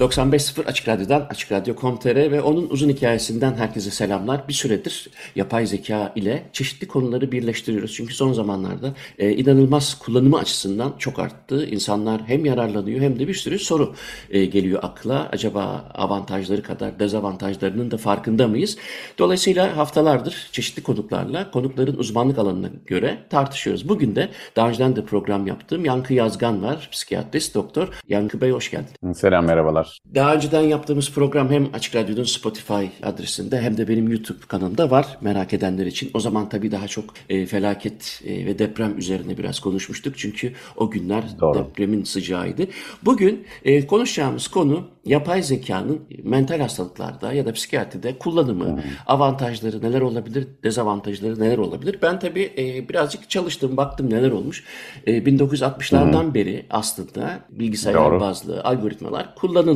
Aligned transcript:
95.0 0.00 0.64
Açık 0.64 0.88
Radyo'dan, 0.88 1.26
Açık 1.30 1.52
Radyo.com.tr 1.52 2.30
ve 2.30 2.42
onun 2.42 2.70
uzun 2.70 2.88
hikayesinden 2.88 3.54
herkese 3.54 3.90
selamlar. 3.90 4.48
Bir 4.48 4.52
süredir 4.52 5.08
yapay 5.36 5.66
zeka 5.66 6.12
ile 6.16 6.42
çeşitli 6.52 6.88
konuları 6.88 7.32
birleştiriyoruz. 7.32 7.94
Çünkü 7.94 8.14
son 8.14 8.32
zamanlarda 8.32 8.94
e, 9.18 9.30
inanılmaz 9.30 9.98
kullanımı 9.98 10.38
açısından 10.38 10.94
çok 10.98 11.18
arttı. 11.18 11.66
İnsanlar 11.66 12.22
hem 12.26 12.44
yararlanıyor 12.44 13.00
hem 13.00 13.18
de 13.18 13.28
bir 13.28 13.34
sürü 13.34 13.58
soru 13.58 13.94
e, 14.30 14.44
geliyor 14.44 14.80
akla. 14.82 15.28
Acaba 15.32 15.90
avantajları 15.94 16.62
kadar 16.62 16.98
dezavantajlarının 16.98 17.90
da 17.90 17.96
farkında 17.96 18.48
mıyız? 18.48 18.76
Dolayısıyla 19.18 19.76
haftalardır 19.76 20.48
çeşitli 20.52 20.82
konuklarla 20.82 21.50
konukların 21.50 21.96
uzmanlık 21.96 22.38
alanına 22.38 22.68
göre 22.86 23.18
tartışıyoruz. 23.30 23.88
Bugün 23.88 24.16
de 24.16 24.28
daha 24.56 24.68
önceden 24.68 24.96
de 24.96 25.04
program 25.04 25.46
yaptığım 25.46 25.84
Yankı 25.84 26.14
Yazgan 26.14 26.62
var, 26.62 26.88
psikiyatrist 26.92 27.54
doktor. 27.54 27.88
Yankı 28.08 28.40
Bey 28.40 28.50
hoş 28.50 28.70
geldin. 28.70 29.12
Selam 29.14 29.46
merhabalar 29.46 29.85
var. 29.86 29.98
Daha 30.14 30.34
önceden 30.34 30.62
yaptığımız 30.62 31.10
program 31.10 31.50
hem 31.50 31.68
Açık 31.72 31.96
Radyo'nun 31.96 32.24
Spotify 32.24 32.84
adresinde 33.02 33.60
hem 33.60 33.76
de 33.76 33.88
benim 33.88 34.08
YouTube 34.08 34.38
kanalımda 34.48 34.90
var 34.90 35.06
merak 35.20 35.52
edenler 35.52 35.86
için. 35.86 36.10
O 36.14 36.20
zaman 36.20 36.48
tabii 36.48 36.72
daha 36.72 36.88
çok 36.88 37.04
e, 37.28 37.46
felaket 37.46 38.22
e, 38.24 38.46
ve 38.46 38.58
deprem 38.58 38.98
üzerine 38.98 39.38
biraz 39.38 39.60
konuşmuştuk. 39.60 40.18
Çünkü 40.18 40.52
o 40.76 40.90
günler 40.90 41.24
Doğru. 41.40 41.58
depremin 41.58 42.04
sıcağıydı. 42.04 42.66
Bugün 43.02 43.46
e, 43.64 43.86
konuşacağımız 43.86 44.48
konu 44.48 44.88
yapay 45.06 45.42
zekanın 45.42 46.00
mental 46.22 46.60
hastalıklarda 46.60 47.32
ya 47.32 47.46
da 47.46 47.52
psikiyatride 47.52 48.18
kullanımı, 48.18 48.64
hmm. 48.64 48.82
avantajları 49.06 49.82
neler 49.82 50.00
olabilir, 50.00 50.48
dezavantajları 50.64 51.40
neler 51.40 51.58
olabilir? 51.58 51.98
Ben 52.02 52.18
tabii 52.18 52.52
e, 52.58 52.88
birazcık 52.88 53.30
çalıştım, 53.30 53.76
baktım 53.76 54.10
neler 54.10 54.30
olmuş. 54.30 54.64
E, 55.06 55.18
1960'lardan 55.18 56.22
hmm. 56.22 56.34
beri 56.34 56.66
aslında 56.70 57.38
bilgisayar 57.50 57.94
Doğru. 57.94 58.20
bazlı 58.20 58.60
algoritmalar 58.64 59.34
kullanılıyor. 59.34 59.75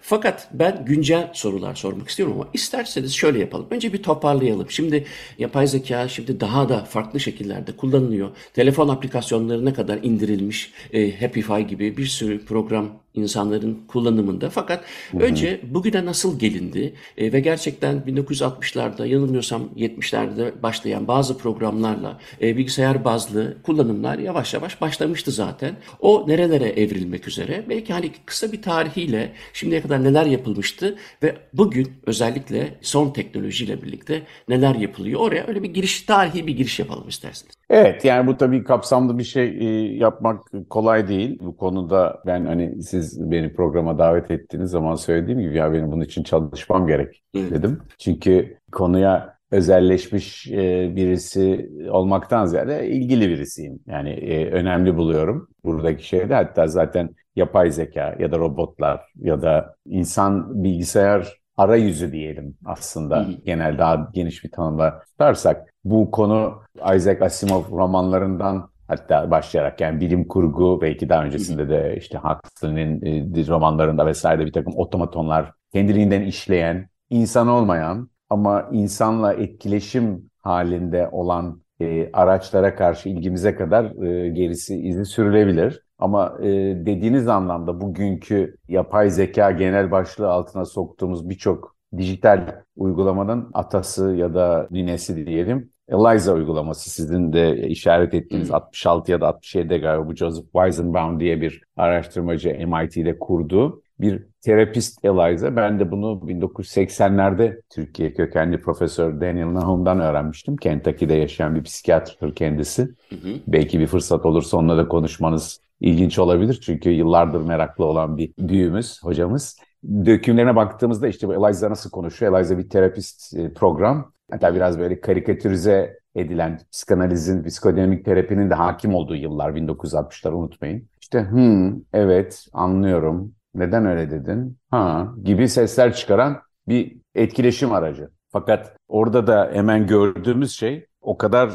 Fakat 0.00 0.48
ben 0.52 0.84
güncel 0.84 1.30
sorular 1.34 1.74
sormak 1.74 2.08
istiyorum 2.08 2.34
ama 2.40 2.48
isterseniz 2.52 3.14
şöyle 3.14 3.38
yapalım. 3.38 3.66
Önce 3.70 3.92
bir 3.92 4.02
toparlayalım. 4.02 4.70
Şimdi 4.70 5.04
yapay 5.38 5.66
zeka 5.66 6.08
şimdi 6.08 6.40
daha 6.40 6.68
da 6.68 6.84
farklı 6.84 7.20
şekillerde 7.20 7.72
kullanılıyor. 7.72 8.30
Telefon 8.54 8.88
aplikasyonlarına 8.88 9.74
kadar 9.74 9.98
indirilmiş 10.02 10.72
e, 10.92 11.20
Happify 11.20 11.60
gibi 11.60 11.96
bir 11.96 12.06
sürü 12.06 12.44
program 12.44 13.01
insanların 13.14 13.82
kullanımında. 13.88 14.50
Fakat 14.50 14.84
hı 15.10 15.18
hı. 15.18 15.22
önce 15.22 15.60
bugüne 15.64 16.04
nasıl 16.04 16.38
gelindi 16.38 16.94
e, 17.18 17.32
ve 17.32 17.40
gerçekten 17.40 17.96
1960'larda 18.06 19.06
yanılmıyorsam 19.06 19.62
70'lerde 19.76 20.62
başlayan 20.62 21.08
bazı 21.08 21.38
programlarla 21.38 22.18
e, 22.42 22.56
bilgisayar 22.56 23.04
bazlı 23.04 23.56
kullanımlar 23.62 24.18
yavaş 24.18 24.54
yavaş 24.54 24.80
başlamıştı 24.80 25.30
zaten. 25.30 25.76
O 26.00 26.24
nerelere 26.28 26.68
evrilmek 26.68 27.28
üzere? 27.28 27.64
Belki 27.68 27.92
hani 27.92 28.10
kısa 28.26 28.52
bir 28.52 28.62
tarihiyle 28.62 29.32
şimdiye 29.52 29.82
kadar 29.82 30.04
neler 30.04 30.26
yapılmıştı 30.26 30.96
ve 31.22 31.36
bugün 31.52 31.92
özellikle 32.06 32.78
son 32.80 33.10
teknolojiyle 33.10 33.82
birlikte 33.82 34.22
neler 34.48 34.74
yapılıyor? 34.74 35.20
Oraya 35.20 35.46
öyle 35.46 35.62
bir 35.62 35.68
giriş, 35.68 36.02
tarihi 36.02 36.46
bir 36.46 36.56
giriş 36.56 36.78
yapalım 36.78 37.08
isterseniz. 37.08 37.61
Evet 37.70 38.04
yani 38.04 38.26
bu 38.26 38.36
tabii 38.36 38.64
kapsamlı 38.64 39.18
bir 39.18 39.24
şey 39.24 39.48
e, 39.48 39.96
yapmak 39.96 40.42
kolay 40.70 41.08
değil. 41.08 41.38
Bu 41.40 41.56
konuda 41.56 42.22
ben 42.26 42.46
hani 42.46 42.82
siz 42.82 43.30
beni 43.30 43.52
programa 43.52 43.98
davet 43.98 44.30
ettiğiniz 44.30 44.70
zaman 44.70 44.94
söylediğim 44.94 45.40
gibi 45.40 45.56
ya 45.56 45.72
benim 45.72 45.92
bunun 45.92 46.04
için 46.04 46.22
çalışmam 46.22 46.86
gerek 46.86 47.22
dedim. 47.34 47.80
Çünkü 47.98 48.58
konuya 48.72 49.38
özelleşmiş 49.50 50.46
e, 50.50 50.96
birisi 50.96 51.70
olmaktan 51.90 52.46
ziyade 52.46 52.88
ilgili 52.88 53.28
birisiyim. 53.28 53.80
Yani 53.86 54.10
e, 54.10 54.50
önemli 54.50 54.96
buluyorum 54.96 55.48
buradaki 55.64 56.06
şeyde. 56.08 56.34
Hatta 56.34 56.66
zaten 56.66 57.10
yapay 57.36 57.70
zeka 57.70 58.16
ya 58.18 58.32
da 58.32 58.38
robotlar 58.38 59.00
ya 59.16 59.42
da 59.42 59.76
insan 59.86 60.64
bilgisayar 60.64 61.42
arayüzü 61.56 62.12
diyelim 62.12 62.56
aslında. 62.64 63.26
Genel 63.44 63.78
daha 63.78 64.10
geniş 64.14 64.44
bir 64.44 64.50
tanımla 64.50 65.00
tutarsak 65.00 65.71
bu 65.84 66.10
konu 66.10 66.62
Isaac 66.96 67.22
Asimov 67.22 67.62
romanlarından 67.70 68.70
hatta 68.88 69.30
başlayarak 69.30 69.80
yani 69.80 70.00
bilim 70.00 70.28
kurgu 70.28 70.78
belki 70.82 71.08
daha 71.08 71.24
öncesinde 71.24 71.68
de 71.68 71.96
işte 71.98 72.18
Huxley'nin 72.18 73.02
e, 73.34 73.46
romanlarında 73.48 74.06
vesaire 74.06 74.46
bir 74.46 74.52
takım 74.52 74.72
otomatonlar 74.76 75.52
kendiliğinden 75.72 76.22
işleyen, 76.22 76.88
insan 77.10 77.48
olmayan 77.48 78.10
ama 78.30 78.68
insanla 78.72 79.32
etkileşim 79.34 80.30
halinde 80.38 81.08
olan 81.12 81.62
e, 81.80 82.10
araçlara 82.12 82.74
karşı 82.74 83.08
ilgimize 83.08 83.54
kadar 83.54 83.84
e, 84.04 84.28
gerisi 84.28 84.76
izi 84.76 85.04
sürülebilir. 85.04 85.82
Ama 85.98 86.38
e, 86.40 86.48
dediğiniz 86.86 87.28
anlamda 87.28 87.80
bugünkü 87.80 88.56
yapay 88.68 89.10
zeka 89.10 89.50
genel 89.50 89.90
başlığı 89.90 90.30
altına 90.30 90.64
soktuğumuz 90.64 91.30
birçok 91.30 91.76
dijital 91.98 92.62
uygulamanın 92.76 93.50
atası 93.54 94.14
ya 94.14 94.34
da 94.34 94.68
ninesi 94.70 95.26
diyelim 95.26 95.72
ELIZA 95.88 96.32
uygulaması 96.32 96.90
sizin 96.90 97.32
de 97.32 97.68
işaret 97.68 98.14
ettiğiniz 98.14 98.48
hmm. 98.48 98.54
66 98.54 99.12
ya 99.12 99.20
da 99.20 99.24
67'de 99.24 99.78
galiba 99.78 100.06
bu 100.06 100.14
Joseph 100.14 100.44
Weizenbaum 100.44 101.20
diye 101.20 101.40
bir 101.40 101.62
araştırmacı 101.76 102.48
MIT'de 102.48 103.18
kurduğu 103.18 103.82
bir 104.00 104.26
terapist 104.40 105.04
Eliza. 105.04 105.56
Ben 105.56 105.80
de 105.80 105.90
bunu 105.90 106.22
1980'lerde 106.26 107.60
Türkiye 107.70 108.14
kökenli 108.14 108.60
Profesör 108.60 109.20
Daniel 109.20 109.54
Nahum'dan 109.54 110.00
öğrenmiştim. 110.00 110.56
Kentucky'de 110.56 111.14
yaşayan 111.14 111.54
bir 111.54 111.62
psikiyatrdır 111.62 112.34
kendisi. 112.34 112.82
Hı 112.82 113.16
hı. 113.16 113.34
Belki 113.46 113.80
bir 113.80 113.86
fırsat 113.86 114.26
olursa 114.26 114.56
onunla 114.56 114.76
da 114.76 114.88
konuşmanız 114.88 115.60
ilginç 115.80 116.18
olabilir. 116.18 116.60
Çünkü 116.62 116.90
yıllardır 116.90 117.40
meraklı 117.40 117.84
olan 117.84 118.16
bir 118.16 118.32
büyüğümüz, 118.38 119.02
hocamız. 119.02 119.56
Dökümlerine 119.84 120.56
baktığımızda 120.56 121.08
işte 121.08 121.26
Eliza 121.26 121.70
nasıl 121.70 121.90
konuşuyor? 121.90 122.38
Eliza 122.38 122.58
bir 122.58 122.68
terapist 122.68 123.36
e, 123.36 123.54
program. 123.54 124.12
Hatta 124.30 124.54
biraz 124.54 124.78
böyle 124.78 125.00
karikatürize 125.00 125.98
edilen 126.14 126.60
psikanalizin, 126.72 127.44
psikodinamik 127.44 128.04
terapinin 128.04 128.50
de 128.50 128.54
hakim 128.54 128.94
olduğu 128.94 129.16
yıllar 129.16 129.50
1960'lar 129.50 130.32
unutmayın. 130.32 130.88
İşte 131.00 131.30
hmm, 131.30 131.80
evet 131.92 132.46
anlıyorum, 132.52 133.34
neden 133.54 133.86
öyle 133.86 134.10
dedin, 134.10 134.58
ha 134.70 135.14
gibi 135.24 135.48
sesler 135.48 135.94
çıkaran 135.94 136.36
bir 136.68 136.96
etkileşim 137.14 137.72
aracı. 137.72 138.10
Fakat 138.28 138.76
orada 138.88 139.26
da 139.26 139.50
hemen 139.52 139.86
gördüğümüz 139.86 140.52
şey 140.52 140.86
o 141.00 141.16
kadar 141.18 141.50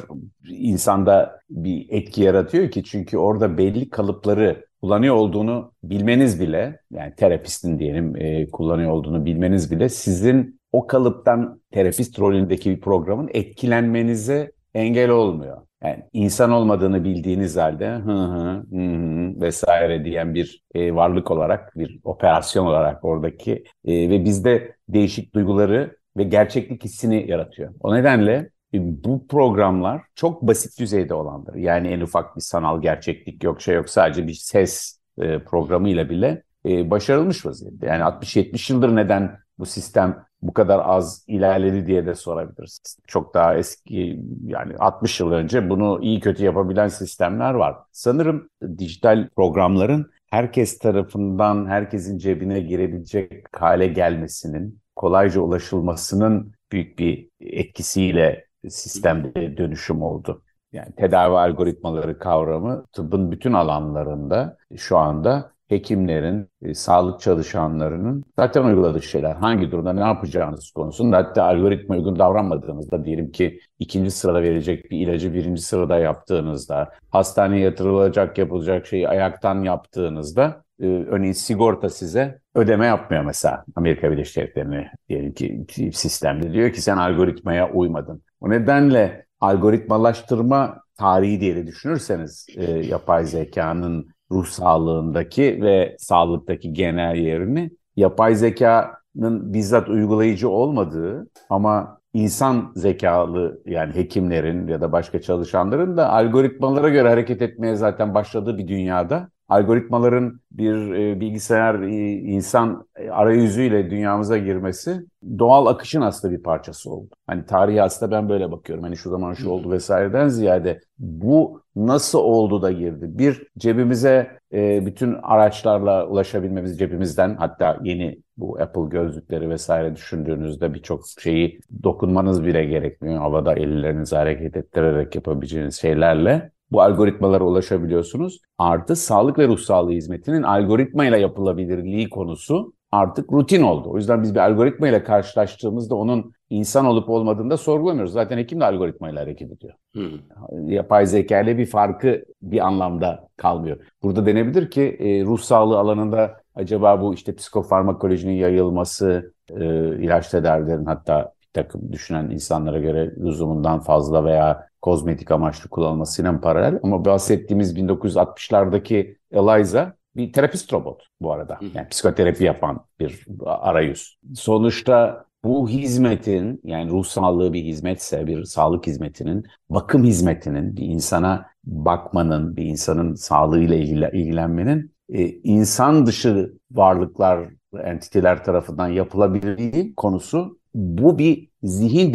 insanda 0.49 1.39
bir 1.49 1.85
etki 1.89 2.21
yaratıyor 2.21 2.71
ki 2.71 2.83
çünkü 2.83 3.17
orada 3.17 3.57
belli 3.57 3.89
kalıpları 3.89 4.66
kullanıyor 4.87 5.15
olduğunu 5.15 5.73
bilmeniz 5.83 6.39
bile 6.41 6.79
yani 6.91 7.15
terapistin 7.15 7.79
diyelim 7.79 8.15
e, 8.15 8.49
kullanıyor 8.49 8.91
olduğunu 8.91 9.25
bilmeniz 9.25 9.71
bile 9.71 9.89
sizin 9.89 10.59
o 10.71 10.87
kalıptan 10.87 11.61
terapist 11.71 12.19
rolündeki 12.19 12.69
bir 12.69 12.81
programın 12.81 13.29
etkilenmenize 13.33 14.51
engel 14.73 15.09
olmuyor. 15.09 15.57
Yani 15.83 16.03
insan 16.13 16.51
olmadığını 16.51 17.03
bildiğiniz 17.03 17.57
halde 17.57 17.89
hı 17.89 18.11
hı, 18.11 18.63
hı 18.71 18.77
hı 18.77 19.41
vesaire 19.41 20.05
diyen 20.05 20.35
bir 20.35 20.63
e, 20.75 20.95
varlık 20.95 21.31
olarak, 21.31 21.77
bir 21.77 21.99
operasyon 22.03 22.65
olarak 22.65 23.05
oradaki 23.05 23.63
e, 23.85 24.09
ve 24.09 24.25
bizde 24.25 24.75
değişik 24.89 25.35
duyguları 25.35 25.97
ve 26.17 26.23
gerçeklik 26.23 26.83
hissini 26.83 27.29
yaratıyor. 27.29 27.73
O 27.79 27.95
nedenle 27.95 28.49
bu 28.73 29.27
programlar 29.27 30.01
çok 30.15 30.41
basit 30.41 30.79
düzeyde 30.79 31.13
olandır. 31.13 31.55
Yani 31.55 31.87
en 31.87 32.01
ufak 32.01 32.35
bir 32.35 32.41
sanal 32.41 32.81
gerçeklik 32.81 33.43
yok, 33.43 33.61
şey 33.61 33.75
yok. 33.75 33.89
Sadece 33.89 34.27
bir 34.27 34.33
ses 34.33 34.99
e, 35.17 35.39
programıyla 35.39 36.09
bile 36.09 36.43
e, 36.65 36.89
başarılmış 36.91 37.45
vaziyette. 37.45 37.87
Yani 37.87 38.03
60-70 38.03 38.73
yıldır 38.73 38.95
neden 38.95 39.39
bu 39.59 39.65
sistem 39.65 40.27
bu 40.41 40.53
kadar 40.53 40.81
az 40.83 41.25
ilerledi 41.27 41.87
diye 41.87 42.05
de 42.05 42.15
sorabiliriz. 42.15 42.79
Çok 43.07 43.33
daha 43.33 43.55
eski 43.55 44.19
yani 44.45 44.75
60 44.79 45.19
yıl 45.19 45.31
önce 45.31 45.69
bunu 45.69 45.99
iyi 46.01 46.19
kötü 46.19 46.43
yapabilen 46.43 46.87
sistemler 46.87 47.53
var. 47.53 47.75
Sanırım 47.91 48.49
dijital 48.77 49.29
programların 49.35 50.11
herkes 50.27 50.77
tarafından 50.79 51.65
herkesin 51.65 52.17
cebine 52.17 52.59
girebilecek 52.59 53.45
hale 53.51 53.87
gelmesinin, 53.87 54.79
kolayca 54.95 55.41
ulaşılmasının 55.41 56.53
büyük 56.71 56.99
bir 56.99 57.29
etkisiyle 57.39 58.46
sistemde 58.69 59.57
dönüşüm 59.57 60.01
oldu. 60.01 60.43
Yani 60.71 60.95
tedavi 60.97 61.37
algoritmaları 61.37 62.19
kavramı 62.19 62.85
tıbbın 62.93 63.31
bütün 63.31 63.53
alanlarında 63.53 64.57
şu 64.75 64.97
anda 64.97 65.51
hekimlerin, 65.67 66.49
e, 66.61 66.73
sağlık 66.73 67.21
çalışanlarının 67.21 68.23
zaten 68.39 68.63
uyguladığı 68.63 69.01
şeyler. 69.01 69.35
Hangi 69.35 69.71
durumda 69.71 69.93
ne 69.93 69.99
yapacağınız 69.99 70.71
konusunda 70.71 71.17
hatta 71.17 71.43
algoritma 71.43 71.95
uygun 71.95 72.19
davranmadığınızda 72.19 73.05
diyelim 73.05 73.31
ki 73.31 73.59
ikinci 73.79 74.11
sırada 74.11 74.41
verecek 74.43 74.91
bir 74.91 74.99
ilacı 74.99 75.33
birinci 75.33 75.61
sırada 75.61 75.99
yaptığınızda, 75.99 76.91
hastaneye 77.11 77.61
yatırılacak 77.61 78.37
yapılacak 78.37 78.87
şeyi 78.87 79.09
ayaktan 79.09 79.63
yaptığınızda 79.63 80.63
e, 80.79 80.87
örneğin 80.87 81.33
sigorta 81.33 81.89
size 81.89 82.39
ödeme 82.55 82.85
yapmıyor 82.85 83.23
mesela 83.23 83.65
Amerika 83.75 84.11
Birleşik 84.11 84.37
Devletleri'ne 84.37 84.91
diyelim 85.09 85.33
ki 85.33 85.91
sistemde 85.93 86.53
diyor 86.53 86.73
ki 86.73 86.81
sen 86.81 86.97
algoritmaya 86.97 87.71
uymadın. 87.71 88.21
O 88.41 88.49
nedenle 88.49 89.25
algoritmalaştırma 89.41 90.81
tarihi 90.97 91.39
diye 91.39 91.55
de 91.55 91.67
düşünürseniz 91.67 92.47
e, 92.55 92.71
yapay 92.71 93.25
zekanın 93.25 94.07
ruh 94.31 94.45
sağlığındaki 94.45 95.59
ve 95.61 95.95
sağlıktaki 95.99 96.73
genel 96.73 97.15
yerini 97.15 97.71
yapay 97.95 98.35
zekanın 98.35 99.53
bizzat 99.53 99.89
uygulayıcı 99.89 100.49
olmadığı 100.49 101.27
ama 101.49 102.01
insan 102.13 102.71
zekalı 102.75 103.61
yani 103.65 103.95
hekimlerin 103.95 104.67
ya 104.67 104.81
da 104.81 104.91
başka 104.91 105.21
çalışanların 105.21 105.97
da 105.97 106.13
algoritmalara 106.13 106.89
göre 106.89 107.09
hareket 107.09 107.41
etmeye 107.41 107.75
zaten 107.75 108.13
başladığı 108.13 108.57
bir 108.57 108.67
dünyada 108.67 109.29
algoritmaların 109.49 110.39
bir 110.51 110.91
e, 110.93 111.19
bilgisayar 111.19 111.81
e, 111.81 112.11
insan 112.11 112.87
arayüzüyle 113.11 113.89
dünyamıza 113.89 114.37
girmesi 114.37 115.05
doğal 115.39 115.65
akışın 115.65 116.01
aslında 116.01 116.33
bir 116.33 116.43
parçası 116.43 116.91
oldu. 116.91 117.09
Hani 117.27 117.45
tarihi 117.45 117.81
aslında 117.81 118.11
ben 118.11 118.29
böyle 118.29 118.51
bakıyorum. 118.51 118.83
Hani 118.83 118.97
şu 118.97 119.09
zaman 119.09 119.33
şu 119.33 119.49
oldu 119.49 119.71
vesaireden 119.71 120.27
ziyade 120.27 120.79
bu 120.99 121.61
nasıl 121.75 122.19
oldu 122.19 122.61
da 122.61 122.71
girdi? 122.71 123.05
Bir 123.09 123.47
cebimize 123.57 124.39
e, 124.53 124.85
bütün 124.85 125.13
araçlarla 125.23 126.07
ulaşabilmemiz 126.07 126.79
cebimizden 126.79 127.35
hatta 127.35 127.79
yeni 127.83 128.21
bu 128.37 128.59
Apple 128.61 128.89
gözlükleri 128.89 129.49
vesaire 129.49 129.95
düşündüğünüzde 129.95 130.73
birçok 130.73 131.01
şeyi 131.19 131.59
dokunmanız 131.83 132.45
bile 132.45 132.65
gerekmiyor. 132.65 133.19
Havada 133.19 133.53
ellerinizi 133.53 134.15
hareket 134.15 134.57
ettirerek 134.57 135.15
yapabileceğiniz 135.15 135.75
şeylerle 135.81 136.51
bu 136.71 136.81
algoritmalara 136.81 137.43
ulaşabiliyorsunuz. 137.43 138.41
Artı 138.57 138.95
sağlık 138.95 139.39
ve 139.39 139.47
ruh 139.47 139.59
sağlığı 139.59 139.91
hizmetinin 139.91 140.43
algoritma 140.43 141.05
ile 141.05 141.19
yapılabilirliği 141.19 142.09
konusu 142.09 142.73
artık 142.91 143.33
rutin 143.33 143.61
oldu. 143.61 143.89
O 143.89 143.97
yüzden 143.97 144.23
biz 144.23 144.35
bir 144.35 144.39
algoritma 144.39 144.87
ile 144.87 145.03
karşılaştığımızda 145.03 145.95
onun 145.95 146.33
insan 146.49 146.85
olup 146.85 147.09
olmadığını 147.09 147.49
da 147.49 147.57
sorgulamıyoruz. 147.57 148.13
Zaten 148.13 148.37
hekim 148.37 148.59
de 148.59 148.65
algoritma 148.65 149.09
ile 149.09 149.19
hareket 149.19 149.51
ediyor. 149.51 149.73
Hmm. 149.93 150.69
Yapay 150.69 151.05
zeka 151.05 151.41
ile 151.41 151.57
bir 151.57 151.65
farkı 151.65 152.25
bir 152.41 152.67
anlamda 152.67 153.27
kalmıyor. 153.37 153.77
Burada 154.03 154.25
denebilir 154.25 154.71
ki 154.71 154.97
e, 154.99 155.23
ruh 155.23 155.39
sağlığı 155.39 155.79
alanında 155.79 156.41
acaba 156.55 157.01
bu 157.01 157.13
işte 157.13 157.35
psikofarmakolojinin 157.35 158.33
yayılması, 158.33 159.33
e, 159.49 159.65
ilaç 160.03 160.29
tedavilerin 160.29 160.85
hatta 160.85 161.33
bir 161.41 161.47
takım 161.53 161.91
düşünen 161.91 162.29
insanlara 162.29 162.79
göre 162.79 163.15
lüzumundan 163.17 163.79
fazla 163.79 164.25
veya 164.25 164.67
kozmetik 164.87 165.31
amaçlı 165.31 165.69
kullanılmasıyla 165.69 166.41
paralel. 166.41 166.79
Ama 166.83 167.05
bahsettiğimiz 167.05 167.77
1960'lardaki 167.77 169.17
Eliza 169.31 169.93
bir 170.15 170.33
terapist 170.33 170.73
robot 170.73 171.07
bu 171.21 171.31
arada. 171.31 171.59
Yani 171.73 171.87
psikoterapi 171.89 172.43
yapan 172.43 172.85
bir 172.99 173.25
arayüz. 173.45 174.17
Sonuçta 174.35 175.25
bu 175.43 175.69
hizmetin 175.69 176.61
yani 176.63 176.91
ruh 176.91 177.05
sağlığı 177.05 177.53
bir 177.53 177.63
hizmetse 177.63 178.27
bir 178.27 178.43
sağlık 178.43 178.87
hizmetinin 178.87 179.45
bakım 179.69 180.03
hizmetinin 180.03 180.77
bir 180.77 180.85
insana 180.85 181.45
bakmanın 181.63 182.57
bir 182.57 182.65
insanın 182.65 183.15
sağlığıyla 183.15 184.09
ilgilenmenin 184.09 184.91
e, 185.09 185.27
insan 185.27 186.05
dışı 186.05 186.53
varlıklar 186.71 187.49
entiteler 187.83 188.43
tarafından 188.43 188.87
yapılabilirliği 188.87 189.95
konusu 189.95 190.59
bu 190.75 191.17
bir 191.17 191.49
zihin 191.63 192.13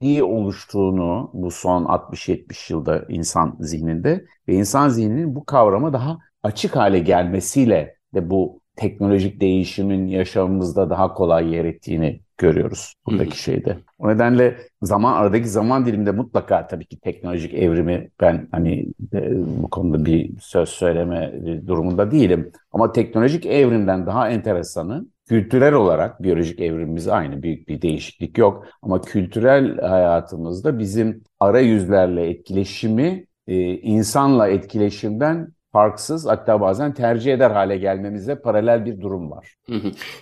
değişikliği 0.00 0.22
oluştuğunu 0.22 1.30
bu 1.32 1.50
son 1.50 1.84
60-70 1.84 2.72
yılda 2.72 3.04
insan 3.08 3.56
zihninde 3.60 4.24
ve 4.48 4.54
insan 4.54 4.88
zihninin 4.88 5.34
bu 5.34 5.44
kavrama 5.44 5.92
daha 5.92 6.18
açık 6.42 6.76
hale 6.76 6.98
gelmesiyle 6.98 7.94
de 8.14 8.30
bu 8.30 8.60
teknolojik 8.76 9.40
değişimin 9.40 10.06
yaşamımızda 10.06 10.90
daha 10.90 11.14
kolay 11.14 11.54
yer 11.54 11.64
ettiğini 11.64 12.20
görüyoruz 12.38 12.94
buradaki 13.06 13.42
şeyde. 13.42 13.78
O 13.98 14.08
nedenle 14.08 14.56
zaman 14.82 15.12
aradaki 15.12 15.48
zaman 15.48 15.86
diliminde 15.86 16.10
mutlaka 16.10 16.66
tabii 16.66 16.86
ki 16.86 17.00
teknolojik 17.00 17.54
evrimi 17.54 18.10
ben 18.20 18.48
hani 18.52 18.86
e, 19.12 19.30
bu 19.62 19.70
konuda 19.70 20.04
bir 20.04 20.30
söz 20.40 20.68
söyleme 20.68 21.32
durumunda 21.66 22.10
değilim. 22.10 22.52
Ama 22.72 22.92
teknolojik 22.92 23.46
evrimden 23.46 24.06
daha 24.06 24.30
enteresanı 24.30 25.06
kültürel 25.28 25.74
olarak 25.74 26.22
biyolojik 26.22 26.60
evrimimiz 26.60 27.08
aynı 27.08 27.42
büyük 27.42 27.68
bir 27.68 27.82
değişiklik 27.82 28.38
yok. 28.38 28.66
Ama 28.82 29.00
kültürel 29.00 29.78
hayatımızda 29.78 30.78
bizim 30.78 31.24
arayüzlerle 31.40 32.30
etkileşimi 32.30 33.26
e, 33.46 33.54
insanla 33.72 34.48
etkileşimden 34.48 35.52
farksız 35.72 36.26
hatta 36.26 36.60
bazen 36.60 36.94
tercih 36.94 37.32
eder 37.32 37.50
hale 37.50 37.76
gelmemize 37.78 38.40
paralel 38.40 38.86
bir 38.86 39.00
durum 39.00 39.30
var. 39.30 39.54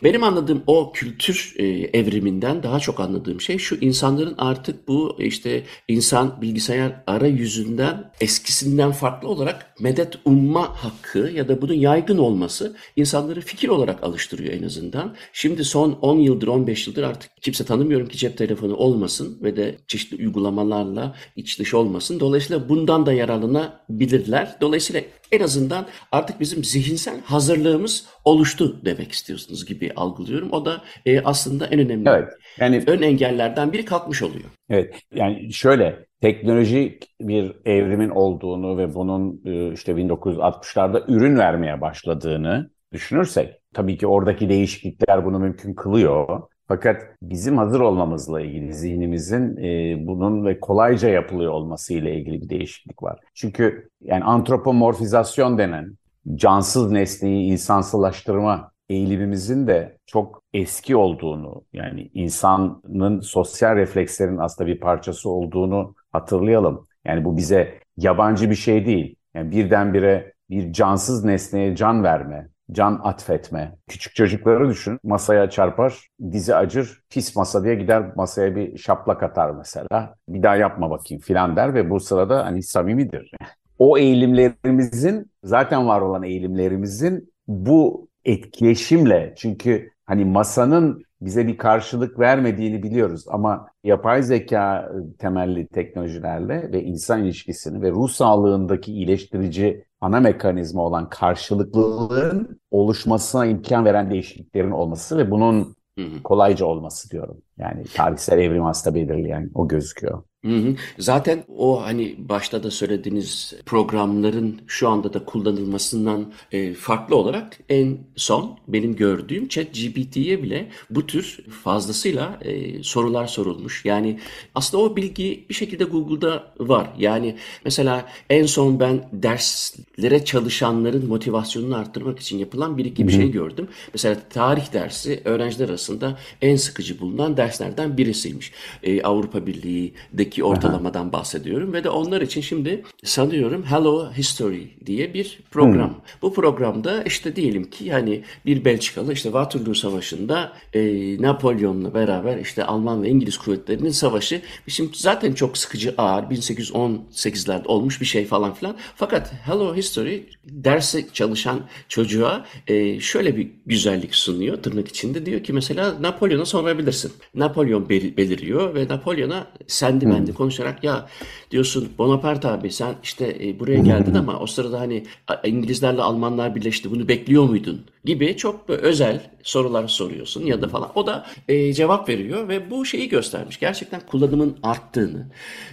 Benim 0.04 0.22
anladığım 0.22 0.62
o 0.66 0.92
kültür 0.92 1.54
e, 1.58 1.66
evriminden 1.98 2.62
daha 2.62 2.80
çok 2.80 3.00
anladığım 3.00 3.40
şey 3.40 3.58
şu 3.58 3.76
insanların 3.80 4.34
artık 4.38 4.88
bu 4.88 5.16
işte 5.18 5.62
insan 5.88 6.42
bilgisayar 6.42 7.02
arayüzünden 7.06 8.10
eskisinden 8.20 8.92
farklı 8.92 9.28
olarak 9.28 9.74
medet 9.80 10.14
umma 10.24 10.84
hakkı 10.84 11.18
ya 11.18 11.48
da 11.48 11.62
bunun 11.62 11.74
yaygın 11.74 12.18
olması 12.18 12.76
insanları 12.96 13.40
fikir 13.40 13.68
olarak 13.68 14.04
alıştırıyor 14.04 14.52
en 14.52 14.62
azından. 14.62 15.14
Şimdi 15.32 15.64
son 15.64 15.92
10 15.92 16.18
yıldır 16.18 16.48
15 16.48 16.86
yıldır 16.86 17.02
artık 17.02 17.30
kimse 17.40 17.64
tanımıyorum 17.64 18.08
ki 18.08 18.18
cep 18.18 18.38
telefonu 18.38 18.76
olmasın 18.76 19.38
ve 19.42 19.56
de 19.56 19.78
çeşitli 19.86 20.26
uygulamalarla 20.26 21.14
iç 21.36 21.58
dış 21.58 21.74
olmasın. 21.74 22.20
Dolayısıyla 22.20 22.68
bundan 22.68 23.06
da 23.06 23.12
yararlanabilirler. 23.12 24.56
Dolayısıyla 24.60 25.02
en 25.32 25.40
azından 25.40 25.86
artık 26.12 26.40
bizim 26.40 26.64
zihinsel 26.64 27.20
hazırlığımız 27.20 28.06
oluştu 28.24 28.80
demek 28.84 29.12
istiyorsunuz 29.12 29.66
gibi 29.66 29.92
algılıyorum. 29.96 30.52
O 30.52 30.64
da 30.64 30.82
e, 31.06 31.20
aslında 31.20 31.66
en 31.66 31.78
önemli 31.78 32.08
evet, 32.08 32.28
yani, 32.58 32.84
ön 32.86 33.02
engellerden 33.02 33.72
biri 33.72 33.84
kalkmış 33.84 34.22
oluyor. 34.22 34.44
Evet 34.70 34.94
yani 35.14 35.52
şöyle 35.52 36.06
teknolojik 36.20 37.10
bir 37.20 37.52
evrimin 37.64 38.10
olduğunu 38.10 38.78
ve 38.78 38.94
bunun 38.94 39.42
e, 39.44 39.72
işte 39.72 39.92
1960'larda 39.92 41.12
ürün 41.12 41.36
vermeye 41.36 41.80
başladığını 41.80 42.70
düşünürsek 42.92 43.54
tabii 43.74 43.98
ki 43.98 44.06
oradaki 44.06 44.48
değişiklikler 44.48 45.24
bunu 45.24 45.38
mümkün 45.38 45.74
kılıyor. 45.74 46.42
Fakat 46.68 47.02
bizim 47.22 47.58
hazır 47.58 47.80
olmamızla 47.80 48.40
ilgili 48.40 48.74
zihnimizin 48.74 49.56
e, 49.56 49.96
bunun 50.06 50.46
ve 50.46 50.60
kolayca 50.60 51.08
yapılıyor 51.08 51.52
olması 51.52 51.94
ile 51.94 52.16
ilgili 52.16 52.42
bir 52.42 52.48
değişiklik 52.48 53.02
var. 53.02 53.20
Çünkü 53.34 53.88
yani 54.00 54.24
antropomorfizasyon 54.24 55.58
denen 55.58 55.96
cansız 56.34 56.90
nesneyi 56.90 57.52
insansılaştırma 57.52 58.70
eğilimimizin 58.88 59.66
de 59.66 59.98
çok 60.06 60.42
eski 60.54 60.96
olduğunu 60.96 61.64
yani 61.72 62.10
insanın 62.14 63.20
sosyal 63.20 63.76
reflekslerin 63.76 64.38
aslında 64.38 64.70
bir 64.70 64.80
parçası 64.80 65.30
olduğunu 65.30 65.94
hatırlayalım. 66.12 66.86
Yani 67.04 67.24
bu 67.24 67.36
bize 67.36 67.78
yabancı 67.96 68.50
bir 68.50 68.54
şey 68.54 68.86
değil. 68.86 69.16
Yani 69.34 69.50
birdenbire 69.50 70.32
bir 70.50 70.72
cansız 70.72 71.24
nesneye 71.24 71.76
can 71.76 72.04
verme, 72.04 72.48
can 72.72 73.00
atfetme. 73.04 73.78
Küçük 73.88 74.14
çocukları 74.14 74.68
düşün. 74.68 74.98
Masaya 75.04 75.50
çarpar, 75.50 76.08
dizi 76.32 76.54
acır, 76.54 77.02
pis 77.10 77.36
masa 77.36 77.64
diye 77.64 77.74
gider 77.74 78.16
masaya 78.16 78.56
bir 78.56 78.78
şaplak 78.78 79.22
atar 79.22 79.50
mesela. 79.50 80.14
Bir 80.28 80.42
daha 80.42 80.56
yapma 80.56 80.90
bakayım 80.90 81.22
filan 81.22 81.56
der 81.56 81.74
ve 81.74 81.90
bu 81.90 82.00
sırada 82.00 82.46
hani 82.46 82.62
samimidir. 82.62 83.30
O 83.78 83.98
eğilimlerimizin 83.98 85.30
zaten 85.44 85.88
var 85.88 86.00
olan 86.00 86.22
eğilimlerimizin 86.22 87.32
bu 87.48 88.08
etkileşimle 88.24 89.34
çünkü 89.36 89.90
hani 90.04 90.24
masanın 90.24 91.02
bize 91.20 91.46
bir 91.46 91.58
karşılık 91.58 92.18
vermediğini 92.18 92.82
biliyoruz 92.82 93.24
ama 93.28 93.68
yapay 93.84 94.22
zeka 94.22 94.92
temelli 95.18 95.66
teknolojilerle 95.66 96.72
ve 96.72 96.82
insan 96.82 97.24
ilişkisini 97.24 97.82
ve 97.82 97.90
ruh 97.90 98.08
sağlığındaki 98.08 98.92
iyileştirici 98.92 99.84
ana 100.00 100.20
mekanizma 100.20 100.82
olan 100.82 101.08
karşılıklılığın 101.08 102.60
oluşmasına 102.70 103.46
imkan 103.46 103.84
veren 103.84 104.10
değişikliklerin 104.10 104.70
olması 104.70 105.18
ve 105.18 105.30
bunun 105.30 105.76
kolayca 106.24 106.66
olması 106.66 107.10
diyorum. 107.10 107.42
Yani 107.58 107.84
tarihsel 107.84 108.38
evrim 108.38 108.64
aslında 108.64 108.96
belirleyen 108.96 109.50
o 109.54 109.68
gözüküyor. 109.68 110.22
Hı 110.44 110.56
hı. 110.56 110.76
Zaten 110.98 111.44
o 111.56 111.82
hani 111.82 112.14
başta 112.18 112.62
da 112.62 112.70
söylediğiniz 112.70 113.54
programların 113.66 114.60
şu 114.66 114.88
anda 114.88 115.12
da 115.12 115.24
kullanılmasından 115.24 116.32
e, 116.52 116.74
farklı 116.74 117.16
olarak 117.16 117.58
en 117.68 117.98
son 118.16 118.58
benim 118.68 118.96
gördüğüm 118.96 119.48
ChatGPT'ye 119.48 120.42
bile 120.42 120.68
bu 120.90 121.06
tür 121.06 121.38
fazlasıyla 121.62 122.38
e, 122.40 122.82
sorular 122.82 123.26
sorulmuş. 123.26 123.84
Yani 123.84 124.20
aslında 124.54 124.82
o 124.82 124.96
bilgi 124.96 125.46
bir 125.48 125.54
şekilde 125.54 125.84
Google'da 125.84 126.54
var. 126.58 126.90
Yani 126.98 127.36
mesela 127.64 128.08
en 128.30 128.46
son 128.46 128.80
ben 128.80 129.08
derslere 129.12 130.24
çalışanların 130.24 131.06
motivasyonunu 131.08 131.76
arttırmak 131.76 132.18
için 132.20 132.38
yapılan 132.38 132.78
bir 132.78 132.84
iki 132.84 133.06
bir 133.06 133.12
şey 133.12 133.30
gördüm. 133.30 133.68
Mesela 133.94 134.16
tarih 134.30 134.72
dersi 134.72 135.22
öğrenciler 135.24 135.68
arasında 135.68 136.18
en 136.42 136.56
sıkıcı 136.56 137.00
bulunan 137.00 137.36
derslerden 137.36 137.96
birisiymiş. 137.98 138.52
E, 138.82 139.02
Avrupa 139.02 139.46
Birliği'deki 139.46 140.25
ki 140.30 140.44
ortalamadan 140.44 141.12
bahsediyorum 141.12 141.72
ve 141.72 141.84
de 141.84 141.90
onlar 141.90 142.20
için 142.20 142.40
şimdi 142.40 142.84
sanıyorum 143.04 143.62
Hello 143.62 144.12
History 144.12 144.62
diye 144.86 145.14
bir 145.14 145.38
program. 145.50 145.88
Hmm. 145.88 146.00
Bu 146.22 146.34
programda 146.34 147.02
işte 147.02 147.36
diyelim 147.36 147.70
ki 147.70 147.92
hani 147.92 148.22
bir 148.46 148.64
Belçikalı 148.64 149.12
işte 149.12 149.28
Waterloo 149.28 149.74
Savaşı'nda 149.74 150.52
e, 150.74 150.82
Napolyon'la 151.22 151.94
beraber 151.94 152.38
işte 152.38 152.64
Alman 152.64 153.02
ve 153.02 153.08
İngiliz 153.08 153.38
kuvvetlerinin 153.38 153.90
savaşı 153.90 154.42
şimdi 154.68 154.90
zaten 154.94 155.32
çok 155.32 155.58
sıkıcı 155.58 155.94
ağır 155.98 156.22
1818'lerde 156.22 157.66
olmuş 157.66 158.00
bir 158.00 158.06
şey 158.06 158.26
falan 158.26 158.54
filan. 158.54 158.76
Fakat 158.96 159.32
Hello 159.46 159.76
History 159.76 160.22
derse 160.44 161.04
çalışan 161.12 161.60
çocuğa 161.88 162.46
e, 162.66 163.00
şöyle 163.00 163.36
bir 163.36 163.48
güzellik 163.66 164.14
sunuyor 164.14 164.56
tırnak 164.62 164.88
içinde 164.88 165.26
diyor 165.26 165.42
ki 165.42 165.52
mesela 165.52 165.94
Napolyon'a 166.00 166.44
sorabilirsin. 166.44 167.12
Napolyon 167.34 167.88
beliriyor 167.88 168.74
ve 168.74 168.88
Napolyon'a 168.88 169.46
sendi 169.66 170.06
ben 170.16 170.24
kendi 170.24 170.34
konuşarak 170.34 170.84
ya 170.84 171.06
diyorsun 171.50 171.88
Bonaparte 171.98 172.48
abi 172.48 172.70
sen 172.70 172.94
işte 173.02 173.36
e, 173.40 173.60
buraya 173.60 173.78
geldin 173.78 174.14
ama 174.14 174.38
o 174.38 174.46
sırada 174.46 174.80
hani 174.80 175.04
İngilizlerle 175.44 176.02
Almanlar 176.02 176.54
birleşti 176.54 176.90
bunu 176.90 177.08
bekliyor 177.08 177.44
muydun 177.44 177.80
gibi 178.06 178.36
çok 178.36 178.70
özel 178.70 179.20
sorular 179.42 179.88
soruyorsun 179.88 180.46
ya 180.46 180.62
da 180.62 180.68
falan. 180.68 180.90
O 180.94 181.06
da 181.06 181.26
e, 181.48 181.72
cevap 181.72 182.08
veriyor 182.08 182.48
ve 182.48 182.70
bu 182.70 182.84
şeyi 182.84 183.08
göstermiş. 183.08 183.60
Gerçekten 183.60 184.00
kullanımın 184.00 184.56
arttığını. 184.62 185.26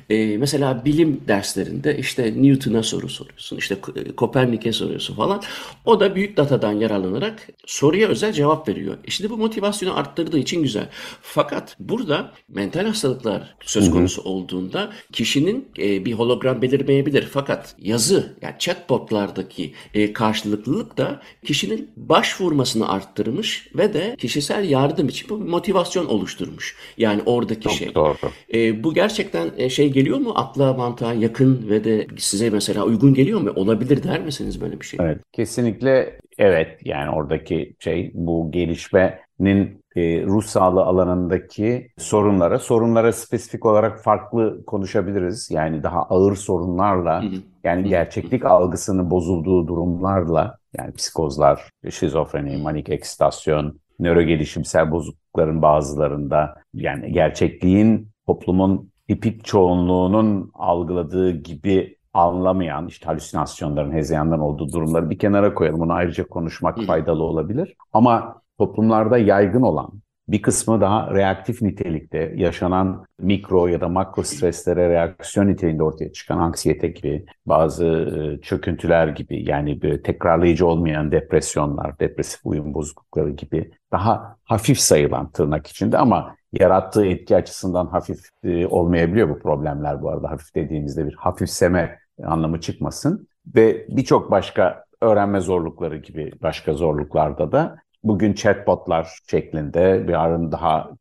E, 0.10 0.38
mesela 0.38 0.86
bilim 0.86 1.22
derslerinde 1.28 1.98
işte 1.98 2.34
Newton'a 2.38 2.84
soru 2.84 3.10
soruyorsun. 3.10 3.58
işte 3.58 3.78
Kopernik'e 4.16 4.72
soruyorsun 4.72 5.16
falan. 5.16 5.42
O 5.86 6.00
da 6.00 6.16
büyük 6.16 6.38
datadan 6.38 6.72
yararlanarak 6.72 7.48
soruya 7.66 8.08
özel 8.08 8.34
cevap 8.34 8.68
veriyor. 8.68 8.98
İşte 9.06 9.30
bu 9.30 9.38
motivasyonu 9.38 9.98
arttırdığı 9.98 10.40
için 10.40 10.64
güzel. 10.64 10.90
Fakat 11.22 11.76
burada 11.80 12.32
mental 12.50 12.86
hastalıklar 12.86 13.56
söz 13.62 13.92
konusu 13.92 14.22
olduğu 14.22 14.33
olduğunda 14.34 14.92
kişinin 15.12 15.68
e, 15.78 16.06
bir 16.06 16.14
hologram 16.14 16.62
belirmeyebilir. 16.62 17.24
Fakat 17.32 17.76
yazı 17.80 18.38
yani 18.42 18.56
chatbotlardaki 18.60 19.74
e, 19.94 20.14
karşılıklılık 20.14 20.98
da 20.98 21.22
kişinin 21.46 21.90
başvurmasını 21.98 22.90
arttırmış 22.90 23.68
ve 23.76 23.94
de 23.94 24.16
kişisel 24.16 24.70
yardım 24.70 25.08
için 25.10 25.30
bu 25.30 25.38
motivasyon 25.38 26.06
oluşturmuş. 26.06 26.76
Yani 26.98 27.22
oradaki 27.26 27.62
Çok 27.62 27.74
şey. 27.74 27.96
Doğru. 27.96 28.16
E, 28.54 28.84
bu 28.84 28.94
gerçekten 28.94 29.52
e, 29.58 29.70
şey 29.70 29.92
geliyor 29.92 30.18
mu 30.18 30.34
akla 30.36 30.74
mantığa 30.74 31.14
yakın 31.14 31.70
ve 31.70 31.84
de 31.84 32.08
size 32.18 32.50
mesela 32.50 32.84
uygun 32.84 33.14
geliyor 33.14 33.42
mu? 33.42 33.52
Olabilir 33.56 34.04
der 34.04 34.22
misiniz 34.22 34.62
böyle 34.62 34.82
bir 34.82 34.86
şey? 34.86 35.00
Evet 35.04 35.18
kesinlikle 35.32 36.20
evet 36.38 36.80
yani 36.86 37.10
oradaki 37.10 37.74
şey 37.80 38.12
bu 38.14 38.52
gelişmenin 38.52 39.83
e, 39.96 40.26
ruh 40.26 40.44
sağlığı 40.44 40.84
alanındaki 40.84 41.88
sorunlara, 41.98 42.60
sorunlara 42.60 43.14
spesifik 43.14 43.66
olarak 43.66 44.04
farklı 44.04 44.66
konuşabiliriz. 44.66 45.52
Yani 45.52 45.84
daha 45.84 46.04
ağır 46.04 46.36
sorunlarla, 46.36 47.24
yani 47.64 47.90
gerçeklik 47.90 48.46
algısının 48.46 49.12
bozulduğu 49.12 49.68
durumlarla, 49.68 50.58
yani 50.78 50.92
psikozlar, 50.92 51.70
şizofreni, 51.90 52.58
manik 52.58 52.90
ekstasyon, 52.90 53.80
nörogelişimsel 54.00 54.92
bozuklukların 54.92 55.62
bazılarında, 55.62 56.56
yani 56.74 57.12
gerçekliğin 57.12 58.08
toplumun 58.28 58.90
tipik 59.08 59.46
çoğunluğunun 59.46 60.52
algıladığı 60.54 61.32
gibi 61.32 61.98
anlamayan, 62.14 62.88
işte 62.88 63.06
halüsinasyonların, 63.06 63.92
hezeyanların 63.92 64.42
olduğu 64.42 64.74
durumları 64.74 65.10
bir 65.10 65.20
kenara 65.20 65.54
koyalım. 65.54 65.80
Bunu 65.80 65.94
ayrıca 65.94 66.28
konuşmak 66.28 66.84
faydalı 66.84 67.24
olabilir. 67.24 67.76
Ama 67.94 68.43
toplumlarda 68.64 69.18
yaygın 69.18 69.62
olan 69.62 69.92
bir 70.28 70.42
kısmı 70.42 70.82
daha 70.82 71.12
reaktif 71.16 71.62
nitelikte 71.62 72.34
yaşanan 72.36 73.06
mikro 73.20 73.68
ya 73.68 73.82
da 73.82 73.88
makro 73.88 74.24
streslere 74.24 74.90
reaksiyon 74.90 75.48
niteliğinde 75.48 75.84
ortaya 75.84 76.12
çıkan 76.12 76.38
anksiyete 76.38 76.88
gibi 76.88 77.26
bazı 77.46 77.86
e, 77.86 78.42
çöküntüler 78.42 79.08
gibi 79.08 79.50
yani 79.50 79.82
böyle 79.82 80.02
tekrarlayıcı 80.02 80.68
olmayan 80.68 81.12
depresyonlar, 81.12 82.00
depresif 82.00 82.40
uyum 82.44 82.74
bozuklukları 82.74 83.30
gibi 83.30 83.72
daha 83.92 84.38
hafif 84.44 84.80
sayılan 84.80 85.32
tırnak 85.32 85.68
içinde 85.68 85.98
ama 85.98 86.36
yarattığı 86.54 87.06
etki 87.06 87.36
açısından 87.36 87.88
hafif 87.88 88.20
e, 88.44 88.68
olmayabiliyor 88.68 89.30
bu 89.30 89.40
problemler 89.40 90.02
bu 90.02 90.10
arada. 90.10 90.32
Hafif 90.32 90.56
dediğimizde 90.56 91.08
bir 91.08 91.14
hafifseme 91.14 92.00
anlamı 92.24 92.62
çıkmasın 92.62 93.28
ve 93.56 93.86
birçok 93.90 94.32
başka 94.32 94.84
öğrenme 95.02 95.40
zorlukları 95.40 95.98
gibi 95.98 96.32
başka 96.42 96.74
zorluklarda 96.74 97.52
da 97.52 97.84
bugün 98.04 98.34
chatbotlar 98.34 99.20
şeklinde 99.28 100.08
bir 100.08 100.24
arın 100.24 100.52
daha 100.52 100.92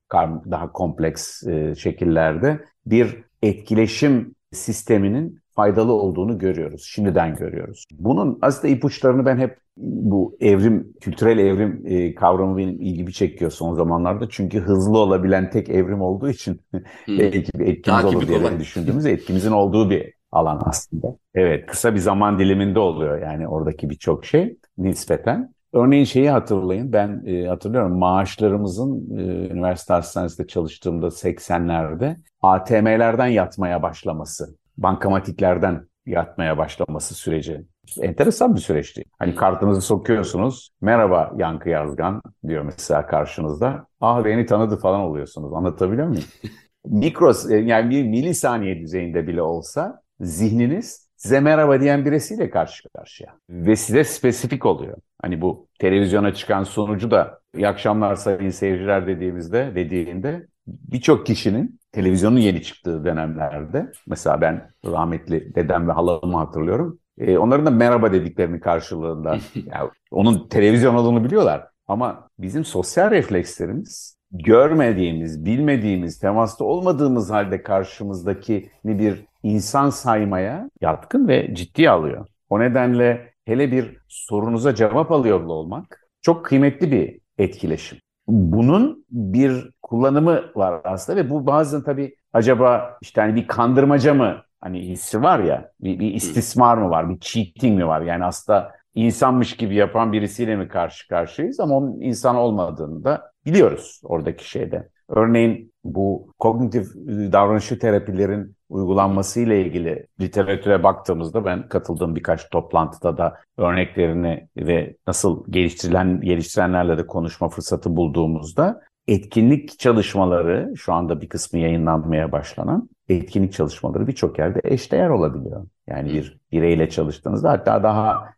daha 0.51 0.73
kompleks 0.73 1.47
e, 1.47 1.75
şekillerde 1.75 2.65
bir 2.87 3.25
etkileşim 3.43 4.35
sisteminin 4.53 5.43
faydalı 5.55 5.93
olduğunu 5.93 6.39
görüyoruz. 6.39 6.85
Şimdiden 6.85 7.37
görüyoruz. 7.37 7.87
Bunun 7.93 8.39
aslında 8.43 8.75
ipuçlarını 8.75 9.27
ben 9.27 9.39
hep 9.39 9.59
bu 9.77 10.37
evrim, 10.41 10.93
kültürel 11.01 11.39
evrim 11.39 11.83
e, 11.87 12.15
kavramı 12.15 12.57
benim 12.57 12.81
ilgimi 12.81 13.13
çekiyor 13.13 13.51
son 13.51 13.75
zamanlarda. 13.75 14.29
Çünkü 14.29 14.61
hızlı 14.61 14.99
olabilen 14.99 15.51
tek 15.51 15.69
evrim 15.69 16.03
olduğu 16.03 16.31
için 16.31 16.61
hmm. 17.05 17.19
belki 17.19 17.59
bir 17.59 17.67
etkimiz 17.67 18.05
olur 18.05 18.29
diye 18.29 18.61
düşündüğümüz 18.61 19.07
etkimizin 19.07 19.53
olduğu 19.53 19.91
bir 19.91 20.13
alan 20.33 20.63
aslında. 20.65 21.17
Evet, 21.35 21.67
kısa 21.67 21.95
bir 21.95 22.01
zaman 22.01 22.39
diliminde 22.39 22.79
oluyor 22.79 23.23
yani 23.23 23.49
oradaki 23.49 23.91
birçok 23.91 24.25
şey 24.25 24.57
nispeten. 24.79 25.55
Örneğin 25.73 26.05
şeyi 26.05 26.31
hatırlayın, 26.31 26.93
ben 26.93 27.23
e, 27.27 27.47
hatırlıyorum 27.47 27.99
maaşlarımızın 27.99 29.19
e, 29.19 29.23
üniversite 29.53 29.95
hastanesinde 29.95 30.47
çalıştığımda 30.47 31.11
80'lerde 31.11 32.17
ATM'lerden 32.43 33.27
yatmaya 33.27 33.83
başlaması, 33.83 34.57
bankamatiklerden 34.77 35.87
yatmaya 36.07 36.59
başlaması 36.59 37.15
süreci. 37.15 37.65
Enteresan 38.01 38.55
bir 38.55 38.61
süreçti. 38.61 39.05
Hani 39.19 39.35
kartınızı 39.35 39.81
sokuyorsunuz, 39.81 40.71
merhaba 40.81 41.33
Yankı 41.37 41.69
Yazgan 41.69 42.23
diyor 42.49 42.63
mesela 42.63 43.07
karşınızda. 43.07 43.87
Ah 44.01 44.25
beni 44.25 44.47
tanıdı 44.47 44.77
falan 44.77 45.01
oluyorsunuz. 45.01 45.53
Anlatabiliyor 45.53 46.09
muyum? 46.09 46.25
Mikro, 46.85 47.33
e, 47.51 47.57
yani 47.57 47.91
bir 47.91 48.03
milisaniye 48.03 48.81
düzeyinde 48.81 49.27
bile 49.27 49.43
olsa 49.43 50.03
zihniniz 50.21 51.02
size 51.23 51.41
merhaba 51.41 51.81
diyen 51.81 52.05
birisiyle 52.05 52.51
karşı 52.51 52.89
karşıya. 52.97 53.39
Ve 53.51 53.77
size 53.77 54.05
spesifik 54.05 54.67
oluyor. 54.67 54.97
Hani 55.23 55.41
bu 55.41 55.69
televizyona 55.79 56.35
çıkan 56.35 56.65
sonucu 56.65 57.11
da 57.11 57.41
iyi 57.57 57.69
akşamlar 57.69 58.15
sayın 58.15 58.51
seyirciler 58.51 59.07
dediğimizde, 59.07 59.73
dediğinde 59.75 60.47
birçok 60.67 61.27
kişinin 61.27 61.81
televizyonun 61.93 62.39
yeni 62.39 62.63
çıktığı 62.63 63.05
dönemlerde 63.05 63.93
mesela 64.07 64.41
ben 64.41 64.71
rahmetli 64.85 65.55
dedem 65.55 65.89
ve 65.89 65.93
halamı 65.93 66.37
hatırlıyorum. 66.37 66.99
E, 67.19 67.39
onların 67.39 67.67
da 67.67 67.71
merhaba 67.71 68.13
dediklerini 68.13 68.61
karşılığında 68.61 69.39
yani 69.55 69.91
onun 70.11 70.49
televizyon 70.49 70.95
olduğunu 70.95 71.25
biliyorlar. 71.25 71.69
Ama 71.87 72.29
bizim 72.39 72.65
sosyal 72.65 73.11
reflekslerimiz 73.11 74.17
görmediğimiz, 74.33 75.45
bilmediğimiz, 75.45 76.19
temasta 76.19 76.65
olmadığımız 76.65 77.31
halde 77.31 77.63
karşımızdaki 77.63 78.71
bir 78.85 79.25
insan 79.43 79.91
saymaya 79.91 80.71
yatkın 80.81 81.29
ve 81.29 81.55
ciddi 81.55 81.91
alıyor. 81.91 82.27
O 82.51 82.61
nedenle 82.61 83.33
hele 83.45 83.73
bir 83.73 83.99
sorunuza 84.09 84.75
cevap 84.75 85.13
alıyor 85.13 85.41
olmak 85.45 86.09
çok 86.23 86.45
kıymetli 86.45 86.93
bir 86.93 87.21
etkileşim. 87.39 87.99
Bunun 88.29 89.05
bir 89.11 89.71
kullanımı 89.83 90.43
var 90.55 90.81
aslında 90.85 91.19
ve 91.19 91.31
bu 91.31 91.47
bazen 91.47 91.83
tabii 91.83 92.15
acaba 92.33 92.99
işte 93.03 93.21
hani 93.21 93.35
bir 93.35 93.47
kandırmaca 93.47 94.15
mı 94.15 94.37
hani 94.61 94.81
hissi 94.81 95.23
var 95.23 95.39
ya 95.39 95.71
bir, 95.81 95.99
bir 95.99 96.15
istismar 96.15 96.77
mı 96.77 96.91
var 96.91 97.11
bir 97.11 97.21
cheating 97.21 97.79
mi 97.79 97.87
var 97.87 98.01
yani 98.01 98.25
aslında 98.25 98.73
insanmış 98.95 99.57
gibi 99.57 99.75
yapan 99.75 100.13
birisiyle 100.13 100.57
mi 100.57 100.69
karşı 100.69 101.09
karşıyayız 101.09 101.61
ama 101.61 101.77
onun 101.77 102.01
insan 102.01 102.37
olmadığını 102.37 103.05
da 103.05 103.32
biliyoruz 103.47 104.01
oradaki 104.05 104.51
şeyde. 104.51 104.89
Örneğin 105.09 105.73
bu 105.85 106.29
kognitif 106.39 106.95
davranışçı 107.33 107.79
terapilerin 107.79 108.57
uygulanması 108.69 109.41
ile 109.41 109.63
ilgili 109.63 110.07
literatüre 110.21 110.83
baktığımızda 110.83 111.45
ben 111.45 111.69
katıldığım 111.69 112.17
birkaç 112.17 112.51
toplantıda 112.51 113.19
da 113.19 113.37
örneklerini 113.57 114.49
ve 114.57 114.97
nasıl 115.07 115.45
geliştirilen 115.51 116.21
geliştirenlerle 116.21 116.99
de 116.99 117.07
konuşma 117.07 117.49
fırsatı 117.49 117.97
bulduğumuzda 117.97 118.81
etkinlik 119.09 119.79
çalışmaları 119.79 120.73
şu 120.77 120.93
anda 120.93 121.21
bir 121.21 121.29
kısmı 121.29 121.59
yayınlanmaya 121.59 122.33
başlanan 122.33 122.89
etkinlik 123.09 123.53
çalışmaları 123.53 124.07
birçok 124.07 124.39
yerde 124.39 124.61
eşdeğer 124.65 125.09
olabiliyor. 125.09 125.67
Yani 125.87 126.13
bir 126.13 126.39
bireyle 126.53 126.89
çalıştığınızda 126.89 127.51
hatta 127.51 127.83
daha 127.83 128.29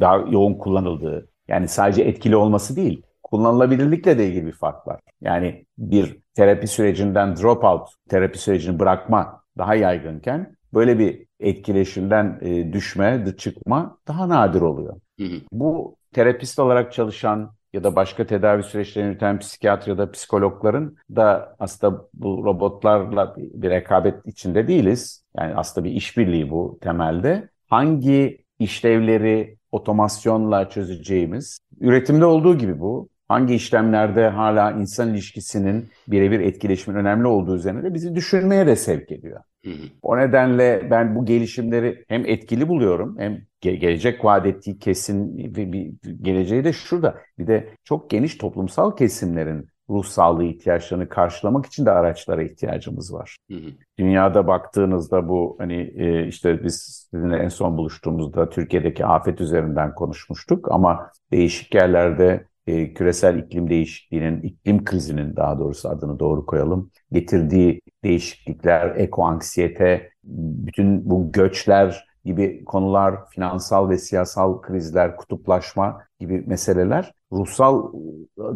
daha 0.00 0.16
yoğun 0.16 0.54
kullanıldığı 0.54 1.28
yani 1.48 1.68
sadece 1.68 2.02
etkili 2.02 2.36
olması 2.36 2.76
değil 2.76 3.02
kullanılabilirlikle 3.30 4.18
de 4.18 4.28
ilgili 4.28 4.46
bir 4.46 4.52
fark 4.52 4.86
var. 4.86 5.00
Yani 5.20 5.66
bir 5.78 6.18
terapi 6.34 6.66
sürecinden 6.66 7.36
dropout, 7.36 7.88
terapi 8.08 8.38
sürecini 8.38 8.78
bırakma 8.78 9.42
daha 9.58 9.74
yaygınken 9.74 10.56
böyle 10.74 10.98
bir 10.98 11.26
etkileşimden 11.40 12.38
e, 12.40 12.72
düşme, 12.72 13.24
çıkma 13.38 13.98
daha 14.08 14.28
nadir 14.28 14.60
oluyor. 14.60 14.96
Hı 15.20 15.26
hı. 15.26 15.40
Bu 15.52 15.96
terapist 16.12 16.58
olarak 16.58 16.92
çalışan 16.92 17.52
ya 17.72 17.84
da 17.84 17.96
başka 17.96 18.26
tedavi 18.26 18.62
süreçlerini 18.62 19.08
yürüten 19.08 19.38
psikiyatr 19.38 19.88
ya 19.88 19.98
da 19.98 20.10
psikologların 20.10 20.96
da 21.16 21.56
aslında 21.58 22.08
bu 22.14 22.44
robotlarla 22.44 23.34
bir 23.36 23.70
rekabet 23.70 24.26
içinde 24.26 24.68
değiliz. 24.68 25.24
Yani 25.38 25.54
aslında 25.54 25.84
bir 25.84 25.92
işbirliği 25.92 26.50
bu 26.50 26.78
temelde. 26.80 27.48
Hangi 27.68 28.44
işlevleri 28.58 29.56
otomasyonla 29.72 30.68
çözeceğimiz, 30.68 31.58
üretimde 31.80 32.24
olduğu 32.24 32.58
gibi 32.58 32.80
bu, 32.80 33.08
hangi 33.30 33.54
işlemlerde 33.54 34.28
hala 34.28 34.72
insan 34.72 35.08
ilişkisinin 35.08 35.88
birebir 36.08 36.40
etkileşimin 36.40 36.96
önemli 36.96 37.26
olduğu 37.26 37.56
üzerine 37.56 37.82
de 37.82 37.94
bizi 37.94 38.14
düşünmeye 38.14 38.66
de 38.66 38.76
sevk 38.76 39.12
ediyor. 39.12 39.40
Hı 39.64 39.70
hı. 39.70 39.84
O 40.02 40.18
nedenle 40.18 40.88
ben 40.90 41.14
bu 41.16 41.24
gelişimleri 41.24 42.04
hem 42.08 42.26
etkili 42.26 42.68
buluyorum 42.68 43.18
hem 43.18 43.38
ge- 43.62 43.74
gelecek 43.76 44.24
vaat 44.24 44.46
ettiği 44.46 44.78
kesin 44.78 45.38
ve 45.38 45.72
bir 45.72 45.92
geleceği 46.22 46.64
de 46.64 46.72
şurada. 46.72 47.14
Bir 47.38 47.46
de 47.46 47.68
çok 47.84 48.10
geniş 48.10 48.36
toplumsal 48.36 48.96
kesimlerin 48.96 49.68
ruh 49.90 50.04
sağlığı 50.04 50.44
ihtiyaçlarını 50.44 51.08
karşılamak 51.08 51.66
için 51.66 51.86
de 51.86 51.90
araçlara 51.90 52.42
ihtiyacımız 52.42 53.14
var. 53.14 53.36
Hı 53.50 53.56
hı. 53.56 53.70
Dünyada 53.98 54.46
baktığınızda 54.46 55.28
bu 55.28 55.56
hani 55.58 55.92
e, 55.96 56.26
işte 56.26 56.64
biz 56.64 57.06
sizinle 57.10 57.36
en 57.36 57.48
son 57.48 57.76
buluştuğumuzda 57.76 58.48
Türkiye'deki 58.50 59.06
afet 59.06 59.40
üzerinden 59.40 59.94
konuşmuştuk 59.94 60.72
ama 60.72 61.10
değişik 61.32 61.74
yerlerde 61.74 62.49
e, 62.70 62.94
küresel 62.94 63.38
iklim 63.38 63.70
değişikliğinin, 63.70 64.42
iklim 64.42 64.84
krizinin 64.84 65.36
daha 65.36 65.58
doğrusu 65.58 65.88
adını 65.88 66.18
doğru 66.18 66.46
koyalım, 66.46 66.90
getirdiği 67.12 67.80
değişiklikler, 68.04 68.96
ekoanksiyete, 68.96 70.10
bütün 70.24 71.10
bu 71.10 71.32
göçler 71.32 72.10
gibi 72.24 72.64
konular, 72.64 73.14
finansal 73.30 73.88
ve 73.88 73.98
siyasal 73.98 74.60
krizler, 74.60 75.16
kutuplaşma 75.16 76.02
gibi 76.20 76.44
meseleler 76.46 77.12
ruhsal 77.32 77.92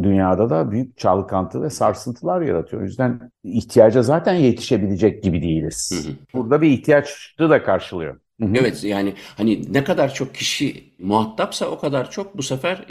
dünyada 0.03 0.51
da 0.51 0.71
büyük 0.71 0.99
çalkantı 0.99 1.63
ve 1.63 1.71
sarsıntılar 1.71 2.41
yaratıyor. 2.41 2.83
O 2.83 2.85
yüzden 2.85 3.31
ihtiyaca 3.45 4.03
zaten 4.03 4.35
yetişebilecek 4.35 5.23
gibi 5.23 5.43
değiliz. 5.43 6.09
Burada 6.35 6.63
bir 6.63 6.71
ihtiyaçı 6.71 7.51
da 7.51 7.63
karşılıyor. 7.63 8.17
Hı 8.41 8.47
hı. 8.47 8.51
Evet 8.55 8.85
yani 8.85 9.15
hani 9.37 9.73
ne 9.73 9.85
kadar 9.85 10.15
çok 10.15 10.35
kişi 10.35 10.95
muhatapsa 10.99 11.67
o 11.67 11.79
kadar 11.79 12.11
çok 12.11 12.37
bu 12.37 12.43
sefer 12.43 12.85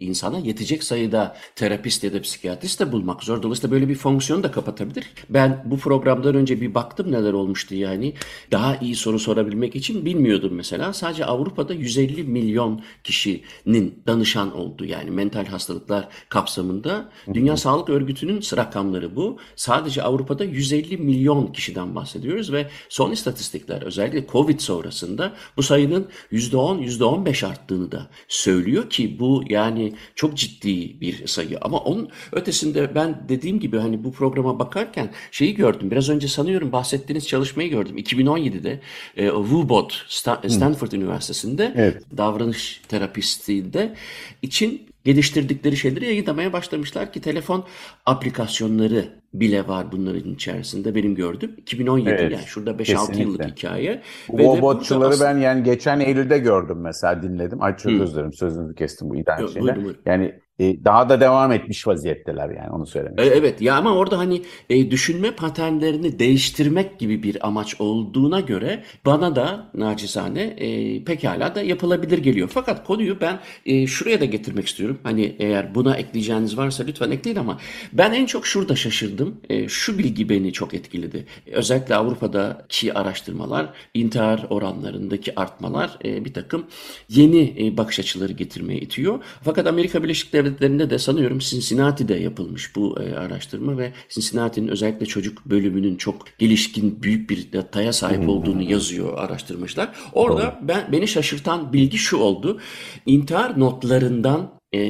insana 0.00 0.38
yetecek 0.38 0.84
sayıda 0.84 1.36
terapist 1.56 2.04
ya 2.04 2.12
da 2.12 2.20
psikiyatrist 2.22 2.80
de 2.80 2.92
bulmak 2.92 3.22
zor. 3.22 3.42
Dolayısıyla 3.42 3.74
böyle 3.74 3.88
bir 3.88 3.94
fonksiyonu 3.94 4.42
da 4.42 4.50
kapatabilir. 4.50 5.04
Ben 5.30 5.62
bu 5.64 5.78
programdan 5.78 6.34
önce 6.34 6.60
bir 6.60 6.74
baktım 6.74 7.12
neler 7.12 7.32
olmuştu 7.32 7.74
yani. 7.74 8.14
Daha 8.52 8.76
iyi 8.76 8.94
soru 8.94 9.18
sorabilmek 9.18 9.76
için 9.76 10.04
bilmiyordum 10.04 10.54
mesela. 10.54 10.92
Sadece 10.92 11.24
Avrupa'da 11.24 11.74
150 11.74 12.22
milyon 12.24 12.82
kişinin 13.04 14.02
danışan 14.06 14.56
oldu 14.56 14.84
yani 14.84 15.10
mental 15.10 15.46
hastalıklar 15.46 16.08
kapsamında. 16.28 17.10
Dünya 17.34 17.56
Sağlık 17.56 17.88
Örgütü'nün 17.88 18.40
rakamları 18.56 19.16
bu. 19.16 19.38
Sadece 19.56 20.02
Avrupa'da 20.02 20.44
150 20.44 20.96
milyon 20.96 21.46
kişiden 21.52 21.94
bahsediyoruz 21.94 22.52
ve 22.52 22.68
son 22.88 23.10
istatistikler 23.10 23.82
özellikle 23.82 24.26
Covid 24.26 24.60
sonrasında 24.90 25.32
bu 25.56 25.62
sayının 25.62 26.08
%10, 26.32 26.84
%15 26.84 27.46
arttığını 27.46 27.92
da 27.92 28.06
söylüyor 28.28 28.90
ki 28.90 29.18
bu 29.18 29.42
yani 29.48 29.92
çok 30.14 30.36
ciddi 30.36 31.00
bir 31.00 31.26
sayı. 31.26 31.58
Ama 31.60 31.78
onun 31.78 32.08
ötesinde 32.32 32.94
ben 32.94 33.24
dediğim 33.28 33.60
gibi 33.60 33.78
hani 33.78 34.04
bu 34.04 34.12
programa 34.12 34.58
bakarken 34.58 35.10
şeyi 35.30 35.54
gördüm. 35.54 35.90
Biraz 35.90 36.08
önce 36.08 36.28
sanıyorum 36.28 36.72
bahsettiğiniz 36.72 37.28
çalışmayı 37.28 37.70
gördüm. 37.70 37.98
2017'de 37.98 38.80
e, 39.16 39.28
WUBOT 39.28 40.04
Stanford 40.08 40.92
Hı. 40.92 40.96
Üniversitesi'nde 40.96 41.72
evet. 41.76 42.02
davranış 42.16 42.80
terapistliğinde 42.88 43.94
için 44.42 44.82
geliştirdikleri 45.04 45.76
şeyleri 45.76 46.04
yayınlamaya 46.04 46.52
başlamışlar 46.52 47.12
ki 47.12 47.20
telefon 47.20 47.64
aplikasyonları 48.06 49.23
bile 49.34 49.68
var 49.68 49.92
bunların 49.92 50.34
içerisinde 50.34 50.94
benim 50.94 51.14
gördüm. 51.14 51.54
2017 51.56 52.10
evet, 52.10 52.32
yani 52.32 52.44
şurada 52.46 52.70
5-6 52.70 53.20
yıllık 53.20 53.44
hikaye. 53.44 54.02
Bu 54.28 54.62
botçuları 54.62 55.08
aslında... 55.08 55.30
ben 55.30 55.38
yani 55.38 55.62
geçen 55.62 56.00
Eylül'de 56.00 56.38
gördüm 56.38 56.78
mesela 56.80 57.22
dinledim. 57.22 57.62
Ay 57.62 57.76
çok 57.76 57.92
özür 57.92 58.14
dilerim 58.14 58.32
sözünüzü 58.32 58.74
kestim 58.74 59.10
bu 59.10 59.14
şeyine. 59.48 59.76
Yani 60.06 60.40
e, 60.58 60.84
daha 60.84 61.08
da 61.08 61.20
devam 61.20 61.52
etmiş 61.52 61.86
vaziyetteler 61.86 62.48
yani 62.48 62.70
onu 62.70 62.86
söylemek. 62.86 63.18
E, 63.18 63.22
evet 63.22 63.60
ya 63.60 63.76
ama 63.76 63.94
orada 63.94 64.18
hani 64.18 64.42
e, 64.70 64.90
düşünme 64.90 65.30
paternlerini 65.30 66.18
değiştirmek 66.18 66.98
gibi 66.98 67.22
bir 67.22 67.46
amaç 67.46 67.80
olduğuna 67.80 68.40
göre 68.40 68.84
bana 69.06 69.36
da 69.36 69.70
nacizane 69.74 70.42
e, 70.42 71.04
pekala 71.04 71.54
da 71.54 71.62
yapılabilir 71.62 72.18
geliyor. 72.18 72.48
Fakat 72.52 72.86
konuyu 72.86 73.20
ben 73.20 73.38
e, 73.66 73.86
şuraya 73.86 74.20
da 74.20 74.24
getirmek 74.24 74.66
istiyorum. 74.66 74.98
Hani 75.02 75.36
eğer 75.38 75.74
buna 75.74 75.96
ekleyeceğiniz 75.96 76.56
varsa 76.56 76.84
lütfen 76.84 77.10
ekleyin 77.10 77.38
ama 77.38 77.58
ben 77.92 78.12
en 78.12 78.26
çok 78.26 78.46
şurada 78.46 78.76
şaşırdım. 78.76 79.40
E, 79.48 79.68
şu 79.68 79.98
bilgi 79.98 80.28
beni 80.28 80.52
çok 80.52 80.74
etkiledi. 80.74 81.26
Özellikle 81.52 81.94
Avrupa'daki 81.94 82.94
araştırmalar 82.94 83.68
intihar 83.94 84.46
oranlarındaki 84.50 85.40
artmalar 85.40 85.98
e, 86.04 86.24
bir 86.24 86.34
takım 86.34 86.66
yeni 87.08 87.54
e, 87.58 87.76
bakış 87.76 87.98
açıları 87.98 88.32
getirmeye 88.32 88.80
itiyor. 88.80 89.18
Fakat 89.42 89.66
Amerika 89.66 90.02
Birleşik 90.02 90.32
Devletleri 90.32 90.43
devletlerinde 90.44 90.90
de 90.90 90.98
sanıyorum 90.98 91.38
Cincinnati'de 91.38 92.14
yapılmış 92.14 92.76
bu 92.76 93.02
e, 93.02 93.14
araştırma 93.14 93.78
ve 93.78 93.92
Cincinnati'nin 94.08 94.68
özellikle 94.68 95.06
çocuk 95.06 95.46
bölümünün 95.46 95.96
çok 95.96 96.38
gelişkin 96.38 97.02
büyük 97.02 97.30
bir 97.30 97.52
dataya 97.52 97.92
sahip 97.92 98.28
olduğunu 98.28 98.62
yazıyor 98.62 99.18
araştırmışlar. 99.18 99.92
Orada 100.12 100.60
ben 100.62 100.92
beni 100.92 101.08
şaşırtan 101.08 101.72
bilgi 101.72 101.98
şu 101.98 102.16
oldu. 102.16 102.60
İntihar 103.06 103.60
notlarından 103.60 104.50
e, 104.74 104.80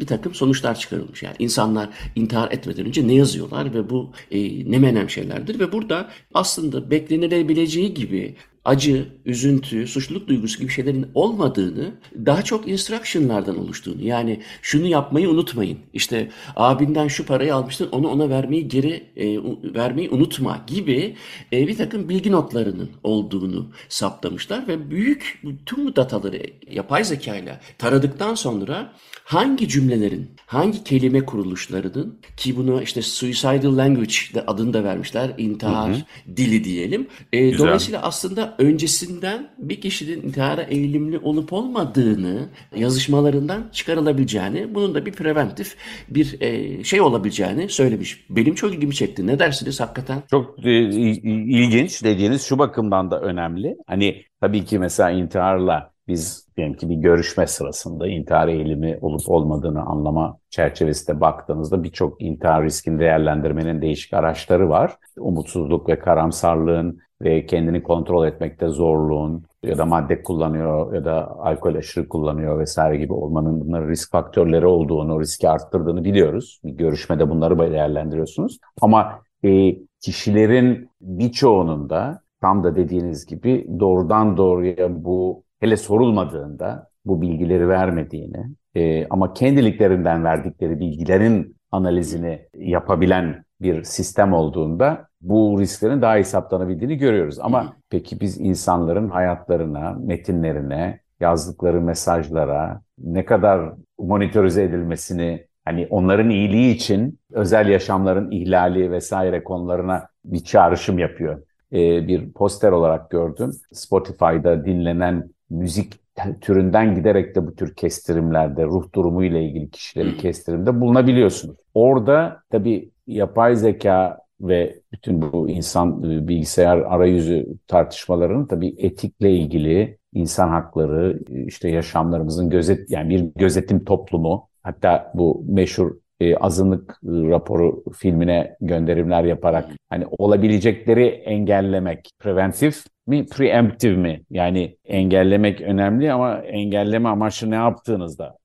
bir 0.00 0.06
takım 0.06 0.34
sonuçlar 0.34 0.78
çıkarılmış. 0.78 1.22
Yani 1.22 1.36
insanlar 1.38 1.88
intihar 2.16 2.52
etmeden 2.52 2.86
önce 2.86 3.08
ne 3.08 3.14
yazıyorlar 3.14 3.74
ve 3.74 3.90
bu 3.90 4.12
e, 4.30 4.70
ne 4.70 4.78
menem 4.78 5.10
şeylerdir 5.10 5.58
ve 5.60 5.72
burada 5.72 6.10
aslında 6.34 6.90
beklenilebileceği 6.90 7.94
gibi 7.94 8.36
acı, 8.64 9.08
üzüntü, 9.24 9.86
suçluluk 9.86 10.28
duygusu 10.28 10.58
gibi 10.58 10.72
şeylerin 10.72 11.06
olmadığını, 11.14 11.94
daha 12.26 12.42
çok 12.42 12.68
instructionlardan 12.68 13.58
oluştuğunu. 13.58 14.02
Yani 14.02 14.40
şunu 14.62 14.86
yapmayı 14.86 15.30
unutmayın. 15.30 15.78
İşte 15.92 16.30
abinden 16.56 17.08
şu 17.08 17.26
parayı 17.26 17.54
almıştın, 17.54 17.88
onu 17.92 18.08
ona 18.08 18.30
vermeyi 18.30 18.68
geri 18.68 19.06
e, 19.16 19.38
vermeyi 19.74 20.10
unutma 20.10 20.64
gibi 20.66 21.16
e, 21.52 21.68
bir 21.68 21.76
takım 21.76 22.08
bilgi 22.08 22.32
notlarının 22.32 22.90
olduğunu 23.02 23.66
saptamışlar 23.88 24.68
ve 24.68 24.90
büyük 24.90 25.42
tüm 25.66 25.86
bu 25.86 25.96
dataları 25.96 26.42
yapay 26.70 27.04
zeka 27.04 27.36
ile 27.36 27.60
taradıktan 27.78 28.34
sonra 28.34 28.92
hangi 29.24 29.68
cümlelerin, 29.68 30.30
hangi 30.46 30.84
kelime 30.84 31.20
kuruluşlarının 31.20 32.18
ki 32.36 32.56
bunu 32.56 32.82
işte 32.82 33.02
suicidal 33.02 33.76
language 33.76 34.14
de 34.34 34.46
adını 34.46 34.72
da 34.74 34.84
vermişler, 34.84 35.30
intihar 35.38 35.90
hı 35.90 35.94
hı. 35.94 36.36
dili 36.36 36.64
diyelim. 36.64 37.06
E, 37.32 37.58
dolayısıyla 37.58 38.02
aslında 38.02 38.54
öncesinden 38.58 39.50
bir 39.58 39.80
kişinin 39.80 40.22
intihara 40.22 40.62
eğilimli 40.62 41.18
olup 41.18 41.52
olmadığını 41.52 42.48
yazışmalarından 42.76 43.68
çıkarılabileceğini, 43.72 44.74
bunun 44.74 44.94
da 44.94 45.06
bir 45.06 45.12
preventif 45.12 45.76
bir 46.08 46.40
e, 46.40 46.84
şey 46.84 47.00
olabileceğini 47.00 47.68
söylemiş. 47.68 48.26
Benim 48.30 48.54
çok 48.54 48.74
ilgimi 48.74 48.94
çekti. 48.94 49.26
Ne 49.26 49.38
dersiniz 49.38 49.80
hakikaten? 49.80 50.22
Çok 50.30 50.66
e, 50.66 50.80
ilginç 50.80 52.04
dediğiniz 52.04 52.42
şu 52.42 52.58
bakımdan 52.58 53.10
da 53.10 53.20
önemli. 53.20 53.76
Hani 53.86 54.24
tabii 54.40 54.64
ki 54.64 54.78
mesela 54.78 55.10
intiharla 55.10 55.90
biz 56.08 56.43
diyelim 56.56 56.74
ki 56.74 56.88
bir 56.88 56.94
görüşme 56.94 57.46
sırasında 57.46 58.08
intihar 58.08 58.48
eğilimi 58.48 58.98
olup 59.00 59.20
olmadığını 59.26 59.82
anlama 59.82 60.38
çerçevesinde 60.50 61.20
baktığınızda 61.20 61.82
birçok 61.82 62.22
intihar 62.22 62.64
riskini 62.64 62.98
değerlendirmenin 62.98 63.82
değişik 63.82 64.14
araçları 64.14 64.68
var. 64.68 64.96
Umutsuzluk 65.18 65.88
ve 65.88 65.98
karamsarlığın 65.98 66.98
ve 67.22 67.46
kendini 67.46 67.82
kontrol 67.82 68.26
etmekte 68.26 68.68
zorluğun 68.68 69.44
ya 69.62 69.78
da 69.78 69.86
madde 69.86 70.22
kullanıyor 70.22 70.94
ya 70.94 71.04
da 71.04 71.38
alkol 71.38 71.74
aşırı 71.74 72.08
kullanıyor 72.08 72.58
vesaire 72.58 72.96
gibi 72.96 73.12
olmanın 73.12 73.60
bunların 73.60 73.88
risk 73.88 74.10
faktörleri 74.10 74.66
olduğunu, 74.66 75.20
riski 75.20 75.48
arttırdığını 75.48 76.04
biliyoruz. 76.04 76.60
Bir 76.64 76.72
görüşmede 76.72 77.30
bunları 77.30 77.58
değerlendiriyorsunuz. 77.72 78.58
Ama 78.80 79.20
e, 79.44 79.76
kişilerin 80.00 80.90
birçoğunun 81.00 81.90
da 81.90 82.20
tam 82.40 82.64
da 82.64 82.76
dediğiniz 82.76 83.26
gibi 83.26 83.66
doğrudan 83.80 84.36
doğruya 84.36 85.04
bu 85.04 85.43
hele 85.60 85.76
sorulmadığında 85.76 86.88
bu 87.04 87.22
bilgileri 87.22 87.68
vermediğini 87.68 88.46
e, 88.74 89.06
ama 89.08 89.34
kendiliklerinden 89.34 90.24
verdikleri 90.24 90.80
bilgilerin 90.80 91.56
analizini 91.72 92.48
yapabilen 92.54 93.44
bir 93.60 93.82
sistem 93.82 94.32
olduğunda 94.32 95.08
bu 95.20 95.60
risklerin 95.60 96.02
daha 96.02 96.18
iyi 96.18 96.24
saptanabildiğini 96.24 96.96
görüyoruz. 96.96 97.38
Ama 97.40 97.76
peki 97.90 98.20
biz 98.20 98.40
insanların 98.40 99.08
hayatlarına, 99.08 99.96
metinlerine, 100.00 101.00
yazdıkları 101.20 101.80
mesajlara 101.80 102.80
ne 102.98 103.24
kadar 103.24 103.72
monitörize 103.98 104.62
edilmesini 104.62 105.46
hani 105.64 105.86
onların 105.90 106.30
iyiliği 106.30 106.74
için 106.74 107.18
özel 107.32 107.68
yaşamların 107.68 108.30
ihlali 108.30 108.90
vesaire 108.90 109.44
konularına 109.44 110.08
bir 110.24 110.44
çağrışım 110.44 110.98
yapıyor. 110.98 111.42
Ee, 111.72 112.08
bir 112.08 112.32
poster 112.32 112.72
olarak 112.72 113.10
gördüm. 113.10 113.50
Spotify'da 113.72 114.64
dinlenen 114.64 115.33
müzik 115.50 115.92
türünden 116.40 116.94
giderek 116.94 117.36
de 117.36 117.46
bu 117.46 117.54
tür 117.54 117.74
kestirimlerde 117.74 118.64
ruh 118.64 118.92
durumu 118.92 119.24
ile 119.24 119.44
ilgili 119.44 119.70
kişileri 119.70 120.16
kestirimde 120.18 120.80
bulunabiliyorsunuz. 120.80 121.56
Orada 121.74 122.42
tabii 122.50 122.90
yapay 123.06 123.56
zeka 123.56 124.18
ve 124.40 124.80
bütün 124.92 125.22
bu 125.22 125.48
insan 125.48 126.02
e, 126.02 126.28
bilgisayar 126.28 126.78
arayüzü 126.78 127.46
tartışmalarının 127.66 128.46
tabii 128.46 128.74
etikle 128.78 129.30
ilgili 129.30 129.98
insan 130.12 130.48
hakları, 130.48 131.20
işte 131.46 131.68
yaşamlarımızın 131.68 132.50
gözet 132.50 132.90
yani 132.90 133.08
bir 133.10 133.20
gözetim 133.36 133.84
toplumu, 133.84 134.48
hatta 134.62 135.12
bu 135.14 135.44
meşhur 135.48 135.96
e, 136.20 136.36
azınlık 136.36 136.90
e, 136.90 137.06
raporu 137.06 137.84
filmine 137.92 138.56
gönderimler 138.60 139.24
yaparak 139.24 139.70
hani 139.90 140.06
olabilecekleri 140.18 141.06
engellemek, 141.06 142.10
preventif 142.18 142.84
mi, 143.06 143.26
preemptive 143.26 143.96
mi? 143.96 144.22
Yani 144.30 144.76
engellemek 144.84 145.60
önemli 145.60 146.12
ama 146.12 146.38
engelleme 146.38 147.08
amaçlı 147.08 147.50
ne 147.50 147.54
yaptığınızda 147.54 148.36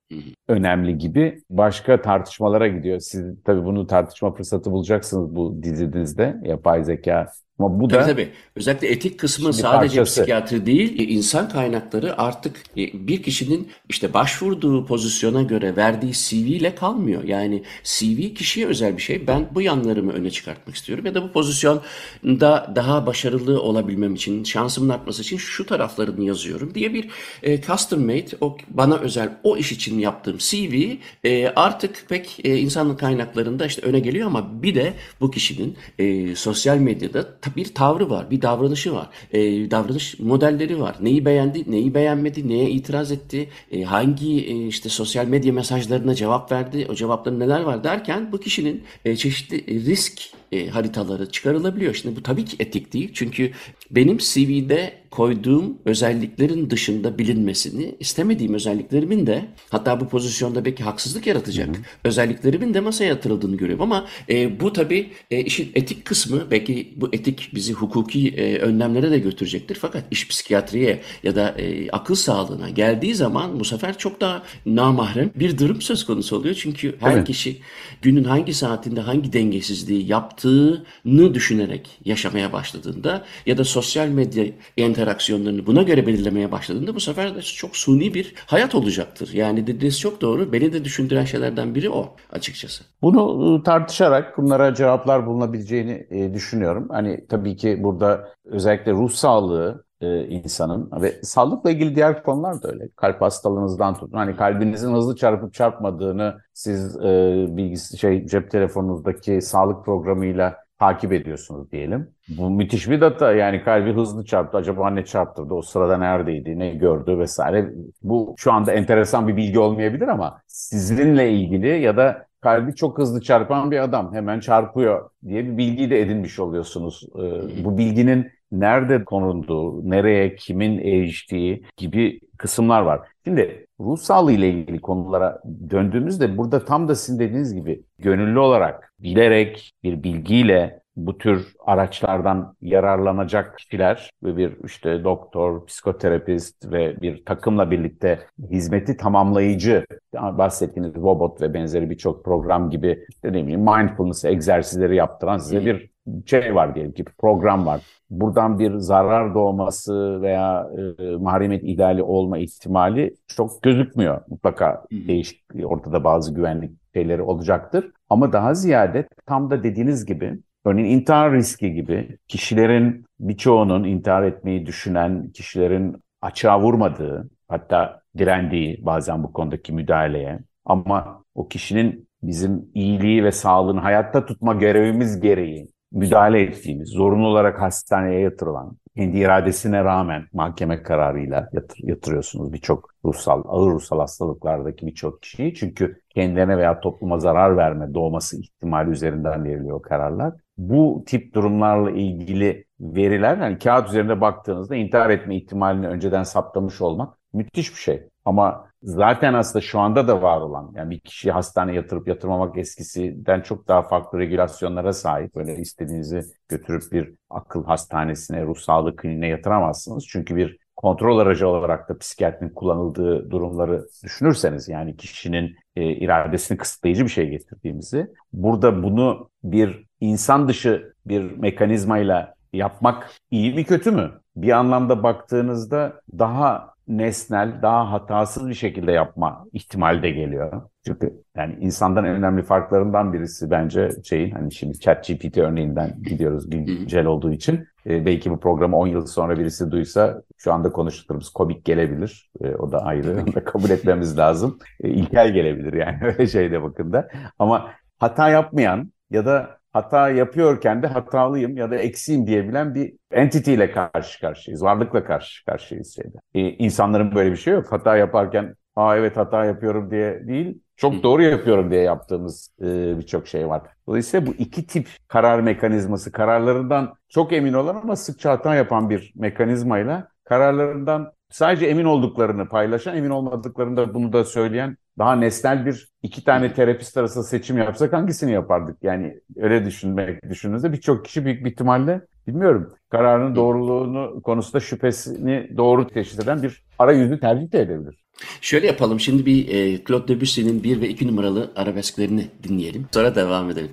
önemli 0.47 0.97
gibi 0.97 1.41
başka 1.49 2.01
tartışmalara 2.01 2.67
gidiyor. 2.67 2.99
Siz 2.99 3.43
tabii 3.43 3.65
bunu 3.65 3.87
tartışma 3.87 4.33
fırsatı 4.33 4.71
bulacaksınız 4.71 5.35
bu 5.35 5.63
dizinizde 5.63 6.35
yapay 6.43 6.83
zeka 6.83 7.27
ama 7.59 7.79
bu 7.79 7.87
tabii 7.87 8.01
da 8.01 8.05
tabii. 8.05 8.29
Özellikle 8.55 8.87
etik 8.87 9.19
kısmı 9.19 9.53
sadece 9.53 9.97
parçası. 9.97 10.21
psikiyatri 10.21 10.65
değil, 10.65 10.99
e, 10.99 11.03
insan 11.03 11.49
kaynakları 11.49 12.21
artık 12.21 12.57
e, 12.77 13.07
bir 13.07 13.23
kişinin 13.23 13.69
işte 13.89 14.13
başvurduğu 14.13 14.85
pozisyona 14.85 15.41
göre 15.41 15.75
verdiği 15.75 16.11
CV 16.13 16.35
ile 16.35 16.75
kalmıyor. 16.75 17.23
Yani 17.23 17.63
CV 17.83 18.33
kişiye 18.33 18.67
özel 18.67 18.97
bir 18.97 19.01
şey. 19.01 19.27
Ben 19.27 19.47
bu 19.53 19.61
yanlarımı 19.61 20.11
öne 20.11 20.31
çıkartmak 20.31 20.75
istiyorum 20.75 21.05
ya 21.05 21.15
da 21.15 21.23
bu 21.23 21.31
pozisyonda 21.31 22.73
daha 22.75 23.05
başarılı 23.05 23.61
olabilmem 23.61 24.15
için, 24.15 24.43
şansımın 24.43 24.89
artması 24.89 25.21
için 25.21 25.37
şu 25.37 25.65
taraflarını 25.65 26.23
yazıyorum 26.23 26.75
diye 26.75 26.93
bir 26.93 27.09
e, 27.43 27.61
custom 27.61 28.05
made, 28.05 28.27
o 28.41 28.57
bana 28.67 28.97
özel 28.97 29.29
o 29.43 29.57
iş 29.57 29.71
için 29.71 29.99
yaptığım 29.99 30.37
CV 30.37 30.95
e, 31.23 31.47
artık 31.47 32.05
pek 32.09 32.39
e, 32.43 32.57
insanlık 32.57 32.99
kaynaklarında 32.99 33.65
işte 33.65 33.81
öne 33.81 33.99
geliyor 33.99 34.27
ama 34.27 34.63
bir 34.63 34.75
de 34.75 34.93
bu 35.21 35.31
kişinin 35.31 35.77
e, 35.99 36.35
sosyal 36.35 36.77
medyada 36.77 37.39
bir 37.55 37.73
tavrı 37.73 38.09
var, 38.09 38.31
bir 38.31 38.41
davranışı 38.41 38.93
var. 38.93 39.09
E, 39.31 39.71
davranış 39.71 40.19
modelleri 40.19 40.79
var. 40.79 40.95
Neyi 41.01 41.25
beğendi, 41.25 41.71
neyi 41.71 41.93
beğenmedi, 41.93 42.49
neye 42.49 42.69
itiraz 42.69 43.11
etti, 43.11 43.49
e, 43.71 43.83
hangi 43.83 44.45
e, 44.45 44.67
işte 44.67 44.89
sosyal 44.89 45.25
medya 45.25 45.53
mesajlarına 45.53 46.15
cevap 46.15 46.51
verdi, 46.51 46.87
o 46.89 46.95
cevapların 46.95 47.39
neler 47.39 47.61
var 47.61 47.83
derken 47.83 48.31
bu 48.31 48.39
kişinin 48.39 48.83
e, 49.05 49.15
çeşitli 49.15 49.85
risk 49.85 50.21
e, 50.51 50.67
haritaları 50.67 51.31
çıkarılabiliyor. 51.31 51.93
Şimdi 51.93 52.15
bu 52.15 52.23
tabii 52.23 52.45
ki 52.45 52.55
etik 52.59 52.93
değil. 52.93 53.11
Çünkü 53.13 53.51
benim 53.91 54.17
CV'de 54.17 54.99
koyduğum 55.11 55.77
özelliklerin 55.85 56.69
dışında 56.69 57.17
bilinmesini 57.17 57.95
istemediğim 57.99 58.53
özelliklerimin 58.53 59.27
de 59.27 59.45
hatta 59.69 59.99
bu 59.99 60.07
pozisyonda 60.07 60.65
belki 60.65 60.83
haksızlık 60.83 61.27
yaratacak 61.27 61.67
hı 61.67 61.71
hı. 61.71 61.83
özelliklerimin 62.03 62.73
de 62.73 62.79
masaya 62.79 63.05
yatırıldığını 63.05 63.55
görüyorum 63.55 63.83
ama 63.83 64.07
e, 64.29 64.59
bu 64.59 64.73
tabii 64.73 65.09
e, 65.31 65.41
işin 65.41 65.71
etik 65.75 66.05
kısmı 66.05 66.51
belki 66.51 66.93
bu 66.95 67.09
etik 67.13 67.49
bizi 67.53 67.73
hukuki 67.73 68.29
e, 68.29 68.57
önlemlere 68.57 69.11
de 69.11 69.19
götürecektir 69.19 69.75
fakat 69.75 70.03
iş 70.11 70.27
psikiyatriye 70.27 71.01
ya 71.23 71.35
da 71.35 71.49
e, 71.49 71.89
akıl 71.89 72.15
sağlığına 72.15 72.69
geldiği 72.69 73.15
zaman 73.15 73.59
bu 73.59 73.65
sefer 73.65 73.97
çok 73.97 74.21
daha 74.21 74.43
namahrem 74.65 75.31
bir 75.35 75.57
durum 75.57 75.81
söz 75.81 76.05
konusu 76.05 76.35
oluyor 76.35 76.55
çünkü 76.55 76.95
her 76.99 77.13
evet. 77.13 77.27
kişi 77.27 77.57
günün 78.01 78.23
hangi 78.23 78.53
saatinde 78.53 79.01
hangi 79.01 79.33
dengesizliği 79.33 80.07
yaptığını 80.07 81.33
düşünerek 81.33 81.99
yaşamaya 82.05 82.53
başladığında 82.53 83.25
ya 83.45 83.57
da 83.57 83.63
sosyal 83.63 83.78
medya 84.09 84.45
interaksiyonlarını 84.77 85.65
buna 85.65 85.83
göre 85.83 86.07
belirlemeye 86.07 86.51
başladığında 86.51 86.95
bu 86.95 86.99
sefer 86.99 87.35
de 87.35 87.41
çok 87.41 87.77
suni 87.77 88.13
bir 88.13 88.33
hayat 88.45 88.75
olacaktır. 88.75 89.29
Yani 89.33 89.67
dediğiniz 89.67 89.99
çok 89.99 90.21
doğru. 90.21 90.53
Beni 90.53 90.73
de 90.73 90.85
düşündüren 90.85 91.25
şeylerden 91.25 91.75
biri 91.75 91.89
o 91.89 92.15
açıkçası. 92.31 92.83
Bunu 93.01 93.53
ıı, 93.53 93.63
tartışarak 93.63 94.37
bunlara 94.37 94.73
cevaplar 94.73 95.25
bulunabileceğini 95.25 96.07
e, 96.09 96.33
düşünüyorum. 96.33 96.87
Hani 96.89 97.27
tabii 97.27 97.55
ki 97.55 97.83
burada 97.83 98.33
özellikle 98.45 98.91
ruh 98.91 99.11
sağlığı 99.11 99.85
e, 100.01 100.27
insanın 100.27 100.89
ve 101.01 101.23
sağlıkla 101.23 101.71
ilgili 101.71 101.95
diğer 101.95 102.23
konular 102.23 102.63
da 102.63 102.67
öyle. 102.67 102.89
Kalp 102.95 103.21
hastalığınızdan 103.21 103.93
tutun. 103.93 104.17
Hani 104.17 104.35
kalbinizin 104.35 104.93
hızlı 104.93 105.15
çarpıp 105.15 105.53
çarpmadığını 105.53 106.37
siz 106.53 106.95
e, 106.97 107.45
bilgisi 107.49 107.97
şey 107.97 108.27
cep 108.27 108.51
telefonunuzdaki 108.51 109.41
sağlık 109.41 109.85
programıyla 109.85 110.57
takip 110.79 111.13
ediyorsunuz 111.13 111.71
diyelim. 111.71 112.09
Bu 112.29 112.49
müthiş 112.49 112.89
bir 112.89 113.01
data 113.01 113.33
yani 113.33 113.63
kalbi 113.63 113.93
hızlı 113.93 114.25
çarptı. 114.25 114.57
Acaba 114.57 114.89
ne 114.89 115.05
çarptırdı? 115.05 115.53
O 115.53 115.61
sırada 115.61 115.97
neredeydi? 115.97 116.59
Ne 116.59 116.69
gördü 116.69 117.19
vesaire. 117.19 117.69
Bu 118.03 118.35
şu 118.37 118.51
anda 118.53 118.73
enteresan 118.73 119.27
bir 119.27 119.37
bilgi 119.37 119.59
olmayabilir 119.59 120.07
ama 120.07 120.41
sizinle 120.47 121.31
ilgili 121.31 121.81
ya 121.81 121.97
da 121.97 122.25
kalbi 122.41 122.75
çok 122.75 122.97
hızlı 122.97 123.21
çarpan 123.21 123.71
bir 123.71 123.83
adam 123.83 124.13
hemen 124.13 124.39
çarpıyor 124.39 125.09
diye 125.25 125.45
bir 125.45 125.57
bilgiyi 125.57 125.89
de 125.89 126.01
edinmiş 126.01 126.39
oluyorsunuz. 126.39 127.07
Ee, 127.15 127.65
bu 127.65 127.77
bilginin 127.77 128.31
nerede 128.51 129.05
konulduğu, 129.05 129.89
nereye, 129.89 130.35
kimin 130.35 130.79
eriştiği 130.79 131.63
gibi 131.77 132.19
kısımlar 132.37 132.81
var. 132.81 132.99
Şimdi 133.25 133.67
ruh 133.79 133.97
sağlığı 133.97 134.31
ile 134.31 134.49
ilgili 134.49 134.81
konulara 134.81 135.41
döndüğümüzde 135.69 136.37
burada 136.37 136.65
tam 136.65 136.87
da 136.87 136.95
sizin 136.95 137.19
dediğiniz 137.19 137.53
gibi 137.53 137.83
gönüllü 137.99 138.39
olarak, 138.39 138.88
bilerek, 138.99 139.71
bir 139.83 140.03
bilgiyle 140.03 140.79
bu 140.95 141.17
tür 141.17 141.53
araçlardan 141.65 142.55
yararlanacak 142.61 143.57
kişiler 143.57 144.09
ve 144.23 144.37
bir 144.37 144.57
işte 144.65 145.03
doktor, 145.03 145.65
psikoterapist 145.65 146.71
ve 146.71 147.01
bir 147.01 147.25
takımla 147.25 147.71
birlikte 147.71 148.19
hizmeti 148.51 148.97
tamamlayıcı 148.97 149.85
bahsettiğiniz 150.13 150.95
robot 150.95 151.41
ve 151.41 151.53
benzeri 151.53 151.89
birçok 151.89 152.25
program 152.25 152.69
gibi 152.69 153.05
işte 153.09 153.33
ne 153.33 153.43
bileyim 153.43 153.61
mindfulness 153.61 154.25
egzersizleri 154.25 154.95
yaptıran 154.95 155.37
size 155.37 155.65
bir 155.65 155.89
şey 156.25 156.55
var 156.55 156.75
diyelim 156.75 156.93
ki 156.93 157.05
program 157.17 157.65
var. 157.65 157.81
Buradan 158.09 158.59
bir 158.59 158.77
zarar 158.77 159.35
doğması 159.35 160.21
veya 160.21 160.69
e, 160.99 161.03
mahremiyet 161.15 161.63
ihlali 161.63 162.03
olma 162.03 162.37
ihtimali 162.37 163.15
çok 163.27 163.63
gözükmüyor. 163.63 164.21
Mutlaka 164.29 164.85
değişik 164.91 165.41
ortada 165.63 166.03
bazı 166.03 166.33
güvenlik 166.33 166.71
şeyleri 166.93 167.21
olacaktır. 167.21 167.91
Ama 168.09 168.33
daha 168.33 168.53
ziyade 168.53 169.07
tam 169.25 169.49
da 169.49 169.63
dediğiniz 169.63 170.05
gibi 170.05 170.39
örneğin 170.65 170.99
intihar 170.99 171.33
riski 171.33 171.73
gibi 171.73 172.17
kişilerin 172.27 173.05
birçoğunun 173.19 173.83
intihar 173.83 174.23
etmeyi 174.23 174.65
düşünen 174.65 175.29
kişilerin 175.29 175.95
açığa 176.21 176.61
vurmadığı 176.61 177.29
hatta 177.47 178.01
direndiği 178.17 178.85
bazen 178.85 179.23
bu 179.23 179.33
konudaki 179.33 179.73
müdahaleye 179.73 180.39
ama 180.65 181.23
o 181.35 181.47
kişinin 181.47 182.09
bizim 182.23 182.71
iyiliği 182.73 183.23
ve 183.23 183.31
sağlığını 183.31 183.79
hayatta 183.79 184.25
tutma 184.25 184.53
görevimiz 184.53 185.19
gereği 185.19 185.67
müdahale 185.91 186.41
ettiğimiz, 186.41 186.89
zorunlu 186.89 187.27
olarak 187.27 187.61
hastaneye 187.61 188.19
yatırılan, 188.19 188.77
kendi 188.97 189.17
iradesine 189.17 189.83
rağmen 189.83 190.25
mahkeme 190.33 190.83
kararıyla 190.83 191.49
yatır, 191.53 191.77
yatırıyorsunuz 191.83 192.53
birçok 192.53 192.89
ruhsal, 193.05 193.43
ağır 193.47 193.71
ruhsal 193.71 193.99
hastalıklardaki 193.99 194.87
birçok 194.87 195.21
kişiyi. 195.21 195.53
Çünkü 195.53 196.01
kendilerine 196.19 196.57
veya 196.57 196.79
topluma 196.79 197.19
zarar 197.19 197.57
verme, 197.57 197.93
doğması 197.93 198.39
ihtimali 198.39 198.89
üzerinden 198.89 199.43
veriliyor 199.43 199.81
kararlar. 199.81 200.33
Bu 200.57 201.03
tip 201.07 201.33
durumlarla 201.33 201.91
ilgili 201.91 202.65
veriler, 202.79 203.37
yani 203.37 203.59
kağıt 203.59 203.89
üzerinde 203.89 204.21
baktığınızda 204.21 204.75
intihar 204.75 205.09
etme 205.09 205.35
ihtimalini 205.35 205.87
önceden 205.87 206.23
saptamış 206.23 206.81
olmak 206.81 207.17
müthiş 207.33 207.71
bir 207.71 207.79
şey. 207.79 208.07
Ama 208.25 208.67
zaten 208.83 209.33
aslında 209.33 209.61
şu 209.61 209.79
anda 209.79 210.07
da 210.07 210.21
var 210.21 210.41
olan 210.41 210.71
yani 210.75 210.89
bir 210.89 210.99
kişiyi 210.99 211.31
hastaneye 211.31 211.75
yatırıp 211.75 212.07
yatırmamak 212.07 212.57
eskisinden 212.57 213.41
çok 213.41 213.67
daha 213.67 213.81
farklı 213.81 214.19
regülasyonlara 214.19 214.93
sahip. 214.93 215.35
Böyle 215.35 215.55
istediğinizi 215.55 216.21
götürüp 216.49 216.83
bir 216.91 217.13
akıl 217.29 217.65
hastanesine, 217.65 218.45
ruh 218.45 218.57
sağlığı 218.57 218.95
kliniğine 218.95 219.27
yatıramazsınız. 219.27 220.07
Çünkü 220.07 220.35
bir 220.35 220.57
kontrol 220.81 221.19
aracı 221.19 221.47
olarak 221.47 221.89
da 221.89 221.97
psikiyatrinin 221.97 222.53
kullanıldığı 222.53 223.31
durumları 223.31 223.85
düşünürseniz 224.03 224.69
yani 224.69 224.97
kişinin 224.97 225.55
e, 225.75 225.83
iradesini 225.83 226.57
kısıtlayıcı 226.57 227.03
bir 227.03 227.09
şey 227.09 227.29
getirdiğimizi 227.29 228.07
burada 228.33 228.83
bunu 228.83 229.29
bir 229.43 229.85
insan 229.99 230.47
dışı 230.47 230.93
bir 231.05 231.21
mekanizmayla 231.21 232.33
yapmak 232.53 233.11
iyi 233.31 233.53
mi 233.53 233.63
kötü 233.63 233.91
mü? 233.91 234.11
Bir 234.41 234.51
anlamda 234.51 235.03
baktığınızda 235.03 236.01
daha 236.19 236.73
nesnel, 236.87 237.61
daha 237.61 237.91
hatasız 237.91 238.49
bir 238.49 238.53
şekilde 238.53 238.91
yapma 238.91 239.45
ihtimali 239.53 240.03
de 240.03 240.09
geliyor. 240.09 240.61
Çünkü 240.85 241.23
yani 241.37 241.57
insandan 241.59 242.05
en 242.05 242.15
önemli 242.15 242.43
farklarından 242.43 243.13
birisi 243.13 243.51
bence 243.51 243.89
şeyin 244.03 244.31
hani 244.31 244.51
şimdi 244.51 244.79
ChatGPT 244.79 245.37
örneğinden 245.37 246.03
gidiyoruz 246.03 246.49
güncel 246.49 247.05
olduğu 247.05 247.31
için. 247.31 247.67
E, 247.87 248.05
belki 248.05 248.31
bu 248.31 248.39
programı 248.39 248.77
10 248.77 248.87
yıl 248.87 249.05
sonra 249.05 249.39
birisi 249.39 249.71
duysa 249.71 250.21
şu 250.37 250.53
anda 250.53 250.71
konuştuklarımız 250.71 251.29
komik 251.29 251.65
gelebilir. 251.65 252.31
E, 252.41 252.55
o 252.55 252.71
da 252.71 252.85
ayrı. 252.85 253.23
Onu 253.23 253.35
da 253.35 253.43
kabul 253.43 253.69
etmemiz 253.69 254.17
lazım. 254.17 254.59
E, 254.83 254.89
ilkel 254.89 255.33
gelebilir 255.33 255.73
yani 255.73 255.97
öyle 256.03 256.27
şeyde 256.27 256.63
bakın 256.63 256.93
da. 256.93 257.07
Ama 257.39 257.71
hata 257.99 258.29
yapmayan 258.29 258.91
ya 259.11 259.25
da 259.25 259.58
hata 259.73 260.09
yapıyorken 260.09 260.83
de 260.83 260.87
hatalıyım 260.87 261.57
ya 261.57 261.71
da 261.71 261.75
eksiyim 261.75 262.27
diyebilen 262.27 262.75
bir 262.75 262.93
entity 263.11 263.53
ile 263.53 263.71
karşı 263.71 264.21
karşıyayız. 264.21 264.63
Varlıkla 264.63 265.03
karşı 265.03 265.45
karşıyayız 265.45 265.95
şeyde. 265.95 266.17
Ee, 266.33 266.39
insanların 266.39 267.15
böyle 267.15 267.31
bir 267.31 267.37
şey 267.37 267.53
yok. 267.53 267.71
Hata 267.71 267.97
yaparken 267.97 268.55
aa 268.75 268.97
evet 268.97 269.17
hata 269.17 269.45
yapıyorum 269.45 269.91
diye 269.91 270.27
değil, 270.27 270.61
çok 270.75 271.03
doğru 271.03 271.21
yapıyorum 271.21 271.71
diye 271.71 271.81
yaptığımız 271.81 272.51
e, 272.61 272.97
birçok 272.97 273.27
şey 273.27 273.47
var. 273.47 273.61
Dolayısıyla 273.87 274.27
bu 274.27 274.31
iki 274.33 274.67
tip 274.67 274.87
karar 275.07 275.39
mekanizması, 275.39 276.11
kararlarından 276.11 276.93
çok 277.09 277.33
emin 277.33 277.53
olan 277.53 277.75
ama 277.75 277.95
sıkça 277.95 278.31
hata 278.31 278.55
yapan 278.55 278.89
bir 278.89 279.13
mekanizmayla 279.15 280.07
kararlarından 280.23 281.11
sadece 281.29 281.65
emin 281.65 281.85
olduklarını 281.85 282.49
paylaşan, 282.49 282.97
emin 282.97 283.09
olmadıklarında 283.09 283.93
bunu 283.93 284.13
da 284.13 284.23
söyleyen 284.25 284.77
daha 284.99 285.15
nesnel 285.15 285.65
bir 285.65 285.87
iki 286.03 286.23
tane 286.23 286.53
terapist 286.53 286.97
arasında 286.97 287.23
seçim 287.23 287.57
yapsak 287.57 287.93
hangisini 287.93 288.31
yapardık? 288.31 288.77
Yani 288.83 289.19
öyle 289.35 289.65
düşünmek 289.65 290.29
düşündüğünüzde 290.29 290.73
birçok 290.73 291.05
kişi 291.05 291.25
büyük 291.25 291.45
bir 291.45 291.51
ihtimalle 291.51 292.01
bilmiyorum 292.27 292.73
kararının 292.89 293.35
doğruluğunu 293.35 294.21
konusunda 294.21 294.59
şüphesini 294.59 295.57
doğru 295.57 295.87
teşhis 295.87 296.19
eden 296.19 296.43
bir 296.43 296.63
arayüzü 296.79 297.19
tercih 297.19 297.51
de 297.51 297.61
edebilir. 297.61 298.03
Şöyle 298.41 298.67
yapalım. 298.67 298.99
Şimdi 298.99 299.25
bir 299.25 299.47
e, 299.47 299.83
Claude 299.83 300.07
Debussy'nin 300.07 300.63
1 300.63 300.81
ve 300.81 300.89
2 300.89 301.07
numaralı 301.07 301.51
arabesklerini 301.55 302.27
dinleyelim. 302.43 302.87
Sonra 302.93 303.15
devam 303.15 303.49
edelim. 303.49 303.71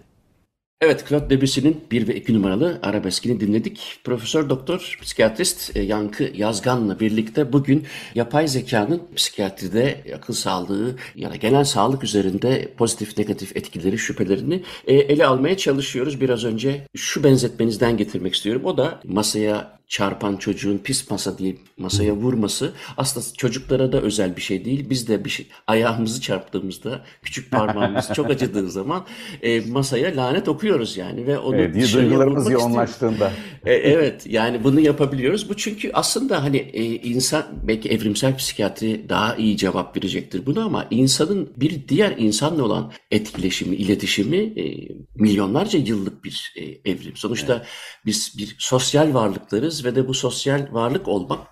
Evet, 0.80 1.04
Claude 1.08 1.30
Debussy'nin 1.30 1.84
1 1.90 2.08
ve 2.08 2.16
2 2.16 2.34
numaralı 2.34 2.78
arabeskini 2.82 3.40
dinledik. 3.40 4.00
Profesör 4.04 4.50
Doktor 4.50 4.98
Psikiyatrist 5.02 5.76
e, 5.76 5.82
Yankı 5.82 6.30
Yazgan'la 6.34 7.00
birlikte 7.00 7.52
bugün 7.52 7.84
yapay 8.14 8.48
zekanın 8.48 9.02
psikiyatride 9.16 10.04
akıl 10.16 10.34
sağlığı 10.34 10.96
ya 11.14 11.30
da 11.30 11.36
genel 11.36 11.64
sağlık 11.64 12.04
üzerinde 12.04 12.72
pozitif 12.76 13.18
negatif 13.18 13.56
etkileri, 13.56 13.98
şüphelerini 13.98 14.62
e, 14.86 14.94
ele 14.94 15.26
almaya 15.26 15.56
çalışıyoruz. 15.56 16.20
Biraz 16.20 16.44
önce 16.44 16.86
şu 16.96 17.24
benzetmenizden 17.24 17.96
getirmek 17.96 18.34
istiyorum. 18.34 18.62
O 18.64 18.76
da 18.76 19.00
masaya 19.04 19.75
çarpan 19.88 20.36
çocuğun 20.36 20.78
pis 20.78 21.10
masa 21.10 21.38
diye 21.38 21.56
masaya 21.78 22.12
vurması 22.12 22.72
aslında 22.96 23.26
çocuklara 23.36 23.92
da 23.92 24.00
özel 24.00 24.36
bir 24.36 24.40
şey 24.40 24.64
değil. 24.64 24.90
Biz 24.90 25.08
de 25.08 25.24
bir 25.24 25.30
şey 25.30 25.46
ayağımızı 25.66 26.20
çarptığımızda 26.20 27.04
küçük 27.22 27.50
parmağımız 27.50 28.10
çok 28.14 28.30
acıdığı 28.30 28.70
zaman 28.70 29.04
e, 29.42 29.60
masaya 29.60 30.16
lanet 30.16 30.48
okuyoruz 30.48 30.96
yani 30.96 31.26
ve 31.26 31.38
onu 31.38 31.56
evet, 31.56 31.92
duygularımız 31.94 32.50
yoğunlaştığında. 32.50 33.32
E, 33.66 33.74
evet 33.74 34.26
yani 34.26 34.64
bunu 34.64 34.80
yapabiliyoruz. 34.80 35.48
Bu 35.48 35.56
çünkü 35.56 35.90
aslında 35.94 36.42
hani 36.42 36.56
e, 36.56 36.84
insan 36.84 37.44
belki 37.62 37.88
evrimsel 37.88 38.36
psikiyatri 38.36 39.08
daha 39.08 39.36
iyi 39.36 39.56
cevap 39.56 39.96
verecektir 39.96 40.46
buna 40.46 40.64
ama 40.64 40.86
insanın 40.90 41.52
bir 41.56 41.88
diğer 41.88 42.14
insanla 42.18 42.62
olan 42.62 42.92
etkileşimi, 43.10 43.76
iletişimi 43.76 44.36
e, 44.36 44.88
milyonlarca 45.14 45.78
yıllık 45.78 46.24
bir 46.24 46.54
e, 46.56 46.90
evrim. 46.90 47.16
Sonuçta 47.16 47.54
evet. 47.54 47.66
biz 48.06 48.34
bir 48.38 48.56
sosyal 48.58 49.14
varlıklarız 49.14 49.75
varlığımız 49.76 49.84
ve 49.84 49.94
de 49.94 50.08
bu 50.08 50.14
sosyal 50.14 50.68
varlık 50.72 51.08
olmak 51.08 51.48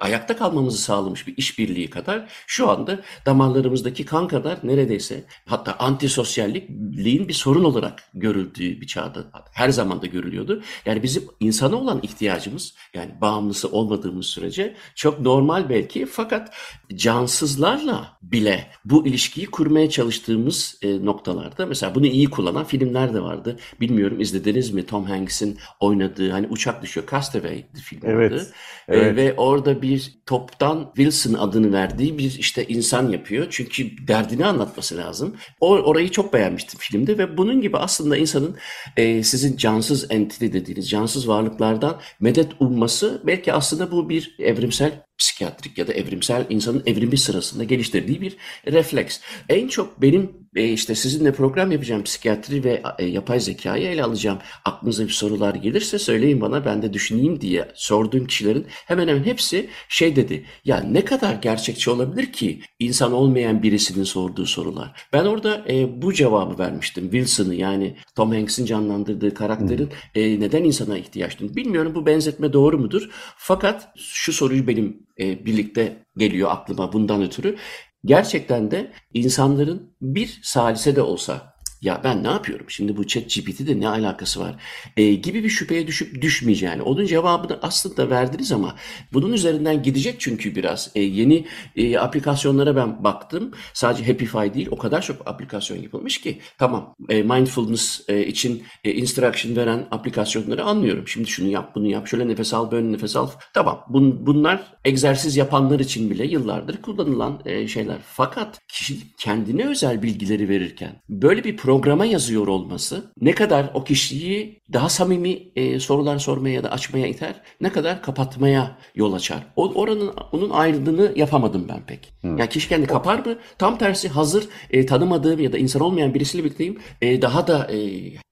ayakta 0.00 0.36
kalmamızı 0.36 0.78
sağlamış 0.78 1.26
bir 1.26 1.36
işbirliği 1.36 1.90
kadar 1.90 2.28
şu 2.46 2.70
anda 2.70 3.00
damarlarımızdaki 3.26 4.04
kan 4.04 4.28
kadar 4.28 4.58
neredeyse 4.62 5.24
hatta 5.46 5.76
antisosyalliğin 5.78 7.28
bir 7.28 7.34
sorun 7.34 7.64
olarak 7.64 8.02
görüldüğü 8.14 8.80
bir 8.80 8.86
çağda 8.86 9.24
her 9.52 9.70
zaman 9.70 10.02
da 10.02 10.06
görülüyordu. 10.06 10.62
Yani 10.86 11.02
bizim 11.02 11.22
insana 11.40 11.76
olan 11.76 12.00
ihtiyacımız 12.02 12.74
yani 12.94 13.10
bağımlısı 13.20 13.68
olmadığımız 13.68 14.26
sürece 14.26 14.74
çok 14.94 15.20
normal 15.20 15.68
belki 15.68 16.06
fakat 16.06 16.54
cansızlarla 16.94 18.18
bile 18.22 18.66
bu 18.84 19.06
ilişkiyi 19.06 19.46
kurmaya 19.46 19.90
çalıştığımız 19.90 20.78
e, 20.82 21.04
noktalarda 21.04 21.66
mesela 21.66 21.94
bunu 21.94 22.06
iyi 22.06 22.30
kullanan 22.30 22.64
filmler 22.64 23.14
de 23.14 23.20
vardı. 23.20 23.56
Bilmiyorum 23.80 24.20
izlediniz 24.20 24.70
mi 24.70 24.86
Tom 24.86 25.04
Hanks'in 25.04 25.58
oynadığı 25.80 26.30
hani 26.30 26.46
uçak 26.50 26.82
düşüyor 26.82 27.06
Castaway 27.10 27.67
film 27.74 28.00
evet, 28.04 28.32
adı. 28.32 28.46
Evet. 28.88 29.02
Ee, 29.02 29.16
ve 29.16 29.34
orada 29.36 29.82
bir 29.82 30.18
toptan 30.26 30.92
Wilson 30.96 31.34
adını 31.34 31.72
verdiği 31.72 32.18
bir 32.18 32.38
işte 32.38 32.66
insan 32.66 33.08
yapıyor. 33.08 33.46
Çünkü 33.50 34.06
derdini 34.08 34.46
anlatması 34.46 34.96
lazım. 34.96 35.36
O 35.60 35.70
orayı 35.70 36.10
çok 36.10 36.32
beğenmiştim 36.32 36.80
filmde 36.80 37.18
ve 37.18 37.36
bunun 37.36 37.60
gibi 37.60 37.76
aslında 37.76 38.16
insanın 38.16 38.56
e, 38.96 39.22
sizin 39.22 39.56
cansız 39.56 40.06
entity 40.10 40.46
dediğiniz 40.46 40.90
cansız 40.90 41.28
varlıklardan 41.28 42.00
medet 42.20 42.52
umması 42.60 43.22
belki 43.26 43.52
aslında 43.52 43.90
bu 43.90 44.08
bir 44.08 44.36
evrimsel 44.38 45.07
psikiyatrik 45.18 45.78
ya 45.78 45.86
da 45.86 45.92
evrimsel 45.92 46.46
insanın 46.50 46.82
evrimi 46.86 47.18
sırasında 47.18 47.64
geliştirdiği 47.64 48.20
bir 48.20 48.36
refleks. 48.66 49.20
En 49.48 49.68
çok 49.68 50.02
benim 50.02 50.32
e, 50.56 50.68
işte 50.68 50.94
sizinle 50.94 51.32
program 51.32 51.72
yapacağım 51.72 52.02
psikiyatri 52.02 52.64
ve 52.64 52.82
e, 52.98 53.04
yapay 53.04 53.40
zekayı 53.40 53.86
ele 53.86 54.04
alacağım. 54.04 54.38
Aklınıza 54.64 55.04
bir 55.04 55.12
sorular 55.12 55.54
gelirse 55.54 55.98
söyleyin 55.98 56.40
bana 56.40 56.64
ben 56.64 56.82
de 56.82 56.92
düşüneyim 56.92 57.40
diye 57.40 57.68
sorduğum 57.74 58.26
kişilerin 58.26 58.66
hemen 58.68 59.08
hemen 59.08 59.24
hepsi 59.24 59.68
şey 59.88 60.16
dedi. 60.16 60.44
Ya 60.64 60.80
ne 60.80 61.04
kadar 61.04 61.34
gerçekçi 61.34 61.90
olabilir 61.90 62.32
ki 62.32 62.60
insan 62.78 63.12
olmayan 63.12 63.62
birisinin 63.62 64.04
sorduğu 64.04 64.46
sorular. 64.46 64.92
Ben 65.12 65.24
orada 65.24 65.64
e, 65.68 66.02
bu 66.02 66.12
cevabı 66.12 66.58
vermiştim. 66.58 67.04
Wilson'ı 67.04 67.54
yani 67.54 67.96
Tom 68.14 68.32
Hanks'in 68.32 68.64
canlandırdığı 68.64 69.34
karakterin 69.34 69.90
e, 70.14 70.40
neden 70.40 70.64
insana 70.64 70.98
ihtiyaç 70.98 71.38
duyduğunu. 71.38 71.56
Bilmiyorum 71.56 71.94
bu 71.94 72.06
benzetme 72.06 72.52
doğru 72.52 72.78
mudur? 72.78 73.08
Fakat 73.36 73.88
şu 73.96 74.32
soruyu 74.32 74.66
benim 74.66 75.07
e, 75.20 75.46
birlikte 75.46 75.96
geliyor 76.16 76.50
aklıma 76.50 76.92
bundan 76.92 77.22
ötürü. 77.22 77.56
Gerçekten 78.04 78.70
de 78.70 78.92
insanların 79.14 79.96
bir 80.02 80.40
salise 80.42 80.96
de 80.96 81.02
olsa 81.02 81.57
ya 81.82 82.00
ben 82.04 82.24
ne 82.24 82.28
yapıyorum 82.28 82.66
şimdi 82.68 82.96
bu 82.96 83.06
chat 83.06 83.22
GPT'de 83.34 83.80
ne 83.80 83.88
alakası 83.88 84.40
var 84.40 84.56
e, 84.96 85.14
gibi 85.14 85.44
bir 85.44 85.48
şüpheye 85.48 85.86
düşüp 85.86 86.22
düşmeyeceğini. 86.22 86.82
Onun 86.82 87.06
cevabını 87.06 87.58
aslında 87.62 88.10
verdiniz 88.10 88.52
ama 88.52 88.74
bunun 89.12 89.32
üzerinden 89.32 89.82
gidecek 89.82 90.20
çünkü 90.20 90.54
biraz. 90.54 90.90
E, 90.94 91.02
yeni 91.02 91.46
e, 91.76 91.98
aplikasyonlara 91.98 92.76
ben 92.76 93.04
baktım. 93.04 93.50
Sadece 93.72 94.06
Happify 94.06 94.54
değil 94.54 94.68
o 94.70 94.78
kadar 94.78 95.02
çok 95.02 95.28
aplikasyon 95.28 95.78
yapılmış 95.78 96.20
ki. 96.20 96.38
Tamam 96.58 96.94
e, 97.08 97.22
mindfulness 97.22 98.00
e, 98.08 98.26
için 98.26 98.62
e, 98.84 98.92
instruction 98.92 99.56
veren 99.56 99.86
aplikasyonları 99.90 100.64
anlıyorum. 100.64 101.08
Şimdi 101.08 101.28
şunu 101.28 101.48
yap 101.48 101.74
bunu 101.74 101.86
yap 101.86 102.06
şöyle 102.08 102.28
nefes 102.28 102.54
al 102.54 102.70
böyle 102.70 102.92
nefes 102.92 103.16
al. 103.16 103.28
Tamam 103.54 103.84
bun, 103.88 104.26
bunlar 104.26 104.62
egzersiz 104.84 105.36
yapanlar 105.36 105.80
için 105.80 106.10
bile 106.10 106.26
yıllardır 106.26 106.82
kullanılan 106.82 107.40
e, 107.44 107.68
şeyler. 107.68 107.96
Fakat 108.06 108.60
kişi 108.68 109.16
kendine 109.16 109.68
özel 109.68 110.02
bilgileri 110.02 110.48
verirken 110.48 111.02
böyle 111.08 111.44
bir 111.44 111.56
programa 111.68 112.04
yazıyor 112.04 112.46
olması 112.46 113.12
ne 113.20 113.32
kadar 113.32 113.70
o 113.74 113.84
kişiyi 113.84 114.60
daha 114.72 114.88
samimi 114.88 115.38
e, 115.56 115.80
sorular 115.80 116.18
sormaya 116.18 116.54
ya 116.54 116.64
da 116.64 116.70
açmaya 116.70 117.06
iter, 117.06 117.34
ne 117.60 117.72
kadar 117.72 118.02
kapatmaya 118.02 118.78
yol 118.94 119.12
açar. 119.12 119.46
O, 119.56 119.72
oranın 119.74 120.10
onun 120.32 120.50
ayrıldığını 120.50 121.12
yapamadım 121.16 121.66
ben 121.68 121.80
pek. 121.86 122.12
Hı. 122.22 122.28
Yani 122.28 122.48
kişi 122.48 122.68
kendi 122.68 122.86
kapar 122.86 123.18
mı? 123.18 123.36
Tam 123.58 123.78
tersi 123.78 124.08
hazır 124.08 124.48
e, 124.70 124.86
tanımadığım 124.86 125.40
ya 125.40 125.52
da 125.52 125.58
insan 125.58 125.82
olmayan 125.82 126.14
birisiyle 126.14 126.44
birlikteyim. 126.44 126.78
E, 127.02 127.22
daha 127.22 127.46
da 127.46 127.72
e, 127.72 127.78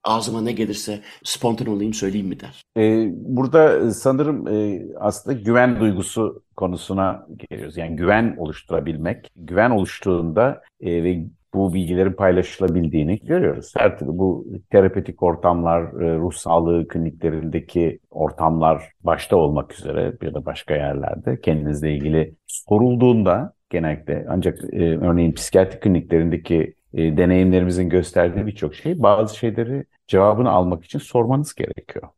ağzıma 0.05 0.41
ne 0.41 0.53
gelirse 0.53 1.01
spontan 1.25 1.67
olayım 1.67 1.95
söyleyeyim 1.95 2.29
mi 2.29 2.41
der. 2.41 2.63
E, 2.79 3.09
burada 3.13 3.91
sanırım 3.91 4.49
e, 4.49 4.83
aslında 5.01 5.39
güven 5.39 5.81
duygusu 5.81 6.43
konusuna 6.57 7.27
geliyoruz. 7.37 7.77
Yani 7.77 7.97
güven 7.97 8.37
oluşturabilmek. 8.39 9.31
Güven 9.37 9.71
oluştuğunda 9.71 10.63
e, 10.81 11.05
ve 11.05 11.25
bu 11.55 11.75
bilgilerin 11.75 12.13
paylaşılabildiğini 12.13 13.19
görüyoruz. 13.19 13.73
Her 13.77 13.99
türlü 13.99 14.19
bu 14.19 14.47
terapötik 14.71 15.23
ortamlar, 15.23 15.83
e, 15.83 16.17
ruh 16.19 16.33
sağlığı 16.33 16.89
kliniklerindeki 16.89 17.99
ortamlar 18.11 18.93
başta 19.01 19.37
olmak 19.37 19.79
üzere 19.79 20.13
ya 20.23 20.35
da 20.35 20.47
başka 20.47 20.75
yerlerde 20.75 21.41
kendinizle 21.41 21.95
ilgili 21.95 22.35
sorulduğunda 22.47 23.53
genellikle 23.71 24.27
ancak 24.29 24.59
e, 24.73 24.99
örneğin 24.99 25.33
psikiyatri 25.33 25.81
kliniklerindeki 25.81 26.75
e, 26.95 27.17
deneyimlerimizin 27.17 27.89
gösterdiği 27.89 28.47
birçok 28.47 28.75
şey 28.75 29.03
bazı 29.03 29.37
şeyleri 29.37 29.85
cevabını 30.09 30.51
almak 30.51 30.85
için 30.85 30.99
sormanız 30.99 31.55
gerekiyor. 31.55 32.09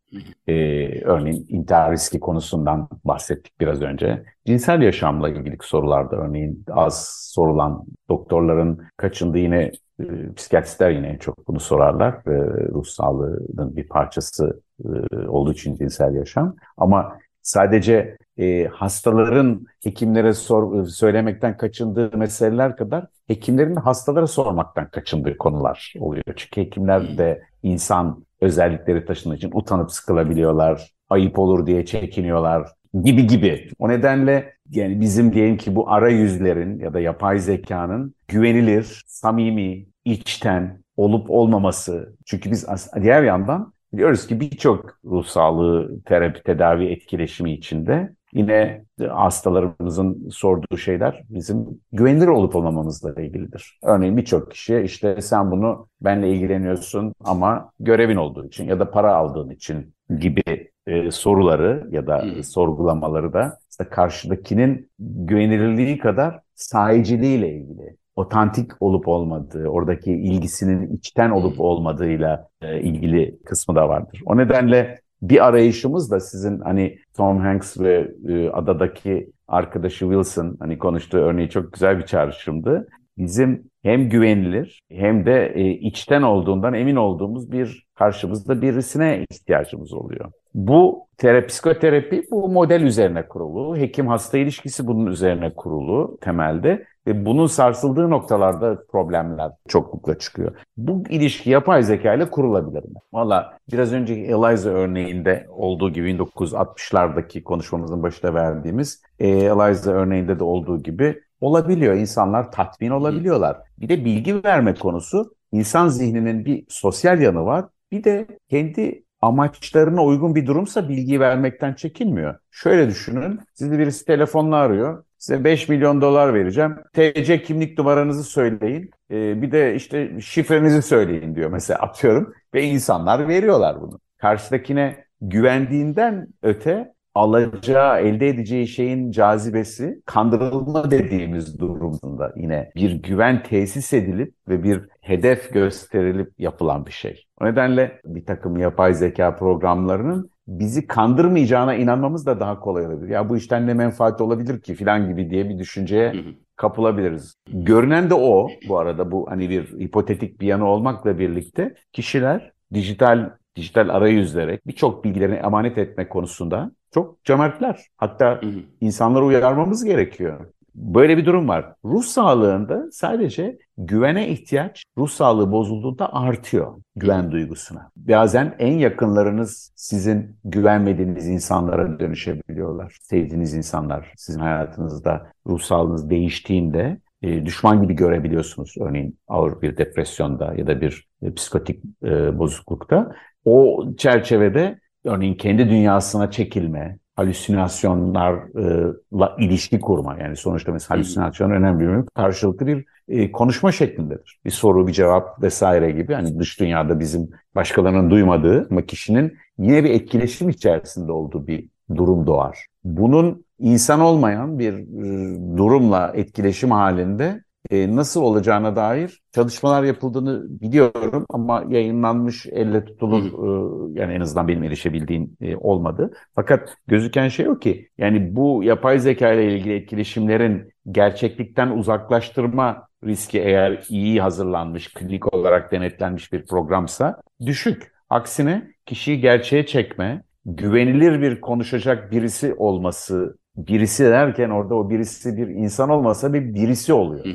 Ee, 0.47 1.01
örneğin 1.03 1.47
intihar 1.49 1.93
riski 1.93 2.21
konusundan 2.21 2.89
bahsettik 3.05 3.61
biraz 3.61 3.83
önce. 3.83 4.25
Cinsel 4.47 4.83
yaşamla 4.83 5.29
ilgili 5.29 5.57
sorularda 5.61 6.17
örneğin 6.17 6.65
az 6.71 7.09
sorulan 7.35 7.85
doktorların 8.09 8.83
kaçındığı 8.97 9.39
yine 9.39 9.73
e, 10.01 10.33
psikiyatristler 10.37 10.91
yine 10.91 11.19
çok 11.19 11.49
bunu 11.49 11.61
sorarlar. 11.61 12.13
E, 12.13 12.69
ruh 12.73 12.85
sağlığının 12.85 13.77
bir 13.77 13.89
parçası 13.89 14.63
e, 14.85 15.17
olduğu 15.29 15.53
için 15.53 15.77
cinsel 15.77 16.15
yaşam. 16.15 16.57
Ama 16.77 17.19
sadece 17.43 18.19
e, 18.39 18.65
hastaların 18.65 19.67
hekimlere 19.85 20.33
sor, 20.33 20.87
söylemekten 20.87 21.57
kaçındığı 21.57 22.17
meseleler 22.17 22.77
kadar 22.77 23.07
hekimlerin 23.27 23.77
hastalara 23.77 24.27
sormaktan 24.27 24.91
kaçındığı 24.91 25.39
konular 25.39 25.95
oluyor. 25.99 26.25
Çünkü 26.37 26.61
hekimler 26.61 27.19
de 27.19 27.43
insan 27.63 28.25
özellikleri 28.41 29.05
taşıdığı 29.05 29.37
için 29.37 29.51
utanıp 29.55 29.93
sıkılabiliyorlar, 29.93 30.93
ayıp 31.09 31.39
olur 31.39 31.67
diye 31.67 31.87
çekiniyorlar 31.87 32.69
gibi 33.03 33.27
gibi. 33.27 33.69
O 33.79 33.89
nedenle 33.89 34.55
yani 34.71 35.01
bizim 35.01 35.33
diyelim 35.33 35.57
ki 35.57 35.75
bu 35.77 35.91
arayüzlerin 35.91 36.79
ya 36.79 36.95
da 36.95 37.01
yapay 37.01 37.39
zekanın 37.39 38.15
güvenilir, 38.29 39.05
samimi, 39.07 39.87
içten 40.05 40.83
olup 40.97 41.31
olmaması. 41.31 42.17
Çünkü 42.27 42.51
biz 42.51 42.67
diğer 43.03 43.23
yandan 43.23 43.73
biliyoruz 43.93 44.27
ki 44.27 44.41
birçok 44.41 44.99
ruh 45.05 45.25
sağlığı, 45.25 46.03
terapi, 46.05 46.43
tedavi 46.43 46.87
etkileşimi 46.87 47.53
içinde 47.53 48.15
yine 48.33 48.85
hastalarımızın 49.09 50.29
sorduğu 50.29 50.77
şeyler 50.77 51.25
bizim 51.29 51.81
güvenilir 51.93 52.29
olup 52.29 52.57
olmamamızla 52.57 53.23
ilgilidir. 53.23 53.79
Örneğin 53.83 54.17
birçok 54.17 54.51
kişi 54.51 54.81
işte 54.81 55.21
sen 55.21 55.51
bunu 55.51 55.89
benle 56.01 56.31
ilgileniyorsun 56.31 57.15
ama 57.25 57.73
görevin 57.81 58.17
olduğu 58.17 58.47
için 58.47 58.65
ya 58.65 58.81
da 58.81 58.91
para 58.91 59.15
aldığın 59.15 59.51
için 59.51 59.95
gibi 60.21 60.71
e, 60.87 61.11
soruları 61.11 61.89
ya 61.91 62.07
da 62.07 62.23
hmm. 62.23 62.43
sorgulamaları 62.43 63.33
da 63.33 63.59
işte 63.71 63.85
karşıdakinin 63.85 64.91
güvenilirliği 64.99 65.99
kadar 65.99 66.41
sahiciliğiyle 66.55 67.53
ilgili 67.53 67.97
otantik 68.19 68.71
olup 68.81 69.09
olmadığı, 69.09 69.67
oradaki 69.67 70.13
ilgisinin 70.13 70.97
içten 70.97 71.31
olup 71.31 71.61
olmadığıyla 71.61 72.49
e, 72.63 72.81
ilgili 72.81 73.39
kısmı 73.45 73.75
da 73.75 73.89
vardır. 73.89 74.23
O 74.27 74.37
nedenle 74.37 75.01
bir 75.23 75.47
arayışımız 75.47 76.11
da 76.11 76.21
sizin 76.21 76.61
hani 76.61 76.99
Tom 77.17 77.39
Hanks 77.39 77.81
ve 77.81 78.11
e, 78.29 78.49
adadaki 78.49 79.33
arkadaşı 79.49 79.99
Wilson 79.99 80.57
hani 80.61 80.79
konuştuğu 80.79 81.19
örneği 81.19 81.51
çok 81.51 81.73
güzel 81.73 81.99
bir 81.99 82.07
çağrışımdı. 82.07 82.89
Bizim 83.19 83.71
hem 83.83 84.09
güvenilir 84.09 84.81
hem 84.91 85.27
de 85.27 85.53
e, 85.55 85.71
içten 85.71 86.23
olduğundan 86.23 86.75
emin 86.75 86.97
olduğumuz 86.97 87.53
bir 87.53 87.87
karşımızda 87.95 88.63
birisine 88.63 89.25
ihtiyacımız 89.31 89.93
oluyor. 89.93 90.33
Bu 90.55 91.09
terapi, 91.17 91.47
psikoterapi 91.47 92.27
bu 92.31 92.49
model 92.49 92.81
üzerine 92.81 93.29
kurulu. 93.29 93.77
Hekim-hasta 93.77 94.39
ilişkisi 94.39 94.87
bunun 94.87 95.07
üzerine 95.07 95.55
kurulu 95.55 96.19
temelde. 96.21 96.87
Ve 97.07 97.27
bunun 97.27 97.47
sarsıldığı 97.47 98.11
noktalarda 98.11 98.87
problemler 98.93 99.53
çoklukla 99.69 100.19
çıkıyor. 100.19 100.57
Bu 100.77 101.03
ilişki 101.09 101.51
yapay 101.51 101.83
zeka 101.83 102.15
ile 102.15 102.31
kurulabilir 102.31 102.85
mi? 102.85 102.95
Valla 103.13 103.59
biraz 103.73 103.93
önceki 103.93 104.21
Eliza 104.21 104.71
örneğinde 104.71 105.47
olduğu 105.51 105.93
gibi 105.93 106.11
1960'lardaki 106.11 107.43
konuşmamızın 107.43 108.03
başında 108.03 108.35
verdiğimiz 108.35 109.03
e, 109.19 109.29
Eliza 109.29 109.93
örneğinde 109.93 110.39
de 110.39 110.45
olduğu 110.45 110.83
gibi 110.83 111.21
olabiliyor. 111.41 111.95
İnsanlar 111.95 112.53
tatmin 112.53 112.91
olabiliyorlar. 112.91 113.57
Bir 113.79 113.89
de 113.89 114.05
bilgi 114.05 114.45
verme 114.45 114.75
konusu 114.75 115.35
insan 115.53 115.89
zihninin 115.89 116.45
bir 116.45 116.65
sosyal 116.69 117.21
yanı 117.21 117.45
var. 117.45 117.65
Bir 117.93 118.05
de 118.05 118.27
kendi 118.49 119.05
amaçlarına 119.21 120.05
uygun 120.05 120.35
bir 120.35 120.47
durumsa 120.47 120.89
bilgi 120.89 121.21
vermekten 121.21 121.75
çekinmiyor. 121.75 122.35
Şöyle 122.51 122.89
düşünün, 122.89 123.41
sizi 123.55 123.79
birisi 123.79 124.05
telefonla 124.05 124.57
arıyor. 124.57 125.05
Size 125.19 125.45
5 125.45 125.69
milyon 125.69 126.01
dolar 126.01 126.35
vereceğim. 126.35 126.77
TC 126.93 127.43
kimlik 127.43 127.79
numaranızı 127.79 128.25
söyleyin. 128.25 128.91
Ee, 129.11 129.43
bir 129.43 129.53
de 129.53 129.75
işte 129.75 130.21
şifrenizi 130.21 130.83
söyleyin 130.83 131.35
diyor 131.35 131.51
mesela 131.51 131.79
atıyorum. 131.81 132.35
Ve 132.55 132.63
insanlar 132.63 133.29
veriyorlar 133.29 133.81
bunu. 133.81 134.01
Karşıdakine 134.19 135.05
güvendiğinden 135.21 136.27
öte 136.43 136.95
alacağı, 137.19 138.01
elde 138.01 138.29
edeceği 138.29 138.69
şeyin 138.69 139.11
cazibesi 139.11 140.03
kandırılma 140.07 140.91
dediğimiz 140.91 141.59
durumunda 141.59 142.33
yine 142.37 142.71
bir 142.77 143.03
güven 143.03 143.43
tesis 143.43 143.93
edilip 143.93 144.35
ve 144.49 144.63
bir 144.63 144.81
hedef 145.01 145.53
gösterilip 145.53 146.33
yapılan 146.39 146.87
bir 146.87 146.93
şey. 146.93 147.25
O 147.41 147.47
nedenle 147.47 148.01
bir 148.05 148.27
takım 148.27 148.57
yapay 148.57 148.95
zeka 148.95 149.37
programlarının 149.37 150.31
bizi 150.49 150.87
kandırmayacağına 150.87 151.75
inanmamız 151.75 152.27
da 152.27 152.41
daha 152.41 152.61
kolay 152.61 152.87
olabilir. 152.87 153.09
Ya 153.09 153.29
bu 153.29 153.37
işten 153.37 153.67
ne 153.67 153.75
menfaat 153.75 154.21
olabilir 154.21 154.61
ki 154.61 154.75
filan 154.75 155.09
gibi 155.09 155.31
diye 155.31 155.49
bir 155.49 155.59
düşünceye 155.59 156.15
kapılabiliriz. 156.57 157.35
Görünen 157.53 158.11
de 158.11 158.15
o 158.15 158.49
bu 158.69 158.79
arada 158.79 159.11
bu 159.11 159.31
hani 159.31 159.51
bir 159.51 159.65
hipotetik 159.65 160.41
bir 160.41 160.47
yanı 160.47 160.67
olmakla 160.67 161.19
birlikte 161.19 161.75
kişiler 161.93 162.53
dijital 162.75 163.31
dijital 163.57 163.89
arayüzlere 163.89 164.61
birçok 164.67 165.05
bilgilerini 165.05 165.35
emanet 165.35 165.79
etme 165.79 166.09
konusunda 166.09 166.71
çok 166.95 167.25
cömertler. 167.25 167.87
Hatta 167.97 168.41
insanları 168.81 169.25
uyarmamız 169.25 169.85
gerekiyor. 169.85 170.47
Böyle 170.75 171.17
bir 171.17 171.27
durum 171.27 171.49
var. 171.49 171.75
Ruh 171.85 172.03
sağlığında 172.03 172.87
sadece 172.93 173.59
güvene 173.79 174.29
ihtiyaç 174.29 174.85
ruh 174.99 175.09
sağlığı 175.09 175.53
bozulduğunda 175.53 176.15
artıyor 176.15 176.75
güven 176.97 177.31
duygusuna. 177.31 177.91
Bazen 177.97 178.57
en 178.59 178.73
yakınlarınız 178.79 179.73
sizin 179.77 180.37
güvenmediğiniz 180.45 181.29
insanlara 181.29 182.01
dönüşebiliyorlar. 182.01 182.97
Sevdiğiniz 183.03 183.55
insanlar 183.55 184.13
sizin 184.17 184.41
hayatınızda 184.41 185.33
ruh 185.47 185.61
sağlığınız 185.61 186.11
değiştiğinde 186.11 187.01
e, 187.23 187.47
düşman 187.47 187.83
gibi 187.83 187.95
görebiliyorsunuz. 187.95 188.75
Örneğin 188.81 189.19
ağır 189.29 189.63
bir 189.63 189.77
depresyonda 189.77 190.55
ya 190.55 190.67
da 190.67 190.81
bir 190.81 191.09
e, 191.23 191.35
psikotik 191.35 191.85
e, 192.05 192.39
bozuklukta. 192.39 193.13
O 193.45 193.85
çerçevede 193.97 194.79
örneğin 195.09 195.35
kendi 195.35 195.71
dünyasına 195.71 196.31
çekilme, 196.31 196.99
halüsinasyonlarla 197.17 199.37
ilişki 199.39 199.81
kurma. 199.81 200.17
Yani 200.21 200.37
sonuçta 200.37 200.73
mesela 200.73 200.91
halüsinasyon 200.91 201.51
önemli 201.51 201.89
bir 201.89 202.09
karşılıklı 202.15 202.67
bir 202.67 202.85
e, 203.09 203.33
konuşma 203.33 203.73
şeklindedir. 203.73 204.41
Bir 204.45 204.51
soru, 204.51 204.87
bir 204.87 204.93
cevap 204.93 205.43
vesaire 205.43 205.91
gibi. 205.91 206.15
Hani 206.15 206.39
dış 206.39 206.61
dünyada 206.61 207.01
bizim 207.01 207.31
başkalarının 207.55 208.11
duymadığı 208.11 208.69
ama 208.71 208.83
kişinin 208.83 209.37
yine 209.59 209.85
bir 209.85 209.91
etkileşim 209.91 210.49
içerisinde 210.49 211.13
olduğu 211.13 211.47
bir 211.47 211.69
durum 211.97 212.27
doğar. 212.27 212.67
Bunun 212.85 213.45
insan 213.59 214.01
olmayan 214.01 214.59
bir 214.59 214.73
e, 214.73 215.57
durumla 215.57 216.13
etkileşim 216.15 216.71
halinde 216.71 217.43
e, 217.71 217.97
nasıl 217.97 218.23
olacağına 218.23 218.77
dair 218.77 219.23
çalışmalar 219.33 219.83
yapıldığını 219.85 220.61
biliyorum 220.61 221.27
ama 221.31 221.65
yayınlanmış 221.69 222.47
elle 222.47 222.85
tutulur 222.85 223.25
e, 223.25 224.01
yani 224.01 224.15
en 224.15 224.21
azından 224.21 224.49
benim 224.49 224.63
erişebildiğim 224.65 225.37
e, 225.41 225.57
olmadı. 225.57 226.11
Fakat 226.35 226.75
gözüken 226.87 227.29
şey 227.29 227.49
o 227.49 227.59
ki 227.59 227.89
yani 227.99 228.37
bu 228.37 228.65
yapay 228.65 228.99
zeka 228.99 229.33
ile 229.33 229.57
ilgili 229.57 229.75
etkileşimlerin 229.75 230.73
gerçeklikten 230.91 231.71
uzaklaştırma 231.71 232.89
riski 233.05 233.39
eğer 233.41 233.85
iyi 233.89 234.21
hazırlanmış, 234.21 234.95
klinik 234.95 235.35
olarak 235.35 235.73
denetlenmiş 235.73 236.33
bir 236.33 236.47
programsa 236.47 237.23
düşük. 237.47 237.93
Aksine 238.11 238.73
kişiyi 238.87 239.21
gerçeğe 239.21 239.67
çekme, 239.67 240.23
güvenilir 240.47 241.23
bir 241.23 241.41
konuşacak 241.41 242.13
birisi 242.13 242.55
olması 242.55 243.39
birisi 243.67 244.05
derken 244.05 244.51
orada 244.51 244.75
o 244.75 244.91
birisi 244.91 245.37
bir 245.37 245.49
insan 245.49 245.91
olmasa 245.91 246.35
bir 246.35 246.55
birisi 246.55 246.93
oluyor. 246.93 247.27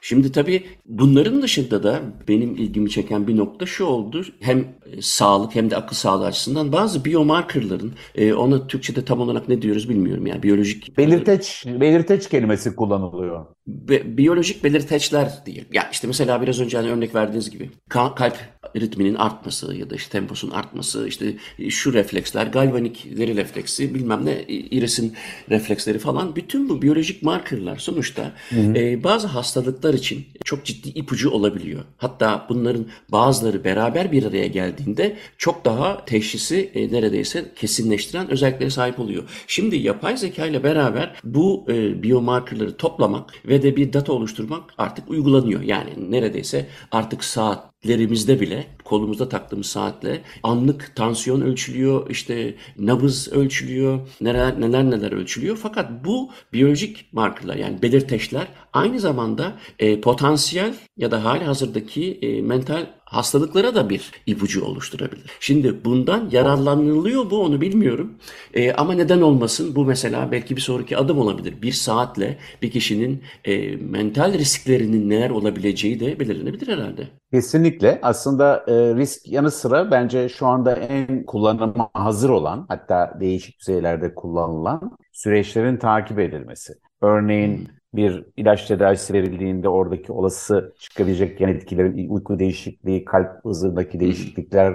Şimdi 0.00 0.32
tabii 0.32 0.64
bunların 0.86 1.42
dışında 1.42 1.82
da 1.82 2.00
benim 2.28 2.56
ilgimi 2.56 2.90
çeken 2.90 3.26
bir 3.28 3.36
nokta 3.36 3.66
şu 3.66 3.84
oldu. 3.84 4.24
Hem 4.40 4.64
sağlık 5.00 5.54
hem 5.54 5.70
de 5.70 5.76
akıl 5.76 5.96
sağlığı 5.96 6.26
açısından 6.26 6.72
bazı 6.72 7.04
biomarkerların 7.04 7.92
e, 8.14 8.34
ona 8.34 8.66
Türkçe'de 8.66 9.04
tam 9.04 9.20
olarak 9.20 9.48
ne 9.48 9.62
diyoruz 9.62 9.88
bilmiyorum 9.88 10.26
yani 10.26 10.42
biyolojik 10.42 10.98
belirteç 10.98 11.64
belirteç 11.66 12.28
kelimesi 12.28 12.76
kullanılıyor. 12.76 13.46
Be, 13.66 14.16
biyolojik 14.16 14.64
belirteçler 14.64 15.32
diye. 15.46 15.64
Ya 15.72 15.88
işte 15.92 16.06
mesela 16.06 16.42
biraz 16.42 16.60
önce 16.60 16.76
hani 16.76 16.90
örnek 16.90 17.14
verdiğiniz 17.14 17.50
gibi 17.50 17.70
kalp 17.88 18.38
ritminin 18.76 19.14
artması 19.14 19.74
ya 19.74 19.90
da 19.90 19.94
işte 19.94 20.10
temposun 20.10 20.50
artması 20.50 21.08
işte 21.08 21.36
şu 21.68 21.92
refleksler 21.92 22.46
galvanikleri 22.46 23.36
refleksi 23.36 23.94
bilmem 23.94 24.26
ne 24.26 24.42
irisin 24.48 25.14
refleksleri 25.50 25.98
falan 25.98 26.36
bütün 26.36 26.68
bu 26.68 26.82
biyolojik 26.82 27.22
markerlar 27.22 27.76
sonuçta 27.76 28.32
e, 28.52 29.04
bazı 29.04 29.26
hastalıklar 29.26 29.94
için 29.94 30.26
çok 30.44 30.64
ciddi 30.64 30.88
ipucu 30.88 31.30
olabiliyor. 31.30 31.84
Hatta 31.96 32.46
bunların 32.48 32.86
bazıları 33.12 33.64
beraber 33.64 34.12
bir 34.12 34.24
araya 34.24 34.46
geldiğinde 34.76 35.16
çok 35.38 35.64
daha 35.64 36.04
teşhisi 36.04 36.70
e, 36.74 36.92
neredeyse 36.92 37.52
kesinleştiren 37.56 38.30
özelliklere 38.30 38.70
sahip 38.70 39.00
oluyor. 39.00 39.22
Şimdi 39.46 39.76
yapay 39.76 40.16
zeka 40.16 40.46
ile 40.46 40.62
beraber 40.62 41.16
bu 41.24 41.64
e, 41.68 42.02
biomarkerları 42.02 42.76
toplamak 42.76 43.32
ve 43.48 43.62
de 43.62 43.76
bir 43.76 43.92
data 43.92 44.12
oluşturmak 44.12 44.74
artık 44.78 45.10
uygulanıyor. 45.10 45.62
Yani 45.62 45.90
neredeyse 46.10 46.66
artık 46.92 47.24
saat 47.24 47.76
lerimizde 47.88 48.40
bile 48.40 48.66
kolumuzda 48.84 49.28
taktığımız 49.28 49.66
saatle 49.66 50.22
anlık 50.42 50.96
tansiyon 50.96 51.40
ölçülüyor, 51.40 52.10
işte 52.10 52.54
nabız 52.78 53.32
ölçülüyor, 53.32 54.08
neler 54.20 54.60
neler 54.60 54.84
neler 54.84 55.12
ölçülüyor. 55.12 55.56
Fakat 55.56 56.04
bu 56.04 56.30
biyolojik 56.52 57.12
markerlar 57.12 57.56
yani 57.56 57.82
belirteçler 57.82 58.46
aynı 58.72 59.00
zamanda 59.00 59.52
e, 59.78 60.00
potansiyel 60.00 60.74
ya 60.96 61.10
da 61.10 61.24
hali 61.24 61.44
hazırdaki 61.44 62.18
e, 62.22 62.42
mental 62.42 62.86
hastalıklara 63.06 63.74
da 63.74 63.90
bir 63.90 64.10
ipucu 64.26 64.64
oluşturabilir. 64.64 65.30
Şimdi 65.40 65.84
bundan 65.84 66.28
yararlanılıyor 66.32 67.30
bu 67.30 67.42
onu 67.42 67.60
bilmiyorum. 67.60 68.18
E, 68.54 68.72
ama 68.72 68.92
neden 68.92 69.20
olmasın 69.20 69.76
bu 69.76 69.84
mesela 69.84 70.32
belki 70.32 70.56
bir 70.56 70.60
sonraki 70.60 70.96
adım 70.96 71.18
olabilir. 71.18 71.62
Bir 71.62 71.72
saatle 71.72 72.38
bir 72.62 72.70
kişinin 72.70 73.22
e, 73.44 73.76
mental 73.76 74.32
risklerinin 74.32 75.10
neler 75.10 75.30
olabileceği 75.30 76.00
de 76.00 76.20
belirlenebilir 76.20 76.68
herhalde. 76.68 77.08
Kesinlikle. 77.32 77.98
Aslında 78.02 78.64
e, 78.68 78.72
risk 78.72 79.28
yanı 79.28 79.50
sıra 79.50 79.90
bence 79.90 80.28
şu 80.28 80.46
anda 80.46 80.76
en 80.76 81.26
kullanıma 81.26 81.90
hazır 81.94 82.30
olan 82.30 82.66
hatta 82.68 83.16
değişik 83.20 83.60
düzeylerde 83.60 84.14
kullanılan 84.14 84.96
süreçlerin 85.12 85.76
takip 85.76 86.18
edilmesi. 86.18 86.74
Örneğin 87.02 87.58
hmm 87.58 87.75
bir 87.96 88.24
ilaç 88.36 88.66
tedavisi 88.66 89.12
verildiğinde 89.14 89.68
oradaki 89.68 90.12
olası 90.12 90.74
çıkabilecek 90.78 91.40
yan 91.40 91.50
etkilerin 91.50 92.08
uyku 92.08 92.38
değişikliği, 92.38 93.04
kalp 93.04 93.44
hızındaki 93.44 94.00
değişiklikler, 94.00 94.74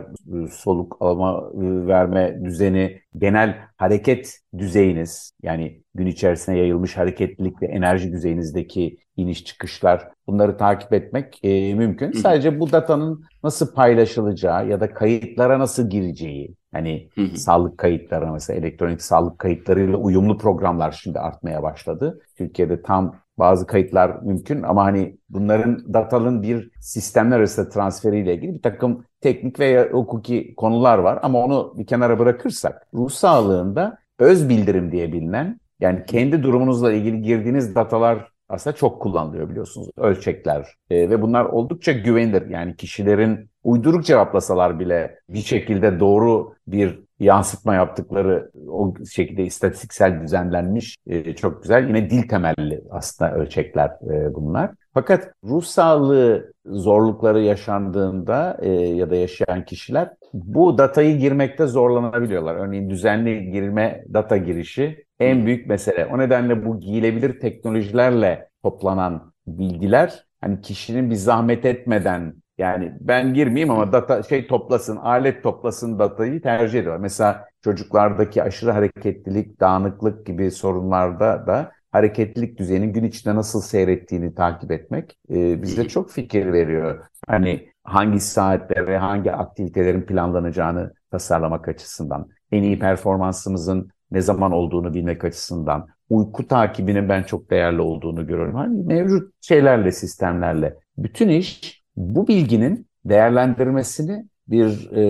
soluk 0.51 0.97
alma 0.99 1.51
verme 1.87 2.39
düzeni, 2.43 3.01
genel 3.17 3.57
hareket 3.77 4.39
düzeyiniz 4.57 5.31
yani 5.43 5.81
gün 5.95 6.05
içerisinde 6.05 6.57
yayılmış 6.57 6.97
hareketlilik 6.97 7.61
ve 7.61 7.65
enerji 7.65 8.11
düzeyinizdeki 8.11 8.97
iniş 9.17 9.45
çıkışlar 9.45 10.07
bunları 10.27 10.57
takip 10.57 10.93
etmek 10.93 11.39
e, 11.43 11.75
mümkün. 11.75 12.11
Sadece 12.11 12.59
bu 12.59 12.71
datanın 12.71 13.25
nasıl 13.43 13.73
paylaşılacağı 13.73 14.67
ya 14.67 14.79
da 14.79 14.93
kayıtlara 14.93 15.59
nasıl 15.59 15.89
gireceği 15.89 16.55
Hani 16.71 17.09
hı 17.15 17.21
hı. 17.21 17.37
sağlık 17.37 17.77
kayıtları 17.77 18.31
mesela 18.31 18.59
elektronik 18.59 19.01
sağlık 19.01 19.39
kayıtlarıyla 19.39 19.97
uyumlu 19.97 20.37
programlar 20.37 20.91
şimdi 20.91 21.19
artmaya 21.19 21.63
başladı. 21.63 22.19
Türkiye'de 22.37 22.81
tam 22.81 23.15
bazı 23.37 23.67
kayıtlar 23.67 24.21
mümkün 24.21 24.63
ama 24.63 24.83
hani 24.83 25.17
bunların 25.29 25.93
datalın 25.93 26.43
bir 26.43 26.71
sistemler 26.79 27.37
arası 27.37 27.69
transferiyle 27.69 28.35
ilgili 28.35 28.53
bir 28.53 28.61
takım 28.61 29.05
teknik 29.21 29.59
veya 29.59 29.89
hukuki 29.91 30.55
konular 30.55 30.97
var 30.97 31.19
ama 31.21 31.45
onu 31.45 31.73
bir 31.77 31.85
kenara 31.85 32.19
bırakırsak 32.19 32.87
ruh 32.93 33.09
sağlığında 33.09 33.97
öz 34.19 34.49
bildirim 34.49 34.91
diye 34.91 35.13
bilinen 35.13 35.59
yani 35.79 36.05
kendi 36.05 36.43
durumunuzla 36.43 36.93
ilgili 36.93 37.21
girdiğiniz 37.21 37.75
datalar 37.75 38.31
aslında 38.49 38.75
çok 38.75 39.01
kullanılıyor 39.01 39.49
biliyorsunuz 39.49 39.89
ölçekler 39.97 40.67
e, 40.89 41.09
ve 41.09 41.21
bunlar 41.21 41.45
oldukça 41.45 41.91
güvenilir 41.91 42.49
yani 42.49 42.75
kişilerin 42.75 43.50
uyduruk 43.63 44.05
cevaplasalar 44.05 44.79
bile 44.79 45.19
bir 45.29 45.39
şekilde 45.39 45.99
doğru 45.99 46.53
bir 46.67 46.99
yansıtma 47.19 47.75
yaptıkları 47.75 48.51
o 48.67 48.93
şekilde 49.11 49.43
istatistiksel 49.43 50.21
düzenlenmiş 50.21 50.97
e, 51.07 51.35
çok 51.35 51.61
güzel 51.63 51.87
yine 51.87 52.09
dil 52.09 52.27
temelli 52.27 52.83
aslında 52.89 53.33
ölçekler 53.33 53.89
e, 53.89 54.35
bunlar. 54.35 54.71
Fakat 54.93 55.33
ruh 55.43 55.63
sağlığı 55.63 56.53
zorlukları 56.65 57.41
yaşandığında 57.41 58.57
e, 58.61 58.69
ya 58.71 59.09
da 59.09 59.15
yaşayan 59.15 59.65
kişiler 59.65 60.09
bu 60.33 60.77
datayı 60.77 61.17
girmekte 61.17 61.67
zorlanabiliyorlar. 61.67 62.55
Örneğin 62.55 62.89
düzenli 62.89 63.51
girme 63.51 64.03
data 64.13 64.37
girişi 64.37 65.05
en 65.19 65.45
büyük 65.45 65.67
mesele. 65.67 66.05
O 66.05 66.17
nedenle 66.17 66.65
bu 66.65 66.79
giyilebilir 66.79 67.39
teknolojilerle 67.39 68.49
toplanan 68.63 69.33
bilgiler 69.47 70.25
hani 70.41 70.61
kişinin 70.61 71.09
bir 71.09 71.15
zahmet 71.15 71.65
etmeden 71.65 72.33
yani 72.57 72.93
ben 72.99 73.33
girmeyeyim 73.33 73.71
ama 73.71 73.91
data 73.91 74.23
şey 74.23 74.47
toplasın, 74.47 74.97
alet 74.97 75.43
toplasın 75.43 75.99
datayı 75.99 76.41
tercih 76.41 76.79
ediyor. 76.79 76.97
Mesela 76.97 77.45
çocuklardaki 77.63 78.43
aşırı 78.43 78.71
hareketlilik, 78.71 79.59
dağınıklık 79.59 80.25
gibi 80.25 80.51
sorunlarda 80.51 81.47
da 81.47 81.71
hareketlilik 81.91 82.59
düzeyinin 82.59 82.93
gün 82.93 83.03
içinde 83.03 83.35
nasıl 83.35 83.61
seyrettiğini 83.61 84.35
takip 84.35 84.71
etmek 84.71 85.17
e, 85.29 85.61
bize 85.61 85.87
çok 85.87 86.11
fikir 86.11 86.53
veriyor. 86.53 87.05
Hani 87.27 87.69
hangi 87.83 88.19
saatte 88.19 88.87
ve 88.87 88.97
hangi 88.97 89.31
aktivitelerin 89.31 90.01
planlanacağını 90.01 90.93
tasarlamak 91.11 91.67
açısından, 91.67 92.29
en 92.51 92.63
iyi 92.63 92.79
performansımızın 92.79 93.89
ne 94.11 94.21
zaman 94.21 94.51
olduğunu 94.51 94.93
bilmek 94.93 95.25
açısından, 95.25 95.87
uyku 96.09 96.47
takibinin 96.47 97.09
ben 97.09 97.23
çok 97.23 97.51
değerli 97.51 97.81
olduğunu 97.81 98.27
görüyorum. 98.27 98.55
Hani 98.55 98.83
mevcut 98.83 99.33
şeylerle, 99.41 99.91
sistemlerle. 99.91 100.77
Bütün 100.97 101.29
iş 101.29 101.80
bu 101.95 102.27
bilginin 102.27 102.87
değerlendirmesini 103.05 104.25
bir 104.47 104.91
e, 104.91 105.01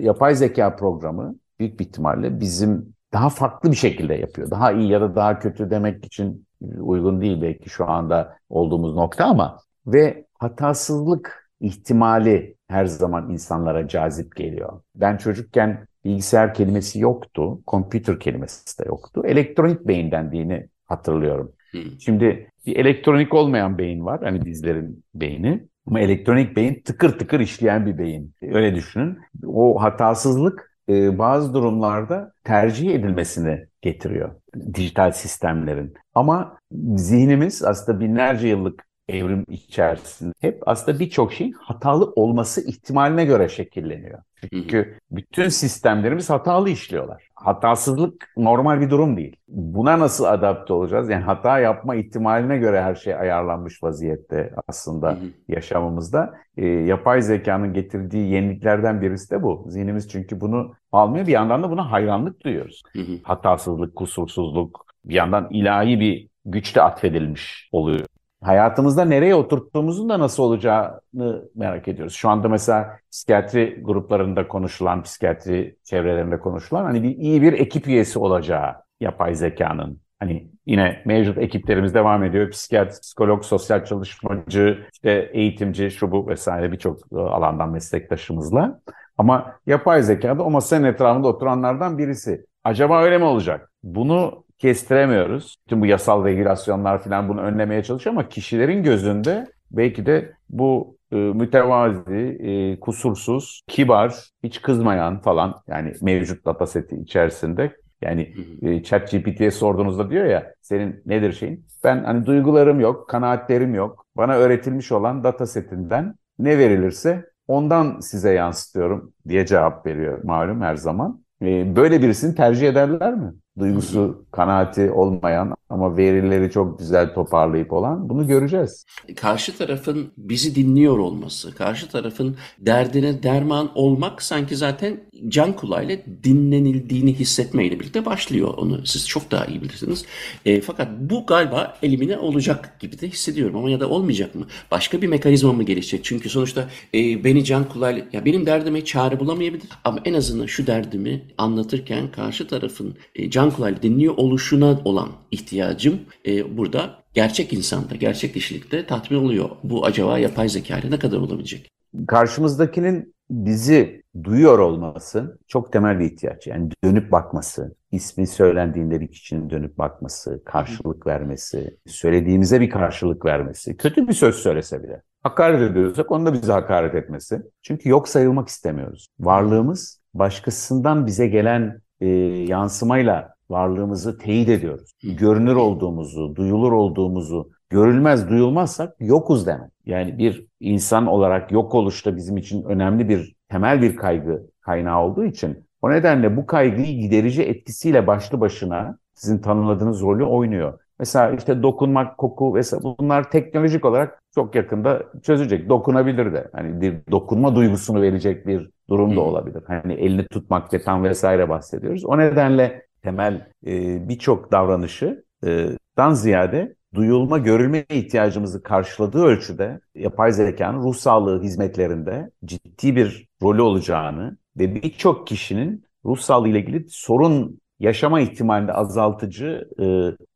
yapay 0.00 0.34
zeka 0.34 0.76
programı 0.76 1.34
büyük 1.58 1.80
bir 1.80 1.84
ihtimalle 1.84 2.40
bizim 2.40 2.94
daha 3.12 3.28
farklı 3.28 3.70
bir 3.70 3.76
şekilde 3.76 4.14
yapıyor. 4.14 4.50
Daha 4.50 4.72
iyi 4.72 4.90
ya 4.90 5.00
da 5.00 5.16
daha 5.16 5.38
kötü 5.38 5.70
demek 5.70 6.04
için 6.04 6.46
uygun 6.78 7.20
değil 7.20 7.42
belki 7.42 7.70
şu 7.70 7.90
anda 7.90 8.36
olduğumuz 8.48 8.94
nokta 8.94 9.24
ama 9.24 9.58
ve 9.86 10.26
hatasızlık 10.38 11.50
ihtimali 11.60 12.56
her 12.68 12.84
zaman 12.84 13.30
insanlara 13.30 13.88
cazip 13.88 14.36
geliyor. 14.36 14.80
Ben 14.94 15.16
çocukken 15.16 15.86
bilgisayar 16.04 16.54
kelimesi 16.54 17.00
yoktu, 17.00 17.60
computer 17.68 18.20
kelimesi 18.20 18.78
de 18.78 18.84
yoktu. 18.88 19.22
Elektronik 19.26 19.88
beyin 19.88 20.10
dendiğini 20.10 20.68
hatırlıyorum. 20.84 21.52
Şimdi 22.00 22.50
bir 22.66 22.76
elektronik 22.76 23.34
olmayan 23.34 23.78
beyin 23.78 24.04
var, 24.04 24.20
hani 24.22 24.44
bizlerin 24.44 25.04
beyni. 25.14 25.68
Ama 25.86 26.00
elektronik 26.00 26.56
beyin 26.56 26.82
tıkır 26.84 27.18
tıkır 27.18 27.40
işleyen 27.40 27.86
bir 27.86 27.98
beyin. 27.98 28.34
Öyle 28.42 28.74
düşünün. 28.74 29.18
O 29.46 29.82
hatasızlık 29.82 30.72
e, 30.88 31.18
bazı 31.18 31.54
durumlarda 31.54 32.32
tercih 32.44 32.94
edilmesini 32.94 33.66
getiriyor 33.82 34.34
dijital 34.74 35.12
sistemlerin. 35.12 35.94
Ama 36.14 36.58
zihnimiz 36.96 37.64
aslında 37.64 38.00
binlerce 38.00 38.48
yıllık 38.48 38.84
evrim 39.08 39.44
içerisinde 39.48 40.32
hep 40.40 40.62
aslında 40.66 40.98
birçok 40.98 41.32
şeyin 41.32 41.52
hatalı 41.52 42.12
olması 42.16 42.68
ihtimaline 42.68 43.24
göre 43.24 43.48
şekilleniyor. 43.48 44.18
Çünkü 44.52 44.98
bütün 45.10 45.48
sistemlerimiz 45.48 46.30
hatalı 46.30 46.70
işliyorlar. 46.70 47.28
Hatasızlık 47.34 48.32
normal 48.36 48.80
bir 48.80 48.90
durum 48.90 49.16
değil. 49.16 49.36
Buna 49.48 49.98
nasıl 49.98 50.24
adapte 50.24 50.72
olacağız? 50.72 51.08
Yani 51.08 51.24
hata 51.24 51.58
yapma 51.58 51.94
ihtimaline 51.94 52.58
göre 52.58 52.82
her 52.82 52.94
şey 52.94 53.14
ayarlanmış 53.14 53.82
vaziyette 53.82 54.54
aslında 54.68 55.18
yaşamımızda. 55.48 56.34
E, 56.56 56.66
yapay 56.66 57.22
zekanın 57.22 57.72
getirdiği 57.72 58.30
yeniliklerden 58.30 59.02
birisi 59.02 59.30
de 59.30 59.42
bu. 59.42 59.64
Zihnimiz 59.68 60.08
çünkü 60.08 60.40
bunu 60.40 60.74
almıyor. 60.92 61.26
Bir 61.26 61.32
yandan 61.32 61.62
da 61.62 61.70
buna 61.70 61.90
hayranlık 61.90 62.44
duyuyoruz. 62.44 62.82
Hatasızlık, 63.22 63.96
kusursuzluk, 63.96 64.86
bir 65.04 65.14
yandan 65.14 65.48
ilahi 65.50 66.00
bir 66.00 66.28
güç 66.44 66.76
de 66.76 66.82
atfedilmiş 66.82 67.68
oluyor 67.72 68.06
hayatımızda 68.42 69.04
nereye 69.04 69.34
oturttuğumuzun 69.34 70.08
da 70.08 70.18
nasıl 70.18 70.42
olacağını 70.42 71.48
merak 71.54 71.88
ediyoruz. 71.88 72.14
Şu 72.14 72.28
anda 72.28 72.48
mesela 72.48 72.98
psikiyatri 73.12 73.80
gruplarında 73.82 74.48
konuşulan, 74.48 75.02
psikiyatri 75.02 75.76
çevrelerinde 75.84 76.38
konuşulan 76.40 76.84
hani 76.84 77.02
bir 77.02 77.16
iyi 77.16 77.42
bir 77.42 77.52
ekip 77.52 77.86
üyesi 77.86 78.18
olacağı 78.18 78.74
yapay 79.00 79.34
zekanın. 79.34 80.00
Hani 80.20 80.50
yine 80.66 81.02
mevcut 81.04 81.38
ekiplerimiz 81.38 81.94
devam 81.94 82.24
ediyor. 82.24 82.50
Psikiyatri, 82.50 83.00
psikolog, 83.00 83.44
sosyal 83.44 83.84
çalışmacı, 83.84 84.86
işte 84.92 85.30
eğitimci, 85.32 85.90
şu 85.90 86.10
bu 86.10 86.28
vesaire 86.28 86.72
birçok 86.72 86.98
alandan 87.12 87.70
meslektaşımızla. 87.70 88.80
Ama 89.18 89.54
yapay 89.66 90.02
zeka 90.02 90.38
da 90.38 90.42
o 90.42 90.50
masanın 90.50 90.84
etrafında 90.84 91.28
oturanlardan 91.28 91.98
birisi. 91.98 92.46
Acaba 92.64 93.02
öyle 93.02 93.18
mi 93.18 93.24
olacak? 93.24 93.72
Bunu 93.82 94.44
kestiremiyoruz. 94.62 95.56
Tüm 95.68 95.80
bu 95.80 95.86
yasal 95.86 96.24
regülasyonlar 96.24 97.02
falan 97.02 97.28
bunu 97.28 97.40
önlemeye 97.40 97.82
çalışıyor 97.82 98.16
ama 98.16 98.28
kişilerin 98.28 98.82
gözünde 98.82 99.46
belki 99.70 100.06
de 100.06 100.32
bu 100.50 100.96
e, 101.12 101.16
mütevazi, 101.16 102.38
e, 102.42 102.80
kusursuz, 102.80 103.62
kibar, 103.66 104.14
hiç 104.44 104.62
kızmayan 104.62 105.20
falan 105.20 105.62
yani 105.68 105.92
mevcut 106.02 106.44
dataseti 106.44 106.96
içerisinde 106.96 107.76
yani 108.02 108.34
e, 108.62 108.82
ChatGPT'ye 108.82 109.50
sorduğunuzda 109.50 110.10
diyor 110.10 110.24
ya 110.24 110.54
senin 110.60 111.02
nedir 111.06 111.32
şeyin? 111.32 111.66
Ben 111.84 112.04
hani 112.04 112.26
duygularım 112.26 112.80
yok, 112.80 113.08
kanaatlerim 113.08 113.74
yok. 113.74 114.06
Bana 114.16 114.34
öğretilmiş 114.34 114.92
olan 114.92 115.24
datasetinden 115.24 116.14
ne 116.38 116.58
verilirse 116.58 117.24
ondan 117.48 118.00
size 118.00 118.32
yansıtıyorum 118.32 119.12
diye 119.28 119.46
cevap 119.46 119.86
veriyor 119.86 120.24
malum 120.24 120.60
her 120.60 120.76
zaman. 120.76 121.22
E, 121.42 121.76
böyle 121.76 122.02
birisini 122.02 122.34
tercih 122.34 122.68
ederler 122.68 123.14
mi? 123.14 123.32
Duygusu, 123.58 124.24
kanaati 124.30 124.90
olmayan 124.90 125.54
ama 125.70 125.96
verileri 125.96 126.50
çok 126.50 126.78
güzel 126.78 127.14
toparlayıp 127.14 127.72
olan 127.72 128.08
bunu 128.08 128.26
göreceğiz. 128.26 128.86
Karşı 129.16 129.58
tarafın 129.58 130.12
bizi 130.16 130.54
dinliyor 130.54 130.98
olması, 130.98 131.54
karşı 131.54 131.88
tarafın 131.88 132.36
derdine 132.58 133.22
derman 133.22 133.70
olmak 133.74 134.22
sanki 134.22 134.56
zaten 134.56 135.00
can 135.28 135.52
kulağıyla 135.52 135.96
dinlenildiğini 136.24 137.14
hissetmeyle 137.14 137.80
birlikte 137.80 138.04
başlıyor. 138.04 138.54
Onu 138.56 138.86
siz 138.86 139.08
çok 139.08 139.30
daha 139.30 139.46
iyi 139.46 139.62
bilirsiniz. 139.62 140.04
E, 140.44 140.60
fakat 140.60 140.88
bu 141.00 141.26
galiba 141.26 141.76
elimine 141.82 142.18
olacak 142.18 142.80
gibi 142.80 143.00
de 143.00 143.08
hissediyorum 143.08 143.56
ama 143.56 143.70
ya 143.70 143.80
da 143.80 143.88
olmayacak 143.88 144.34
mı? 144.34 144.46
Başka 144.70 145.02
bir 145.02 145.08
mekanizma 145.08 145.52
mı 145.52 145.62
gelişecek? 145.62 146.04
Çünkü 146.04 146.28
sonuçta 146.28 146.68
e, 146.94 147.24
beni 147.24 147.44
can 147.44 147.68
kulağıyla, 147.68 148.06
ya 148.12 148.24
benim 148.24 148.46
derdime 148.46 148.84
çare 148.84 149.20
bulamayabilir 149.20 149.68
ama 149.84 149.98
en 150.04 150.14
azından 150.14 150.46
şu 150.46 150.66
derdimi 150.66 151.22
anlatırken 151.38 152.10
karşı 152.10 152.46
tarafın 152.46 152.96
e, 153.14 153.30
can 153.30 153.41
kulağıyla 153.50 153.82
dinliyor 153.82 154.14
oluşuna 154.16 154.80
olan 154.84 155.08
ihtiyacım 155.30 156.00
e, 156.26 156.56
burada 156.56 157.02
gerçek 157.14 157.52
insanda, 157.52 157.94
gerçek 157.94 158.34
kişilikte 158.34 158.86
tatmin 158.86 159.18
oluyor. 159.18 159.50
Bu 159.64 159.84
acaba 159.84 160.18
yapay 160.18 160.48
zeka 160.48 160.78
ile 160.78 160.90
ne 160.90 160.98
kadar 160.98 161.16
olabilecek? 161.16 161.72
karşımızdakinin 162.06 163.14
bizi 163.30 164.02
duyuyor 164.24 164.58
olması 164.58 165.38
çok 165.48 165.72
temel 165.72 165.98
bir 165.98 166.04
ihtiyaç. 166.04 166.46
Yani 166.46 166.70
dönüp 166.84 167.12
bakması, 167.12 167.74
ismi 167.92 168.26
söylendiğinde 168.26 169.00
bir 169.00 169.08
kişinin 169.08 169.50
dönüp 169.50 169.78
bakması, 169.78 170.42
karşılık 170.44 171.06
vermesi, 171.06 171.78
söylediğimize 171.86 172.60
bir 172.60 172.70
karşılık 172.70 173.24
vermesi, 173.24 173.76
kötü 173.76 174.08
bir 174.08 174.12
söz 174.12 174.34
söylese 174.36 174.82
bile. 174.82 175.02
Hakaret 175.22 175.70
ediyorsak 175.70 176.10
onu 176.10 176.26
da 176.26 176.32
bize 176.32 176.52
hakaret 176.52 176.94
etmesi. 176.94 177.42
Çünkü 177.62 177.88
yok 177.88 178.08
sayılmak 178.08 178.48
istemiyoruz. 178.48 179.06
Varlığımız 179.20 180.00
başkasından 180.14 181.06
bize 181.06 181.26
gelen 181.26 181.80
e, 182.00 182.06
yansımayla 182.48 183.31
varlığımızı 183.52 184.18
teyit 184.18 184.48
ediyoruz. 184.48 184.92
Görünür 185.02 185.56
olduğumuzu, 185.56 186.36
duyulur 186.36 186.72
olduğumuzu, 186.72 187.50
görülmez 187.70 188.28
duyulmazsak 188.28 188.94
yokuz 189.00 189.46
demek. 189.46 189.70
Yani 189.86 190.18
bir 190.18 190.46
insan 190.60 191.06
olarak 191.06 191.52
yok 191.52 191.74
oluşta 191.74 192.16
bizim 192.16 192.36
için 192.36 192.62
önemli 192.62 193.08
bir 193.08 193.34
temel 193.48 193.82
bir 193.82 193.96
kaygı 193.96 194.46
kaynağı 194.60 195.02
olduğu 195.02 195.24
için 195.24 195.66
o 195.82 195.90
nedenle 195.90 196.36
bu 196.36 196.46
kaygıyı 196.46 197.00
giderici 197.00 197.42
etkisiyle 197.42 198.06
başlı 198.06 198.40
başına 198.40 198.98
sizin 199.14 199.38
tanımladığınız 199.38 200.02
rolü 200.02 200.24
oynuyor. 200.24 200.78
Mesela 200.98 201.30
işte 201.30 201.62
dokunmak, 201.62 202.18
koku 202.18 202.54
vesaire 202.54 202.82
bunlar 202.98 203.30
teknolojik 203.30 203.84
olarak 203.84 204.22
çok 204.34 204.54
yakında 204.54 205.02
çözecek. 205.22 205.68
Dokunabilir 205.68 206.32
de. 206.32 206.48
Hani 206.52 206.80
bir 206.80 206.94
dokunma 207.10 207.56
duygusunu 207.56 208.02
verecek 208.02 208.46
bir 208.46 208.70
durum 208.88 209.16
da 209.16 209.20
olabilir. 209.20 209.62
Hani 209.66 209.92
elini 209.92 210.26
tutmak 210.26 210.84
tam 210.84 211.04
vesaire 211.04 211.48
bahsediyoruz. 211.48 212.04
O 212.04 212.18
nedenle 212.18 212.86
temel 213.02 213.48
e, 213.66 214.08
birçok 214.08 214.52
davranışı 214.52 215.24
e, 215.46 215.68
dan 215.96 216.12
ziyade 216.14 216.74
duyulma, 216.94 217.38
görülme 217.38 217.84
ihtiyacımızı 217.90 218.62
karşıladığı 218.62 219.22
ölçüde 219.22 219.80
yapay 219.94 220.32
zekanın 220.32 220.82
ruh 220.82 220.94
sağlığı 220.94 221.42
hizmetlerinde 221.42 222.30
ciddi 222.44 222.96
bir 222.96 223.28
rolü 223.42 223.62
olacağını 223.62 224.36
ve 224.58 224.74
birçok 224.74 225.26
kişinin 225.26 225.84
ruh 226.04 226.18
sağlığı 226.18 226.48
ile 226.48 226.60
ilgili 226.60 226.86
sorun 226.88 227.60
yaşama 227.78 228.20
ihtimalini 228.20 228.72
azaltıcı, 228.72 229.68
e, 229.80 229.84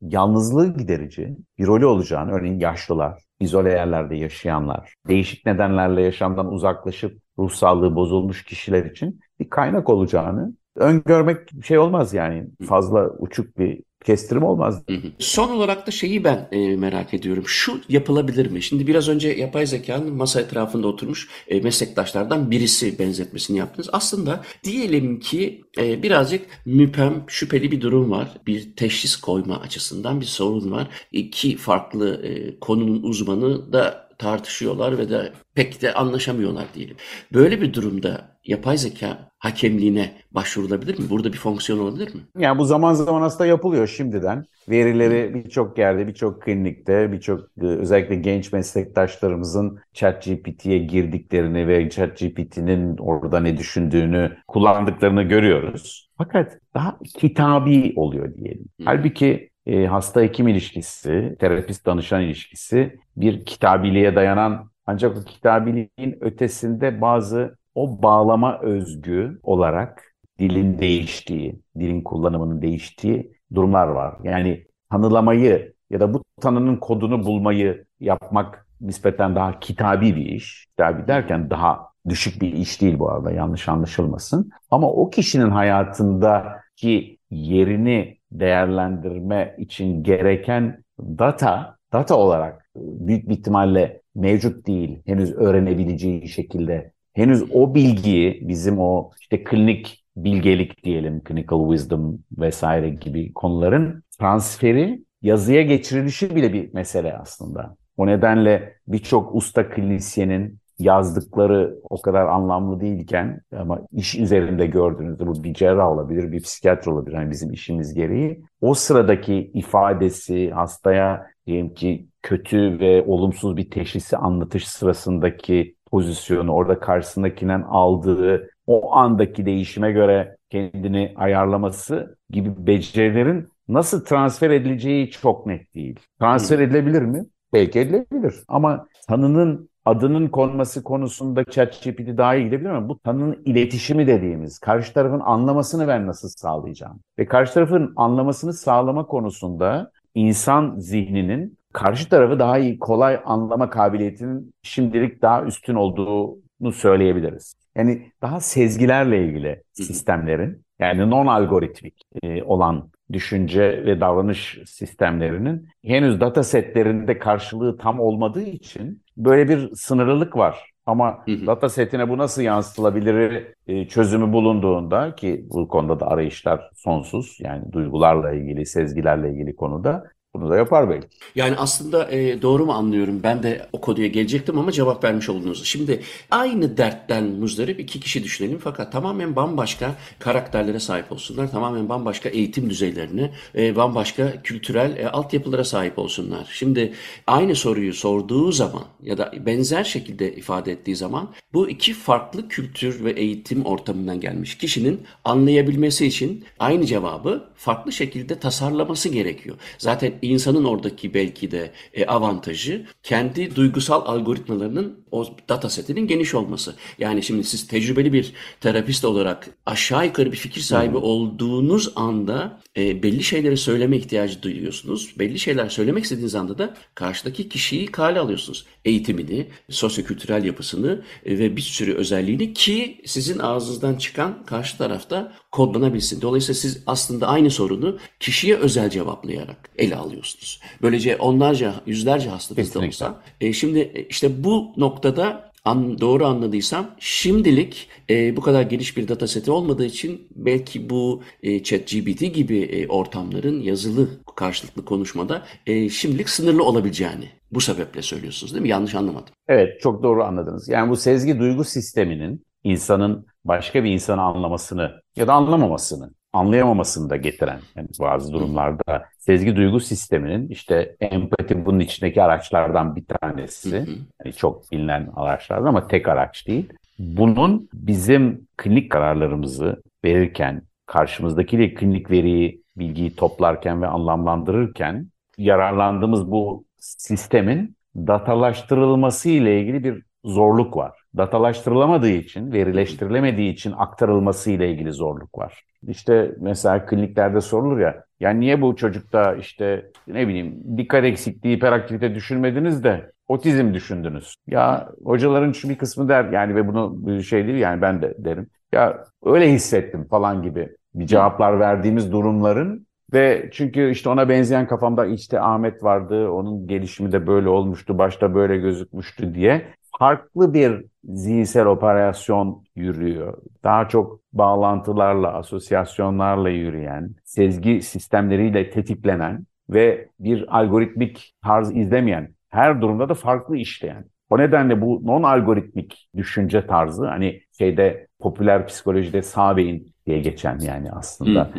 yalnızlığı 0.01 0.79
giderici 0.79 1.37
bir 1.59 1.67
rolü 1.67 1.87
olacağını, 1.87 2.33
örneğin 2.33 2.59
yaşlılar, 2.59 3.23
izole 3.41 3.71
yerlerde 3.71 4.17
yaşayanlar, 4.17 4.95
değişik 5.09 5.47
nedenlerle 5.47 6.03
yaşamdan 6.03 6.53
uzaklaşıp 6.53 7.21
ruh 7.39 7.51
sağlığı 7.51 7.95
bozulmuş 7.95 8.45
kişiler 8.45 8.85
için 8.85 9.21
bir 9.41 9.51
kaynak 9.51 9.89
olacağını 9.91 10.55
öngörmek 10.77 11.65
şey 11.65 11.79
olmaz 11.79 12.15
yani 12.15 12.47
fazla 12.69 13.11
uçuk 13.19 13.59
bir 13.59 13.81
kestirim 14.07 14.43
olmaz. 14.43 14.83
Son 15.19 15.51
olarak 15.51 15.87
da 15.87 15.91
şeyi 15.91 16.25
ben 16.25 16.49
e, 16.53 16.77
merak 16.77 17.15
ediyorum. 17.15 17.45
Şu 17.47 17.81
yapılabilir 17.89 18.51
mi? 18.51 18.63
Şimdi 18.63 18.87
biraz 18.87 19.09
önce 19.09 19.29
yapay 19.29 19.67
zekanın 19.67 20.13
masa 20.13 20.41
etrafında 20.41 20.89
oturmuş 20.89 21.29
e, 21.49 21.61
meslektaşlardan 21.61 22.51
birisi 22.51 22.99
benzetmesini 22.99 23.59
yaptınız. 23.59 23.89
Aslında 23.93 24.43
diyelim 24.65 25.21
ki 25.21 25.65
e, 25.79 26.03
birazcık 26.03 26.47
müpem, 26.67 27.25
şüpheli 27.27 27.73
bir 27.73 27.81
durum 27.81 28.11
var. 28.11 28.29
Bir 28.47 28.77
teşhis 28.77 29.17
koyma 29.17 29.61
açısından 29.61 30.21
bir 30.21 30.27
sorun 30.27 30.71
var. 30.71 30.89
İki 31.13 31.57
farklı 31.57 32.27
e, 32.27 32.59
konunun 32.61 33.03
uzmanı 33.03 33.73
da 33.73 34.06
tartışıyorlar 34.19 34.99
ve 34.99 35.09
de 35.09 35.33
pek 35.55 35.83
de 35.83 35.95
anlaşamıyorlar 35.95 36.65
diyelim. 36.75 36.97
Böyle 37.33 37.61
bir 37.61 37.75
durumda 37.75 38.37
yapay 38.45 38.79
zeka 38.79 39.31
hakemliğine 39.39 40.13
başvurulabilir 40.31 40.99
mi? 40.99 41.11
Burada 41.11 41.33
bir 41.33 41.39
fonksiyon 41.39 41.79
olabilir 41.79 42.15
mi? 42.15 42.21
Yani 42.39 42.59
bu 42.59 42.65
zaman 42.65 42.95
zaman 42.95 43.23
aslında 43.23 43.47
yapılıyor 43.47 43.87
şimdiden. 43.87 44.45
Verileri 44.69 45.35
birçok 45.35 45.79
yerde, 45.79 46.07
birçok 46.09 46.43
klinikte, 46.43 47.13
birçok 47.13 47.41
e, 47.41 47.67
özellikle 47.67 48.15
genç 48.15 48.53
meslektaşlarımızın 48.53 49.79
ChatGPT'ye 49.93 50.79
girdiklerini 50.79 51.69
ve 51.69 51.91
ChatGPT'nin 51.91 52.97
orada 52.97 53.41
ne 53.41 53.57
düşündüğünü 53.57 54.37
kullandıklarını 54.49 55.23
görüyoruz. 55.23 56.11
Fakat 56.19 56.59
daha 56.75 56.99
kitabi 57.19 57.93
oluyor 57.97 58.35
diyelim. 58.35 58.65
Halbuki 58.85 59.51
e, 59.67 59.87
hasta 59.87 60.21
hekim 60.21 60.49
ilişkisi, 60.49 61.37
terapist 61.39 61.87
danışan 61.87 62.23
ilişkisi 62.23 63.01
bir 63.17 63.45
kitabiliğe 63.45 64.17
dayanan 64.17 64.71
ancak 64.87 65.17
o 65.17 65.25
kitabiliğin 65.25 66.17
ötesinde 66.21 67.01
bazı 67.01 67.59
o 67.75 68.03
bağlama 68.03 68.59
özgü 68.61 69.41
olarak 69.43 70.15
dilin 70.39 70.79
değiştiği, 70.79 71.61
dilin 71.79 72.03
kullanımının 72.03 72.63
değiştiği 72.63 73.33
durumlar 73.55 73.87
var. 73.89 74.15
Yani 74.23 74.67
tanılamayı 74.91 75.75
ya 75.91 76.01
da 76.01 76.15
bu 76.15 76.23
tanının 76.41 76.77
kodunu 76.77 77.25
bulmayı 77.25 77.85
yapmak 78.01 78.67
nispeten 78.81 79.35
daha 79.35 79.61
kitabi 79.61 80.17
bir 80.17 80.27
iş. 80.27 80.67
Kitabi 80.67 81.09
derken 81.09 81.51
daha 81.51 81.89
düşük 82.09 82.43
bir 82.43 82.53
iş 82.53 82.81
değil 82.81 82.99
bu 82.99 83.11
arada 83.11 83.31
yanlış 83.31 83.69
anlaşılmasın. 83.69 84.51
Ama 84.71 84.91
o 84.91 85.11
kişinin 85.11 85.51
hayatındaki 85.51 87.19
yerini 87.31 88.16
değerlendirme 88.41 89.55
için 89.59 90.03
gereken 90.03 90.85
data, 91.01 91.77
data 91.93 92.17
olarak 92.17 92.71
büyük 92.77 93.29
bir 93.29 93.35
ihtimalle 93.35 94.01
mevcut 94.15 94.67
değil. 94.67 94.99
Henüz 95.07 95.33
öğrenebileceği 95.33 96.29
şekilde. 96.29 96.93
Henüz 97.15 97.45
o 97.53 97.75
bilgiyi 97.75 98.49
bizim 98.49 98.79
o 98.79 99.11
işte 99.21 99.45
klinik 99.45 100.05
bilgelik 100.17 100.85
diyelim, 100.85 101.23
clinical 101.29 101.71
wisdom 101.71 102.19
vesaire 102.39 102.89
gibi 102.89 103.33
konuların 103.33 104.03
transferi 104.19 105.05
yazıya 105.23 105.63
geçirilişi 105.63 106.37
bile 106.37 106.53
bir 106.53 106.75
mesele 106.75 107.15
aslında. 107.15 107.77
O 107.97 108.07
nedenle 108.07 108.77
birçok 108.89 109.35
usta 109.35 109.69
klinisyenin 109.69 110.59
yazdıkları 110.79 111.79
o 111.91 112.03
kadar 112.03 112.27
anlamlı 112.27 112.81
değilken 112.81 113.41
ama 113.57 113.81
iş 113.93 114.15
üzerinde 114.15 114.67
gördüğünüzde 114.67 115.27
bu 115.27 115.45
bir 115.45 115.55
cerrah 115.55 115.89
olabilir, 115.89 116.33
bir 116.33 116.43
psikiyatr 116.43 116.89
olabilir. 116.89 117.17
Yani 117.17 117.31
bizim 117.31 117.53
işimiz 117.53 117.95
gereği. 117.95 118.43
O 118.61 118.75
sıradaki 118.75 119.51
ifadesi 119.55 120.51
hastaya 120.51 121.27
diyelim 121.47 121.75
ki 121.75 122.09
kötü 122.23 122.81
ve 122.81 123.05
olumsuz 123.07 123.57
bir 123.57 123.71
teşhisi 123.71 124.17
anlatış 124.17 124.69
sırasındaki 124.69 125.77
pozisyonu, 125.91 126.53
orada 126.53 126.81
karşısındakinden 126.81 127.63
aldığı 127.63 128.51
o 128.67 128.95
andaki 128.95 129.47
değişime 129.47 129.93
göre 129.93 130.37
kendini 130.51 131.13
ayarlaması 131.17 132.17
gibi 132.31 132.67
becerilerin 132.67 133.49
nasıl 133.69 134.05
transfer 134.05 134.51
edileceği 134.51 135.11
çok 135.11 135.47
net 135.47 135.75
değil. 135.75 136.01
Transfer 136.21 136.59
edilebilir 136.59 137.03
mi? 137.03 137.25
Belki 137.53 137.81
edilebilir 137.81 138.35
ama 138.49 138.87
tanının 139.09 139.71
adının 139.87 140.29
konması 140.29 140.85
konusunda 140.85 141.45
ChatGPT 141.45 142.19
daha 142.19 142.35
iyi 142.35 142.45
gidebilir 142.45 142.69
ama 142.71 142.89
bu 142.89 142.99
tanının 142.99 143.43
iletişimi 143.45 144.07
dediğimiz, 144.07 144.59
karşı 144.59 144.95
tarafın 144.95 145.21
anlamasını 145.21 145.89
ben 145.89 146.07
nasıl 146.07 146.29
sağlayacağım? 146.29 147.01
Ve 147.19 147.27
karşı 147.27 147.55
tarafın 147.55 147.93
anlamasını 147.97 148.53
sağlama 148.53 149.07
konusunda 149.07 149.93
insan 150.15 150.75
zihninin 150.79 151.59
karşı 151.73 152.09
tarafı 152.09 152.39
daha 152.39 152.59
iyi, 152.59 152.79
kolay 152.79 153.21
anlama 153.25 153.71
kabiliyetinin 153.71 154.55
şimdilik 154.63 155.23
daha 155.23 155.43
üstün 155.43 155.75
olduğunu 155.75 156.73
söyleyebiliriz. 156.73 157.66
Yani 157.77 158.13
daha 158.23 158.41
sezgilerle 158.41 159.25
ilgili 159.25 159.63
sistemlerin, 159.73 160.65
yani 160.79 161.11
non-algoritmik 161.11 162.03
e, 162.23 162.43
olan 162.43 162.91
düşünce 163.13 163.85
ve 163.87 164.01
davranış 164.01 164.59
sistemlerinin 164.67 165.69
henüz 165.85 166.21
data 166.21 166.43
setlerinde 166.43 167.19
karşılığı 167.19 167.79
tam 167.79 168.01
olmadığı 168.01 168.43
için 168.43 169.03
böyle 169.17 169.49
bir 169.49 169.75
sınırlılık 169.75 170.37
var. 170.37 170.71
Ama 170.87 171.25
data 171.27 171.69
setine 171.69 172.09
bu 172.09 172.19
nasıl 172.19 172.43
yansıtılabilir 172.43 173.47
e, 173.67 173.89
çözümü 173.89 174.33
bulunduğunda 174.33 175.15
ki 175.15 175.47
bu 175.51 175.69
konuda 175.69 176.01
da 176.01 176.07
arayışlar 176.07 176.71
sonsuz 176.75 177.37
yani 177.41 177.73
duygularla 177.73 178.33
ilgili, 178.33 178.67
sezgilerle 178.67 179.31
ilgili 179.31 179.57
konuda 179.57 180.05
bunu 180.41 180.51
da 180.51 180.57
yapar 180.57 180.91
belki. 180.91 181.07
Yani 181.35 181.57
aslında 181.57 182.11
e, 182.11 182.43
doğru 182.43 182.67
mu 182.67 182.73
anlıyorum? 182.73 183.21
Ben 183.23 183.43
de 183.43 183.69
o 183.73 183.81
konuya 183.81 184.07
gelecektim 184.07 184.59
ama 184.59 184.73
cevap 184.73 185.05
vermiş 185.05 185.29
oldunuz. 185.29 185.65
Şimdi 185.65 186.01
aynı 186.31 186.77
dertten 186.77 187.25
muzdarip 187.25 187.81
iki 187.81 188.01
kişi 188.01 188.25
düşünelim 188.25 188.59
fakat 188.65 188.93
tamamen 188.93 189.37
bambaşka 189.37 189.95
karakterlere 190.19 190.81
sahip 190.81 191.13
olsunlar. 191.13 191.51
Tamamen 191.51 191.89
bambaşka 191.89 192.29
eğitim 192.29 192.71
düzeylerine, 192.71 193.31
e, 193.57 193.77
bambaşka 193.77 194.43
kültürel 194.43 194.97
e, 194.97 195.09
altyapılara 195.09 195.65
sahip 195.65 195.99
olsunlar. 195.99 196.49
Şimdi 196.53 196.93
aynı 197.27 197.55
soruyu 197.55 197.95
sorduğu 197.95 198.53
zaman 198.53 198.85
ya 199.03 199.19
da 199.19 199.33
benzer 199.47 199.85
şekilde 199.85 200.37
ifade 200.37 200.73
ettiği 200.73 200.97
zaman 200.97 201.29
bu 201.53 201.71
iki 201.71 201.95
farklı 201.95 202.49
kültür 202.49 203.05
ve 203.05 203.11
eğitim 203.11 203.65
ortamından 203.65 204.21
gelmiş 204.21 204.59
kişinin 204.59 205.01
anlayabilmesi 205.25 206.07
için 206.07 206.45
aynı 206.59 206.87
cevabı 206.87 207.45
farklı 207.57 207.93
şekilde 207.93 208.39
tasarlaması 208.39 209.09
gerekiyor. 209.09 209.57
Zaten 209.79 210.13
insanın 210.29 210.65
oradaki 210.65 211.15
belki 211.15 211.51
de 211.51 211.71
e, 211.95 212.07
avantajı 212.07 212.87
kendi 213.03 213.57
duygusal 213.57 214.03
algoritmalarının 214.07 215.01
o 215.11 215.27
datasetinin 215.49 216.07
geniş 216.07 216.35
olması. 216.35 216.75
Yani 216.99 217.23
şimdi 217.23 217.45
siz 217.45 217.67
tecrübeli 217.67 218.13
bir 218.13 218.33
terapist 218.61 219.05
olarak 219.05 219.49
aşağı 219.67 220.07
yukarı 220.07 220.33
bir 220.33 220.37
fikir 220.37 220.61
sahibi 220.61 220.97
olduğunuz 220.97 221.93
anda 221.97 222.61
e, 222.77 223.03
belli 223.03 223.23
şeyleri 223.23 223.57
söyleme 223.57 223.97
ihtiyacı 223.97 224.43
duyuyorsunuz. 224.43 225.15
Belli 225.19 225.39
şeyler 225.39 225.69
söylemek 225.69 226.05
istediğiniz 226.05 226.35
anda 226.35 226.59
da 226.59 226.75
karşıdaki 226.95 227.49
kişiyi 227.49 227.87
kale 227.87 228.21
alıyorsunuz. 228.21 228.67
Eğitimini, 228.85 229.47
sosyokültürel 229.71 230.45
yapısını 230.45 231.03
e, 231.25 231.39
ve 231.39 231.57
bir 231.57 231.63
sürü 231.63 231.95
özelliğini 231.95 232.55
ki 232.55 233.01
sizin 233.05 233.39
ağzınızdan 233.39 233.95
çıkan 233.95 234.47
karşı 234.47 234.79
tarafta 234.79 235.33
kodlanabilsin. 235.53 236.21
Dolayısıyla 236.21 236.61
siz 236.61 236.83
aslında 236.87 237.27
aynı 237.29 237.51
sorunu 237.51 237.99
kişiye 238.21 238.57
özel 238.57 238.91
cevaplayarak 238.91 239.71
ele 239.79 239.97
alıyorsunuz. 240.07 240.61
Böylece 240.83 241.17
onlarca, 241.17 241.75
yüzlerce 241.87 242.29
hastanızda 242.29 242.79
olsa. 242.79 243.23
E, 243.41 243.53
şimdi 243.53 243.79
e, 243.79 244.07
işte 244.09 244.45
bu 244.45 244.73
noktada 244.77 245.53
an, 245.67 246.01
doğru 246.01 246.27
anladıysam 246.27 246.91
şimdilik 246.99 247.89
e, 248.11 248.37
bu 248.37 248.41
kadar 248.41 248.63
geniş 248.63 248.97
bir 248.97 249.09
dataseti 249.09 249.51
olmadığı 249.51 249.87
için 249.87 250.29
belki 250.37 250.91
bu 250.91 251.23
e, 251.43 251.63
ChatGPT 251.63 252.35
gibi 252.35 252.59
e, 252.59 252.89
ortamların 252.89 253.61
yazılı 253.61 254.09
karşılıklı 254.37 254.85
konuşmada 254.85 255.43
e, 255.67 255.89
şimdilik 255.89 256.29
sınırlı 256.29 256.65
olabileceğini 256.65 257.29
bu 257.53 257.61
sebeple 257.61 258.03
söylüyorsunuz 258.03 258.53
değil 258.53 258.63
mi? 258.63 258.69
Yanlış 258.69 258.95
anlamadım. 258.95 259.35
Evet 259.49 259.81
çok 259.81 260.03
doğru 260.03 260.25
anladınız. 260.25 260.69
Yani 260.69 260.91
bu 260.91 260.97
sezgi 260.97 261.39
duygu 261.39 261.65
sisteminin 261.65 262.47
insanın 262.65 263.27
başka 263.45 263.85
bir 263.85 263.91
insanı 263.91 264.23
anlamasını 264.23 264.93
ya 265.17 265.27
da 265.27 265.33
anlamamasını, 265.33 266.11
anlayamamasını 266.37 267.11
da 267.11 267.17
getiren 267.17 267.61
yani 267.77 267.89
bazı 268.01 268.33
durumlarda 268.33 269.05
sezgi 269.19 269.57
duygu 269.57 269.81
sisteminin 269.81 270.49
işte 270.49 270.97
empati 271.01 271.67
bunun 271.67 271.81
içindeki 271.81 272.23
araçlardan 272.23 272.97
bir 272.97 273.05
tanesi. 273.05 273.87
Yani 274.25 274.35
çok 274.37 274.73
bilinen 274.73 275.11
araçlardan 275.17 275.67
ama 275.67 275.87
tek 275.87 276.09
araç 276.09 276.47
değil. 276.47 276.73
Bunun 276.99 277.69
bizim 277.75 278.49
klinik 278.57 278.91
kararlarımızı 278.91 279.83
verirken, 280.05 280.63
karşımızdakiyle 280.87 281.75
klinik 281.75 282.11
veriyi, 282.11 282.63
bilgiyi 282.77 283.17
toplarken 283.17 283.83
ve 283.83 283.87
anlamlandırırken 283.87 285.07
yararlandığımız 285.39 286.31
bu 286.31 286.65
sistemin 286.79 287.77
datalaştırılması 287.97 289.29
ile 289.29 289.61
ilgili 289.61 289.85
bir 289.85 290.03
zorluk 290.25 290.77
var. 290.77 290.93
Datalaştırılamadığı 291.17 292.09
için, 292.09 292.53
verileştirilemediği 292.53 293.53
için 293.53 293.73
aktarılması 293.77 294.51
ile 294.51 294.71
ilgili 294.71 294.93
zorluk 294.93 295.39
var. 295.39 295.65
İşte 295.89 296.35
mesela 296.41 296.87
kliniklerde 296.87 297.41
sorulur 297.41 297.81
ya, 297.81 298.05
yani 298.21 298.41
niye 298.41 298.63
bu 298.63 298.77
çocukta 298.77 299.35
işte 299.35 299.91
ne 300.09 300.29
bileyim 300.29 300.63
dikkat 300.77 301.05
eksikliği, 301.05 301.57
hiperaktivite 301.57 302.15
düşünmediniz 302.15 302.85
de 302.85 303.13
otizm 303.29 303.75
düşündünüz. 303.75 304.35
Ya 304.47 304.89
hocaların 305.05 305.53
şu 305.53 305.69
bir 305.69 305.79
kısmı 305.79 306.09
der 306.09 306.25
yani 306.25 306.55
ve 306.55 306.69
bunu 306.69 307.23
şey 307.23 307.47
değil 307.47 307.59
yani 307.59 307.83
ben 307.83 308.03
de 308.03 308.15
derim. 308.19 308.47
Ya 308.73 309.05
öyle 309.25 309.53
hissettim 309.53 310.05
falan 310.11 310.43
gibi 310.43 310.69
bir 310.95 311.07
cevaplar 311.07 311.61
verdiğimiz 311.61 312.13
durumların 312.13 312.87
ve 313.13 313.49
çünkü 313.53 313.91
işte 313.91 314.09
ona 314.09 314.29
benzeyen 314.29 314.67
kafamda 314.67 315.07
işte 315.07 315.41
Ahmet 315.41 315.83
vardı, 315.85 316.31
onun 316.31 316.67
gelişimi 316.67 317.13
de 317.13 317.27
böyle 317.27 317.49
olmuştu, 317.49 317.99
başta 317.99 318.35
böyle 318.35 318.57
gözükmüştü 318.57 319.35
diye 319.35 319.67
farklı 319.99 320.55
bir 320.55 320.85
zihinsel 321.05 321.67
operasyon 321.67 322.65
yürüyor. 322.77 323.39
Daha 323.65 323.89
çok 323.89 324.21
bağlantılarla, 324.33 325.35
asosyasyonlarla 325.35 326.49
yürüyen, 326.49 327.15
sezgi 327.25 327.83
sistemleriyle 327.83 328.71
tetiklenen 328.71 329.47
ve 329.71 330.09
bir 330.21 330.59
algoritmik 330.59 331.35
tarz 331.43 331.77
izlemeyen, 331.77 332.35
her 332.49 332.81
durumda 332.81 333.09
da 333.09 333.15
farklı 333.15 333.57
işleyen. 333.57 334.05
O 334.31 334.39
nedenle 334.39 334.81
bu 334.81 335.03
non-algoritmik 335.05 336.09
düşünce 336.17 336.67
tarzı 336.67 337.07
hani 337.07 337.41
şeyde 337.59 338.07
popüler 338.19 338.67
psikolojide 338.67 339.23
sağ 339.23 339.57
beyin 339.57 339.95
diye 340.07 340.21
geçen 340.21 340.59
yani 340.59 340.93
aslında 340.93 341.51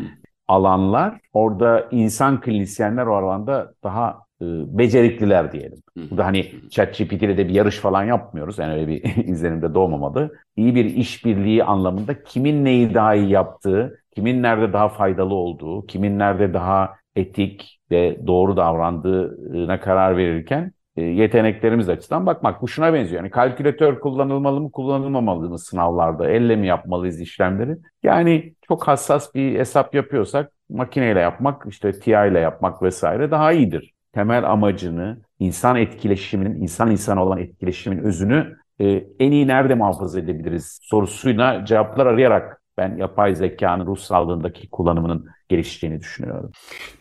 alanlar 0.47 1.19
orada 1.33 1.87
insan 1.91 2.41
klinisyenler 2.41 3.05
o 3.05 3.15
alanda 3.15 3.73
daha 3.83 4.26
becerikliler 4.41 5.51
diyelim. 5.51 5.79
Bu 6.11 6.17
da 6.17 6.25
hani 6.25 6.51
ChatGPT 6.69 7.23
ile 7.23 7.37
de 7.37 7.47
bir 7.47 7.53
yarış 7.53 7.77
falan 7.77 8.03
yapmıyoruz. 8.03 8.59
Yani 8.59 8.73
öyle 8.73 8.87
bir 8.87 9.03
izlenimde 9.25 9.73
doğmamalı. 9.73 10.31
İyi 10.55 10.75
bir 10.75 10.85
işbirliği 10.85 11.63
anlamında 11.63 12.23
kimin 12.23 12.65
neyi 12.65 12.93
daha 12.93 13.15
iyi 13.15 13.29
yaptığı, 13.29 13.99
kimin 14.15 14.43
nerede 14.43 14.73
daha 14.73 14.89
faydalı 14.89 15.33
olduğu, 15.33 15.85
kimin 15.85 16.19
nerede 16.19 16.53
daha 16.53 16.95
etik 17.15 17.79
ve 17.91 18.27
doğru 18.27 18.57
davrandığına 18.57 19.79
karar 19.79 20.17
verirken 20.17 20.71
e, 20.95 21.01
yeteneklerimiz 21.03 21.89
açısından 21.89 22.25
bakmak. 22.25 22.61
Bu 22.61 22.67
şuna 22.67 22.93
benziyor. 22.93 23.21
Yani 23.23 23.31
kalkülatör 23.31 23.99
kullanılmalı 23.99 24.61
mı 24.61 24.71
kullanılmamalı 24.71 25.49
mı 25.49 25.59
sınavlarda? 25.59 26.29
Elle 26.29 26.55
mi 26.55 26.67
yapmalıyız 26.67 27.21
işlemleri? 27.21 27.77
Yani 28.03 28.53
çok 28.67 28.87
hassas 28.87 29.35
bir 29.35 29.59
hesap 29.59 29.95
yapıyorsak 29.95 30.51
makineyle 30.69 31.19
yapmak, 31.19 31.63
işte 31.69 31.91
TI 31.91 32.11
ile 32.11 32.39
yapmak 32.39 32.81
vesaire 32.81 33.31
daha 33.31 33.51
iyidir. 33.53 33.96
Temel 34.17 34.51
amacını, 34.51 35.21
insan 35.39 35.75
etkileşiminin, 35.75 36.61
insan 36.61 36.91
insana 36.91 37.23
olan 37.23 37.37
etkileşimin 37.37 37.97
özünü 37.97 38.57
e, 38.79 39.07
en 39.19 39.31
iyi 39.31 39.47
nerede 39.47 39.75
muhafaza 39.75 40.19
edebiliriz 40.19 40.79
sorusuyla 40.81 41.65
cevaplar 41.65 42.05
arayarak 42.05 42.61
ben 42.77 42.97
yapay 42.97 43.35
zekanın 43.35 43.85
ruh 43.85 43.97
sağlığındaki 43.97 44.69
kullanımının 44.69 45.25
gelişeceğini 45.49 45.99
düşünüyorum. 45.99 46.51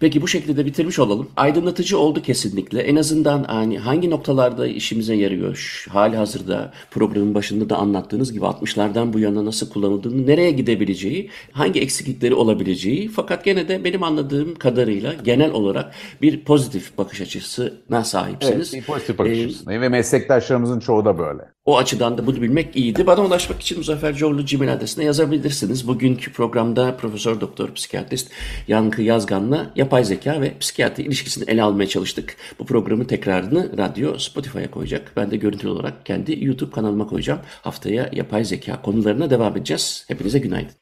Peki 0.01 0.23
bu 0.23 0.29
şekilde 0.29 0.67
bitirmiş 0.67 0.99
olalım. 0.99 1.29
Aydınlatıcı 1.37 1.99
oldu 1.99 2.23
kesinlikle. 2.23 2.81
En 2.81 2.97
azından 2.97 3.45
hani 3.45 3.79
hangi 3.79 4.11
noktalarda 4.11 4.67
işimize 4.67 5.15
yarıyor? 5.15 5.87
Hali 5.89 6.17
hazırda 6.17 6.73
programın 6.91 7.35
başında 7.35 7.71
da 7.71 7.77
anlattığınız 7.77 8.33
gibi 8.33 8.45
60'lardan 8.45 9.13
bu 9.13 9.19
yana 9.19 9.45
nasıl 9.45 9.71
kullanıldığını, 9.71 10.27
nereye 10.27 10.51
gidebileceği, 10.51 11.31
hangi 11.53 11.81
eksiklikleri 11.81 12.35
olabileceği 12.35 13.09
fakat 13.09 13.45
gene 13.45 13.69
de 13.69 13.85
benim 13.85 14.03
anladığım 14.03 14.55
kadarıyla 14.55 15.15
genel 15.25 15.51
olarak 15.51 15.95
bir 16.23 16.45
pozitif 16.45 16.99
bakış 16.99 17.21
açısına 17.21 18.05
sahipsiniz. 18.05 18.75
Evet, 18.75 18.83
bir 18.83 18.87
pozitif 18.87 19.19
bakış 19.19 19.39
açısı. 19.39 19.73
Ee, 19.73 19.81
ve 19.81 19.89
meslektaşlarımızın 19.89 20.81
çoğu 20.81 21.05
da 21.05 21.19
böyle. 21.19 21.43
O 21.65 21.79
açıdan 21.79 22.19
da 22.19 22.27
bunu 22.27 22.43
bilmek 22.43 22.77
iyiydi. 22.77 23.07
Bana 23.07 23.25
ulaşmak 23.25 23.61
için 23.61 23.79
Muzaffer 23.79 24.15
Coğlu 24.15 24.45
Gmail 24.47 24.73
adresine 24.73 25.05
yazabilirsiniz. 25.05 25.89
Bugünkü 25.89 26.33
programda 26.33 26.97
Profesör 26.97 27.41
Doktor 27.41 27.75
Psikiyatrist 27.75 28.31
Yankı 28.69 29.03
Yazgan'la 29.03 29.71
yapay 29.77 30.05
zeka 30.05 30.41
ve 30.41 30.59
psikiyatri 30.59 31.03
ilişkisini 31.03 31.51
ele 31.51 31.63
almaya 31.63 31.89
çalıştık. 31.89 32.37
Bu 32.59 32.67
programı 32.67 33.07
tekrarını 33.07 33.79
radyo 33.79 34.19
Spotify'a 34.19 34.71
koyacak. 34.71 35.13
Ben 35.17 35.31
de 35.31 35.37
görüntülü 35.37 35.71
olarak 35.71 36.07
kendi 36.07 36.45
YouTube 36.45 36.71
kanalıma 36.71 37.07
koyacağım. 37.07 37.41
Haftaya 37.63 38.11
yapay 38.13 38.45
zeka 38.45 38.83
konularına 38.83 39.31
devam 39.31 39.57
edeceğiz. 39.57 40.05
Hepinize 40.09 40.39
günaydın. 40.39 40.77